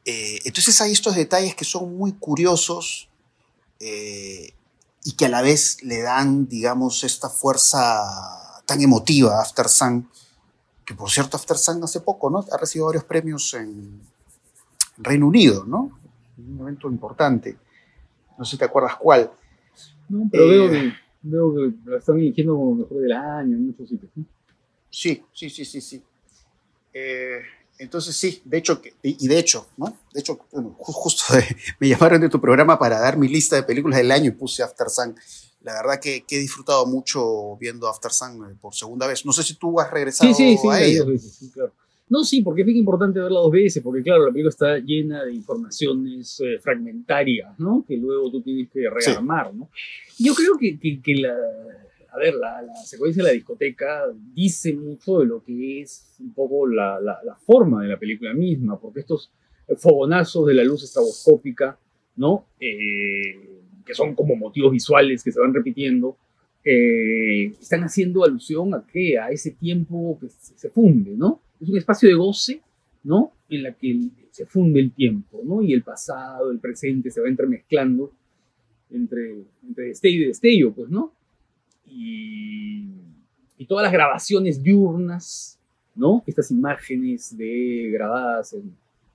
Eh, 0.05 0.39
entonces 0.45 0.81
hay 0.81 0.93
estos 0.93 1.17
detalles 1.17 1.55
que 1.55 1.65
son 1.65 1.97
muy 1.97 2.13
curiosos 2.13 3.09
eh, 3.81 4.53
y 5.03 5.13
que 5.13 5.27
a 5.27 5.31
la 5.31 5.43
vez 5.43 5.83
le 5.83 6.03
dan, 6.03 6.47
digamos, 6.47 7.03
esta 7.03 7.31
fuerza 7.31 8.63
tan 8.67 8.81
emotiva 8.81 9.39
a 9.39 9.43
After 9.43 9.69
Sun, 9.69 10.09
que 10.85 10.95
por 10.95 11.11
cierto 11.11 11.37
After 11.37 11.57
Sun 11.57 11.83
hace 11.83 12.01
poco, 12.01 12.31
¿no? 12.31 12.45
Ha 12.53 12.57
recibido 12.57 12.87
varios 12.87 13.05
premios 13.05 13.55
en 13.55 14.01
Reino 14.99 15.27
Unido, 15.27 15.65
¿no? 15.65 15.99
un 16.39 16.57
momento 16.57 16.89
importante. 16.89 17.57
No 18.39 18.45
sé 18.45 18.53
si 18.53 18.59
te 18.59 18.65
acuerdas 18.65 18.97
cuál. 18.97 19.31
No, 20.09 20.29
pero 20.31 20.49
veo, 20.49 20.67
eh, 20.67 20.71
que, 20.71 20.93
veo 21.23 21.55
que 21.55 21.91
la 21.91 21.99
están 21.99 22.19
eligiendo 22.19 22.55
como 22.57 22.75
mejor 22.75 22.99
del 22.99 23.13
año 23.13 23.57
en 23.57 23.67
muchos 23.67 23.89
sitios. 23.89 24.11
Sí, 24.91 25.23
sí, 25.33 25.51
sí, 25.51 25.65
sí, 25.65 25.81
sí. 25.81 26.03
Eh, 26.93 27.41
entonces 27.79 28.15
sí, 28.15 28.41
de 28.45 28.59
hecho, 28.59 28.81
y 29.03 29.27
de 29.27 29.39
hecho, 29.39 29.67
¿no? 29.77 29.97
De 30.13 30.21
hecho, 30.21 30.39
justo 30.79 31.35
me 31.81 31.89
llamaron 31.89 32.21
de 32.21 32.29
tu 32.29 32.41
programa 32.41 32.79
para 32.79 33.01
dar 33.01 33.17
mi 33.17 33.29
lista 33.29 33.57
de 33.57 33.65
películas 33.65 33.99
del 33.99 34.13
año 34.13 34.29
y 34.29 34.33
puse 34.33 34.63
After 34.63 34.89
Sun. 34.89 35.17
La 35.65 35.73
verdad 35.73 35.99
que, 36.01 36.25
he 36.29 36.39
disfrutado 36.39 36.87
mucho 36.87 37.57
viendo 37.57 37.89
After 37.89 38.11
Sun 38.11 38.59
por 38.61 38.75
segunda 38.75 39.07
vez. 39.07 39.25
No 39.25 39.33
sé 39.33 39.43
si 39.43 39.57
tú 39.57 39.81
has 39.81 39.91
regresado 39.91 40.33
sí, 40.35 40.59
sí, 40.59 40.69
a 40.69 40.83
ella. 40.83 41.05
Sí, 41.05 41.19
sí, 41.19 41.51
claro. 41.51 41.73
No, 42.07 42.23
sí, 42.23 42.43
porque 42.43 42.61
es 42.61 42.67
bien 42.67 42.79
importante 42.79 43.19
verla 43.19 43.41
dos 43.41 43.51
veces, 43.51 43.83
porque 43.83 44.03
claro, 44.03 44.27
la 44.27 44.31
película 44.31 44.51
está 44.51 44.79
llena 44.79 45.25
de 45.25 45.33
informaciones 45.33 46.39
eh, 46.41 46.59
fragmentarias, 46.61 47.59
¿no? 47.59 47.83
Que 47.89 47.97
luego 47.97 48.31
tú 48.31 48.43
tienes 48.43 48.71
que 48.71 48.91
rearmar, 48.91 49.55
¿no? 49.55 49.71
Yo 50.19 50.35
creo 50.35 50.59
que, 50.59 50.79
que, 50.79 51.15
la, 51.15 51.35
a 52.13 52.19
ver, 52.19 52.35
la, 52.35 52.61
la, 52.61 52.75
secuencia 52.85 53.23
de 53.23 53.31
la 53.31 53.33
discoteca 53.33 54.03
dice 54.35 54.75
mucho 54.75 55.21
de 55.21 55.27
lo 55.27 55.43
que 55.43 55.81
es 55.81 56.15
un 56.21 56.35
poco 56.35 56.67
la, 56.67 57.01
la, 57.01 57.37
forma 57.37 57.83
de 57.83 57.89
la 57.89 57.99
película 57.99 58.35
misma, 58.35 58.79
porque 58.79 59.01
estos 59.01 59.33
fogonazos 59.79 60.47
de 60.47 60.55
la 60.55 60.63
luz 60.63 60.85
estroboscópica, 60.85 61.79
¿no? 62.17 62.49
Eh, 62.61 63.63
que 63.85 63.95
son 63.95 64.15
como 64.15 64.37
motivos 64.37 64.73
visuales 64.73 65.23
que 65.23 65.33
se 65.33 65.41
van 65.41 65.55
repitiendo, 65.55 66.17
eh, 66.65 67.47
están 67.61 67.83
haciendo 67.85 68.25
alusión 68.25 68.75
a 68.75 68.85
qué? 68.87 69.19
A 69.19 69.31
ese 69.31 69.51
tiempo 69.53 70.19
que 70.21 70.29
se 70.29 70.71
funde, 70.71 71.17
¿no? 71.17 71.41
es 71.65 71.69
un 71.69 71.79
espacio 71.79 72.09
de 72.09 72.15
goce, 72.15 72.61
¿no? 73.03 73.33
En 73.49 73.63
la 73.63 73.73
que 73.73 74.09
se 74.31 74.47
funde 74.47 74.81
el 74.81 74.93
tiempo, 74.93 75.41
¿no? 75.45 75.63
Y 75.63 75.73
el 75.73 75.83
pasado, 75.83 76.51
el 76.51 76.59
presente 76.59 77.11
se 77.11 77.21
va 77.21 77.29
entremezclando 77.29 78.13
entre, 78.91 79.45
entre 79.67 79.85
destello 79.87 80.25
y 80.25 80.27
destello, 80.29 80.73
pues, 80.73 80.91
¿no? 80.91 81.13
Y, 81.87 82.87
y 83.59 83.67
todas 83.67 83.85
las 83.85 83.93
grabaciones 83.93 84.63
diurnas, 84.63 85.59
¿no? 85.95 86.23
Estas 86.27 86.51
imágenes 86.51 87.37
de 87.37 87.91
grabadas 87.93 88.55
en, 88.55 88.75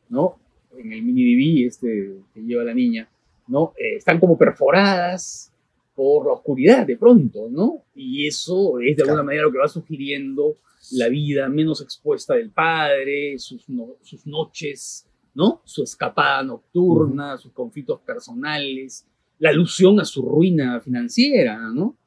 ¿no? 0.10 0.38
En 0.78 0.92
el 0.94 1.02
mini 1.02 1.36
DV 1.36 1.68
este 1.68 2.14
que 2.34 2.42
lleva 2.42 2.64
la 2.64 2.74
niña, 2.74 3.10
¿no? 3.50 3.74
Eh, 3.78 3.98
están 3.98 4.20
como 4.20 4.38
perforadas 4.38 5.52
por 5.96 6.28
la 6.28 6.34
oscuridad 6.34 6.88
de 6.88 6.96
pronto, 6.96 7.50
¿no? 7.50 7.84
Y 7.94 8.26
eso 8.28 8.80
es 8.80 8.96
de 8.96 9.04
alguna 9.04 9.24
manera 9.24 9.44
lo 9.44 9.52
que 9.52 9.58
va 9.58 9.68
sugiriendo 9.68 10.56
la 10.92 11.10
vida 11.10 11.50
menos 11.50 11.82
expuesta 11.82 12.36
del 12.36 12.52
padre, 12.52 13.38
sus, 13.38 13.66
sus 14.02 14.26
noches, 14.26 15.06
¿no? 15.34 15.62
Su 15.66 15.84
escapada 15.84 16.42
nocturna, 16.44 17.38
sus 17.38 17.52
conflictos 17.52 18.00
personales, 18.02 19.06
la 19.40 19.50
alusión 19.50 20.00
a 20.00 20.06
su 20.06 20.22
ruina 20.22 20.80
financiera, 20.80 21.58
¿no? 21.74 21.98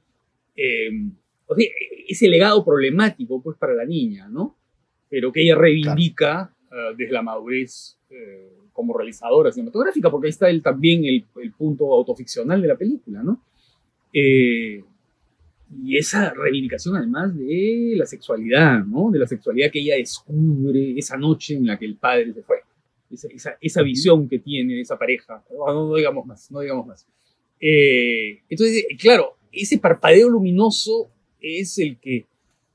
Eh, 0.56 0.90
o 1.46 1.54
sea, 1.54 1.66
ese 2.08 2.28
legado 2.28 2.64
problemático, 2.64 3.42
pues, 3.42 3.56
para 3.58 3.74
la 3.74 3.84
niña, 3.84 4.28
¿no? 4.28 4.56
Pero 5.08 5.32
que 5.32 5.42
ella 5.42 5.56
reivindica 5.56 6.54
uh, 6.70 6.96
desde 6.96 7.12
la 7.12 7.22
madurez 7.22 7.98
eh, 8.10 8.52
como 8.72 8.96
realizadora 8.96 9.52
cinematográfica, 9.52 10.10
porque 10.10 10.26
ahí 10.26 10.30
está 10.30 10.48
el, 10.48 10.62
también 10.62 11.04
el, 11.04 11.24
el, 11.42 11.52
punto 11.52 11.92
autoficcional 11.94 12.60
de 12.60 12.68
la 12.68 12.76
película, 12.76 13.22
¿no? 13.22 13.42
Eh, 14.12 14.82
y 15.84 15.96
esa 15.96 16.32
reivindicación 16.34 16.96
además 16.96 17.36
de 17.36 17.94
la 17.96 18.06
sexualidad, 18.06 18.84
¿no? 18.84 19.10
De 19.10 19.18
la 19.18 19.26
sexualidad 19.26 19.70
que 19.70 19.80
ella 19.80 19.96
descubre 19.96 20.94
esa 20.98 21.16
noche 21.16 21.54
en 21.54 21.66
la 21.66 21.78
que 21.78 21.86
el 21.86 21.96
padre 21.96 22.32
se 22.32 22.42
fue. 22.42 22.58
Esa, 23.10 23.28
esa, 23.28 23.56
esa 23.60 23.82
visión 23.82 24.28
que 24.28 24.38
tiene 24.38 24.80
esa 24.80 24.98
pareja. 24.98 25.42
No, 25.50 25.72
no, 25.72 25.94
digamos 25.94 26.26
más, 26.26 26.50
no 26.50 26.60
digamos 26.60 26.86
más. 26.86 27.06
Eh, 27.60 28.40
entonces, 28.48 28.84
claro, 28.98 29.36
ese 29.52 29.78
parpadeo 29.78 30.28
luminoso 30.28 31.10
es 31.40 31.78
el 31.78 31.98
que, 31.98 32.26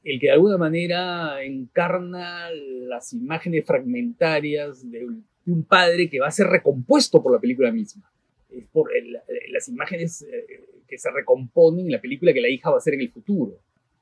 el 0.03 0.19
que 0.19 0.27
de 0.27 0.33
alguna 0.33 0.57
manera 0.57 1.43
encarna 1.43 2.49
las 2.51 3.13
imágenes 3.13 3.65
fragmentarias 3.65 4.89
de, 4.89 5.07
de 5.47 5.53
un 5.53 5.63
padre 5.63 6.09
que 6.09 6.19
va 6.19 6.27
a 6.27 6.31
ser 6.31 6.47
recompuesto 6.47 7.23
por 7.23 7.31
la 7.31 7.39
película 7.39 7.71
misma. 7.71 8.11
Es 8.49 8.65
por 8.67 8.95
el, 8.95 9.17
las 9.49 9.69
imágenes 9.69 10.21
eh, 10.23 10.65
que 10.85 10.97
se 10.97 11.09
recomponen 11.09 11.85
en 11.85 11.91
la 11.93 12.01
película 12.01 12.33
que 12.33 12.41
la 12.41 12.49
hija 12.49 12.69
va 12.69 12.75
a 12.75 12.79
hacer 12.79 12.95
en 12.95 13.01
el 13.01 13.11
futuro 13.11 13.57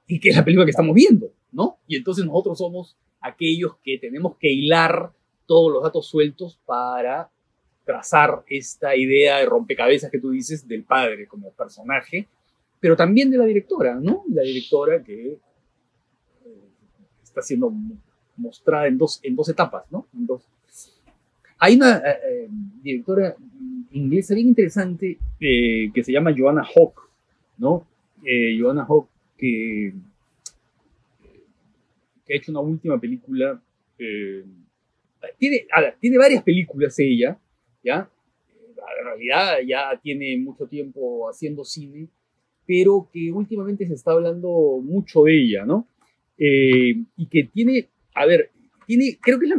y 0.08 0.20
que 0.20 0.30
es 0.30 0.36
la 0.36 0.44
película 0.44 0.66
que 0.66 0.72
estamos 0.72 0.96
viendo, 0.96 1.32
¿no? 1.52 1.78
Y 1.88 1.98
entonces 1.98 2.26
nosotros 2.26 2.58
somos 2.58 2.98
aquellos 3.22 3.78
que 3.84 4.00
tenemos 4.00 4.38
que 4.38 4.52
hilar 4.52 5.12
todos 5.46 5.72
los 5.72 5.84
datos 5.84 6.08
sueltos 6.08 6.60
para 6.66 7.30
trazar 7.84 8.44
esta 8.48 8.96
idea 8.96 9.38
de 9.38 9.46
rompecabezas 9.46 10.10
que 10.10 10.20
tú 10.20 10.32
dices 10.32 10.68
del 10.68 10.84
padre 10.84 11.28
como 11.28 11.52
personaje, 11.52 12.28
pero 12.80 12.96
también 12.96 13.30
de 13.30 13.38
la 13.38 13.46
directora, 13.46 14.00
¿no? 14.00 14.24
La 14.30 14.42
directora 14.42 15.04
que 15.04 15.34
eh, 15.34 15.40
está 17.24 17.44
siendo 17.44 17.72
mostrada 18.36 18.88
en 18.88 18.98
dos, 18.98 19.20
en 19.22 19.36
dos 19.36 19.48
etapas, 19.50 19.86
¿no? 19.92 20.08
En 20.16 20.26
dos. 20.26 20.42
Hay 21.60 21.76
una 21.76 21.98
eh, 21.98 22.20
eh, 22.30 22.48
directora 22.82 23.36
inglesa 23.92 24.36
bien 24.36 24.48
interesante 24.48 25.18
eh, 25.40 25.90
que 25.94 26.04
se 26.04 26.12
llama 26.12 26.34
Joanna 26.38 26.64
Hawke, 26.64 27.02
¿no? 27.58 27.88
Joanna 28.60 28.86
Hawke 28.86 29.10
que, 29.38 29.94
ha 32.28 32.34
hecho 32.34 32.52
una 32.52 32.62
última 32.62 33.00
película. 33.00 33.62
Tiene, 35.38 35.68
tiene 36.00 36.18
varias 36.18 36.44
películas 36.44 36.98
ella, 37.00 37.38
¿ya? 37.84 38.10
En 39.00 39.06
realidad 39.06 39.58
ya 39.66 40.00
tiene 40.02 40.38
mucho 40.38 40.66
tiempo 40.66 41.30
haciendo 41.30 41.64
cine, 41.64 42.08
pero 42.66 43.08
que 43.14 43.32
últimamente 43.32 43.88
se 43.88 43.94
está 43.94 44.12
hablando 44.12 44.80
mucho 44.82 45.24
de 45.24 45.40
ella, 45.40 45.66
¿no? 45.66 45.88
Y 46.38 47.28
que 47.28 47.44
tiene, 47.44 47.88
a 48.16 48.26
ver, 48.26 48.50
tiene, 48.86 49.18
creo 49.22 49.40
que 49.40 49.46
es 49.46 49.54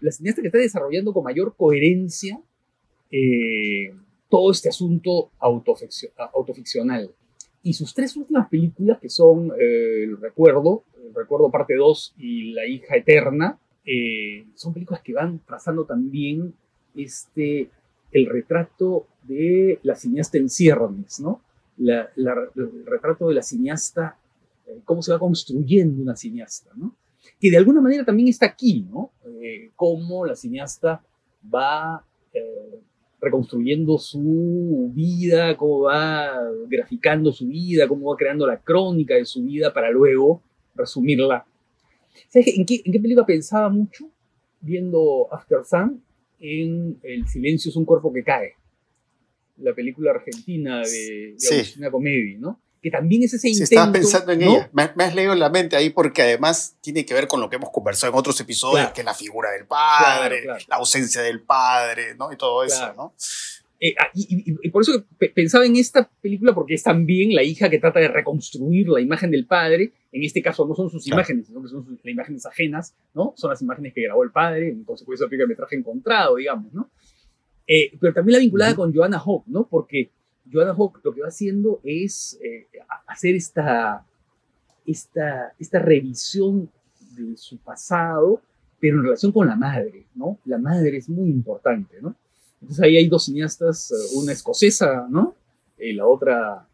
la, 0.00 0.12
cineasta 0.12 0.42
que 0.42 0.48
está 0.48 0.58
desarrollando 0.58 1.12
con 1.12 1.24
mayor 1.24 1.54
coherencia 1.56 2.40
eh, 3.10 3.94
todo 4.28 4.50
este 4.50 4.68
asunto 4.68 5.30
autoficcional. 5.38 7.10
Y 7.62 7.74
sus 7.74 7.94
tres 7.94 8.16
últimas 8.16 8.48
películas, 8.48 8.98
que 8.98 9.08
son 9.08 9.52
eh, 9.58 10.04
El 10.04 10.20
Recuerdo, 10.20 10.84
El 11.04 11.14
Recuerdo 11.14 11.50
parte 11.50 11.76
2 11.76 12.14
y 12.18 12.52
La 12.52 12.66
hija 12.66 12.96
eterna, 12.96 13.58
eh, 13.84 14.46
son 14.54 14.72
películas 14.72 15.02
que 15.02 15.12
van 15.12 15.40
trazando 15.44 15.84
también 15.84 16.54
este, 16.94 17.68
el 18.12 18.26
retrato 18.26 19.06
de 19.24 19.78
la 19.82 19.94
cineasta 19.96 20.38
en 20.38 20.48
ciernes, 20.48 21.20
¿no? 21.20 21.42
El 21.78 22.86
retrato 22.86 23.28
de 23.28 23.34
la 23.34 23.42
cineasta, 23.42 24.18
eh, 24.66 24.80
cómo 24.84 25.02
se 25.02 25.12
va 25.12 25.18
construyendo 25.18 26.02
una 26.02 26.16
cineasta, 26.16 26.70
¿no? 26.76 26.94
Que 27.40 27.50
de 27.50 27.56
alguna 27.56 27.80
manera 27.80 28.04
también 28.04 28.28
está 28.28 28.46
aquí, 28.46 28.86
¿no? 28.90 29.12
Eh, 29.26 29.70
cómo 29.76 30.24
la 30.26 30.34
cineasta 30.34 31.04
va 31.54 32.04
eh, 32.32 32.80
reconstruyendo 33.20 33.98
su 33.98 34.90
vida, 34.94 35.56
cómo 35.56 35.82
va 35.82 36.32
graficando 36.68 37.32
su 37.32 37.46
vida, 37.46 37.86
cómo 37.88 38.10
va 38.10 38.16
creando 38.16 38.46
la 38.46 38.60
crónica 38.60 39.14
de 39.14 39.24
su 39.24 39.42
vida 39.44 39.72
para 39.72 39.90
luego 39.90 40.42
resumirla. 40.74 41.46
¿Sabes 42.28 42.48
en 42.58 42.66
qué, 42.66 42.82
en 42.84 42.92
qué 42.92 43.00
película 43.00 43.26
pensaba 43.26 43.68
mucho 43.68 44.10
viendo 44.60 45.32
After 45.32 45.64
Sun? 45.64 46.02
En 46.40 46.98
El 47.02 47.26
silencio 47.28 47.68
es 47.68 47.76
un 47.76 47.84
cuerpo 47.84 48.12
que 48.12 48.24
cae, 48.24 48.54
la 49.58 49.72
película 49.74 50.10
argentina 50.10 50.78
de, 50.78 50.82
de 51.32 51.34
Sí. 51.36 51.54
Agustina 51.54 51.90
Comedi, 51.90 52.36
¿no? 52.38 52.60
Que 52.82 52.90
también 52.90 53.22
es 53.22 53.32
ese 53.32 53.48
intento. 53.48 53.64
estaba 53.64 53.92
pensando 53.92 54.32
en 54.32 54.40
¿no? 54.40 54.50
ella. 54.56 54.70
Me, 54.72 54.90
me 54.96 55.04
has 55.04 55.14
leído 55.14 55.32
en 55.32 55.38
la 55.38 55.50
mente 55.50 55.76
ahí 55.76 55.90
porque 55.90 56.22
además 56.22 56.76
tiene 56.80 57.06
que 57.06 57.14
ver 57.14 57.28
con 57.28 57.40
lo 57.40 57.48
que 57.48 57.56
hemos 57.56 57.70
conversado 57.70 58.12
en 58.12 58.18
otros 58.18 58.40
episodios, 58.40 58.80
Claro. 58.80 58.94
que 58.94 59.00
es 59.02 59.04
la 59.04 59.14
figura 59.14 59.50
del 59.52 59.66
padre, 59.66 60.42
Claro, 60.42 60.58
claro. 60.58 60.64
la 60.68 60.76
ausencia 60.76 61.22
del 61.22 61.40
padre, 61.42 62.16
¿no? 62.16 62.32
Y 62.32 62.36
todo 62.36 62.64
eso. 62.64 62.92
¿no? 62.96 63.14
Eh, 63.78 63.94
ah, 64.00 64.06
y, 64.14 64.50
y- 64.50 64.56
y 64.62 64.70
por 64.70 64.82
eso 64.82 65.04
pensaba 65.34 65.64
en 65.66 65.74
esta 65.76 66.08
película, 66.20 66.54
porque 66.54 66.74
es 66.74 66.82
también 66.82 67.34
la 67.34 67.42
hija 67.42 67.68
que 67.70 67.78
trata 67.78 67.98
de 68.00 68.08
reconstruir 68.08 68.88
la 68.88 69.00
imagen 69.00 69.30
del 69.30 69.46
padre. 69.46 69.92
En 70.12 70.22
este 70.24 70.42
caso 70.42 70.66
no 70.66 70.74
son 70.74 70.88
sus 70.90 71.06
imágenes, 71.08 71.46
sino 71.46 71.62
que 71.62 71.68
son 71.68 71.84
sus, 71.84 71.96
las 71.98 72.06
imágenes 72.06 72.46
ajenas, 72.46 72.94
¿no? 73.14 73.32
Son 73.36 73.50
las 73.50 73.60
imágenes 73.62 73.92
que 73.94 74.02
grabó 74.02 74.22
el 74.24 74.30
padre, 74.30 74.68
en 74.70 74.84
consecuencia 74.84 75.26
aplica 75.26 75.42
el 75.44 75.48
metraje 75.48 75.76
encontrado, 75.76 76.36
digamos, 76.36 76.72
¿no? 76.72 76.90
Eh, 77.66 77.96
pero 78.00 78.12
también 78.12 78.34
la 78.34 78.40
vinculada 78.40 78.72
Ujú. 78.72 78.82
con 78.82 78.94
Joanna 78.94 79.18
Hawke, 79.20 79.46
¿no? 79.46 79.66
Porque 79.68 80.10
Joanna 80.50 80.74
Hawke 80.74 81.00
lo 81.04 81.14
que 81.14 81.20
va 81.22 81.28
haciendo 81.28 81.80
es 81.84 82.38
eh, 82.42 82.66
hacer 83.06 83.34
esta, 83.34 84.04
esta, 84.86 85.54
esta 85.58 85.78
revisión 85.78 86.70
de 87.16 87.36
su 87.36 87.58
pasado, 87.58 88.42
pero 88.80 88.96
en 88.96 89.04
relación 89.04 89.32
con 89.32 89.46
la 89.46 89.56
madre, 89.56 90.06
¿no? 90.14 90.38
La 90.44 90.58
madre 90.58 90.96
es 90.96 91.08
muy 91.08 91.30
importante, 91.30 92.00
¿no? 92.00 92.16
Entonces 92.60 92.84
ahí 92.84 92.96
hay 92.96 93.08
dos 93.08 93.24
cineastas, 93.24 93.90
eh, 93.90 94.18
una 94.18 94.32
escocesa, 94.32 95.06
¿no? 95.10 95.34
Y 95.78 95.92
la 95.92 96.06
otra, 96.06 96.66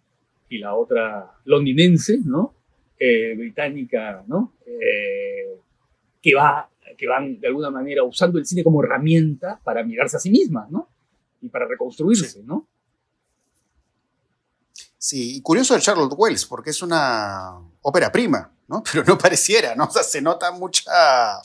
y 0.49 0.59
la 0.59 0.75
otra 0.75 1.33
londinense, 1.45 2.19
¿no? 2.25 2.55
Eh, 2.99 3.35
británica, 3.37 4.25
¿no? 4.27 4.55
Eh, 4.66 5.59
que, 6.21 6.35
va, 6.35 6.69
que 6.97 7.07
van 7.07 7.41
de 7.41 7.49
alguna 7.49 7.71
manera 7.71 8.05
usando 8.05 8.39
el 8.39 8.47
cine 8.47 8.64
como 8.64 8.83
herramienta 8.83 9.61
para 9.62 9.85
mirarse 9.85 10.16
a 10.16 10.21
sí 10.21 10.31
mismas, 10.31 10.71
¿no? 10.71 10.89
Y 11.41 11.49
para 11.49 11.66
reconstruirse, 11.66 12.43
¿no? 12.43 12.66
Sí, 14.99 15.36
y 15.36 15.42
curioso 15.42 15.74
de 15.74 15.80
Charlotte 15.80 16.14
Wells, 16.16 16.44
porque 16.46 16.70
es 16.70 16.82
una 16.82 17.53
ópera 17.82 18.11
prima, 18.11 18.53
¿no? 18.66 18.82
Pero 18.92 19.05
no 19.05 19.16
pareciera, 19.16 19.74
¿no? 19.74 19.84
O 19.84 19.90
sea, 19.90 20.03
se 20.03 20.20
nota 20.20 20.51
mucha 20.51 21.40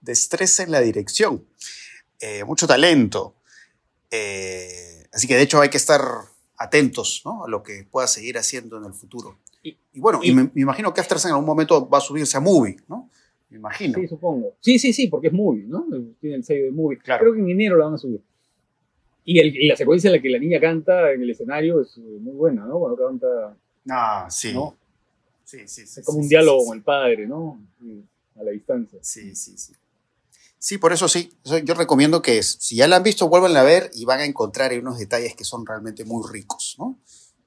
destreza 0.00 0.62
en 0.62 0.70
la 0.70 0.80
dirección, 0.80 1.44
eh, 2.20 2.44
mucho 2.44 2.66
talento. 2.66 3.34
Eh, 4.10 5.06
así 5.12 5.26
que 5.26 5.36
de 5.36 5.42
hecho 5.42 5.60
hay 5.60 5.68
que 5.68 5.76
estar 5.76 6.00
atentos, 6.56 7.22
¿no? 7.24 7.44
A 7.44 7.48
lo 7.48 7.62
que 7.62 7.84
pueda 7.84 8.06
seguir 8.06 8.38
haciendo 8.38 8.78
en 8.78 8.84
el 8.84 8.94
futuro. 8.94 9.38
Y- 9.62 9.76
Y, 9.92 10.00
bueno, 10.00 10.20
y, 10.22 10.30
y- 10.30 10.34
me, 10.34 10.44
me 10.54 10.62
imagino 10.62 10.94
que 10.94 11.00
After 11.00 11.18
Sun 11.18 11.30
en 11.30 11.34
algún 11.34 11.46
momento 11.46 11.88
va 11.88 11.98
a 11.98 12.00
subirse 12.00 12.36
a 12.36 12.40
movie, 12.40 12.76
¿no? 12.88 13.10
Me 13.50 13.56
imagino. 13.58 13.98
Sí, 13.98 14.06
supongo. 14.08 14.54
Sí, 14.60 14.78
sí, 14.78 14.92
sí, 14.92 15.08
porque 15.08 15.28
es 15.28 15.32
movie, 15.32 15.64
¿no? 15.66 15.84
Tiene 16.20 16.36
el 16.36 16.44
sello 16.44 16.64
de 16.66 16.70
movie. 16.70 16.98
Claro. 16.98 17.20
Creo 17.22 17.34
que 17.34 17.40
en 17.40 17.48
enero 17.50 17.76
la 17.76 17.86
van 17.86 17.94
a 17.94 17.98
subir. 17.98 18.22
Y, 19.30 19.38
el- 19.40 19.54
y 19.54 19.68
la 19.68 19.76
secuencia 19.76 20.08
en 20.08 20.16
la 20.16 20.22
que 20.22 20.30
la 20.30 20.38
niña 20.38 20.58
canta 20.58 21.12
en 21.12 21.20
el 21.22 21.28
escenario 21.30 21.82
es 21.82 21.98
eh, 21.98 22.00
muy 22.00 22.34
buena, 22.34 22.64
¿no? 22.64 22.78
Cuando 22.78 22.96
canta, 22.96 23.56
Ah, 23.90 24.26
sí. 24.30 24.54
¿no? 24.54 24.74
Sí, 25.44 25.58
sí, 25.66 25.86
sí. 25.86 26.00
Es 26.00 26.06
como 26.06 26.18
sí, 26.18 26.22
un 26.24 26.28
diálogo 26.28 26.60
sí, 26.62 26.66
con 26.68 26.78
el 26.78 26.82
padre, 26.84 27.26
¿no? 27.26 27.60
A 28.38 28.42
la 28.42 28.50
distancia. 28.52 28.98
Sí, 29.02 29.34
sí, 29.36 29.58
sí. 29.58 29.74
Sí, 30.58 30.78
por 30.78 30.92
eso 30.94 31.08
sí. 31.08 31.30
Yo 31.64 31.74
recomiendo 31.74 32.22
que 32.22 32.42
si 32.42 32.76
ya 32.76 32.88
la 32.88 32.96
han 32.96 33.02
visto, 33.02 33.28
vuelvan 33.28 33.54
a 33.56 33.62
ver 33.62 33.90
y 33.94 34.06
van 34.06 34.20
a 34.20 34.24
encontrar 34.24 34.72
unos 34.78 34.98
detalles 34.98 35.34
que 35.36 35.44
son 35.44 35.66
realmente 35.66 36.04
muy 36.06 36.24
ricos, 36.30 36.76
¿no? 36.78 36.98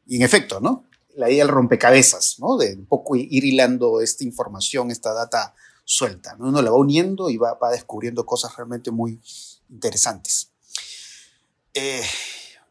Y 0.06 0.18
en 0.18 0.22
efecto, 0.22 0.60
¿no? 0.60 0.86
La 1.16 1.30
idea 1.32 1.44
del 1.46 1.54
rompecabezas, 1.54 2.38
¿no? 2.40 2.58
De 2.58 2.76
un 2.76 2.86
poco 2.86 3.16
ir 3.16 3.44
hilando 3.44 4.02
esta 4.02 4.24
información, 4.24 4.92
esta 4.92 5.14
data 5.14 5.56
suelta, 5.84 6.36
¿no? 6.38 6.48
Uno 6.50 6.62
la 6.62 6.70
va 6.70 6.78
uniendo 6.78 7.30
y 7.32 7.38
va, 7.38 7.56
va 7.56 7.72
descubriendo 7.72 8.24
cosas 8.26 8.56
realmente 8.56 8.92
muy 8.92 9.20
interesantes. 9.70 10.51
Eh, 11.74 12.04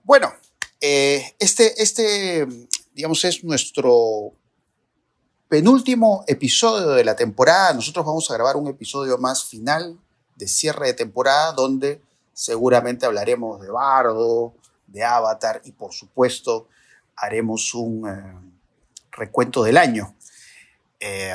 bueno, 0.04 0.32
eh, 0.80 1.34
este, 1.38 1.82
este, 1.82 2.46
digamos, 2.94 3.24
es 3.24 3.42
nuestro 3.44 4.32
penúltimo 5.48 6.24
episodio 6.26 6.90
de 6.90 7.04
la 7.04 7.16
temporada. 7.16 7.72
Nosotros 7.72 8.04
vamos 8.04 8.30
a 8.30 8.34
grabar 8.34 8.56
un 8.56 8.68
episodio 8.68 9.16
más 9.18 9.44
final 9.44 9.98
de 10.36 10.48
cierre 10.48 10.88
de 10.88 10.94
temporada 10.94 11.52
donde 11.52 12.02
seguramente 12.32 13.06
hablaremos 13.06 13.60
de 13.60 13.70
Bardo, 13.70 14.54
de 14.86 15.04
Avatar 15.04 15.60
y 15.64 15.72
por 15.72 15.92
supuesto 15.92 16.68
haremos 17.16 17.74
un 17.74 18.08
eh, 18.08 18.34
recuento 19.12 19.62
del 19.62 19.76
año. 19.76 20.14
Eh, 20.98 21.34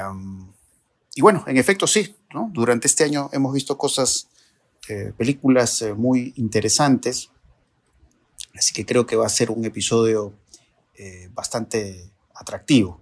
y 1.15 1.21
bueno, 1.21 1.43
en 1.47 1.57
efecto 1.57 1.87
sí, 1.87 2.15
durante 2.51 2.87
este 2.87 3.03
año 3.03 3.29
hemos 3.31 3.53
visto 3.53 3.77
cosas, 3.77 4.27
películas 5.17 5.83
muy 5.95 6.33
interesantes. 6.35 7.31
Así 8.57 8.73
que 8.73 8.85
creo 8.85 9.05
que 9.05 9.15
va 9.15 9.25
a 9.25 9.29
ser 9.29 9.51
un 9.51 9.65
episodio 9.65 10.33
eh, 10.95 11.29
bastante 11.33 12.11
atractivo. 12.33 13.01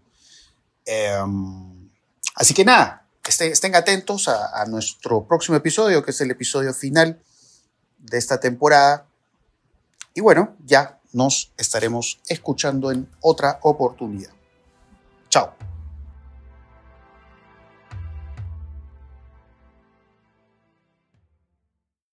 Em, 0.85 1.89
así 2.35 2.53
que 2.53 2.65
nada, 2.65 3.07
estén, 3.27 3.75
atentos 3.75 4.27
a, 4.27 4.65
nuestro 4.65 5.25
próximo 5.25 5.57
episodio, 5.57 6.03
que 6.03 6.11
es 6.11 6.21
el 6.21 6.31
episodio 6.31 6.73
final 6.73 7.21
de 7.99 8.17
esta 8.17 8.39
temporada. 8.39 9.05
Y 10.13 10.21
bueno, 10.21 10.55
ya 10.65 10.99
nos 11.13 11.51
estaremos 11.57 12.19
escuchando 12.27 12.91
en 12.91 13.09
otra 13.21 13.59
oportunidad. 13.61 14.31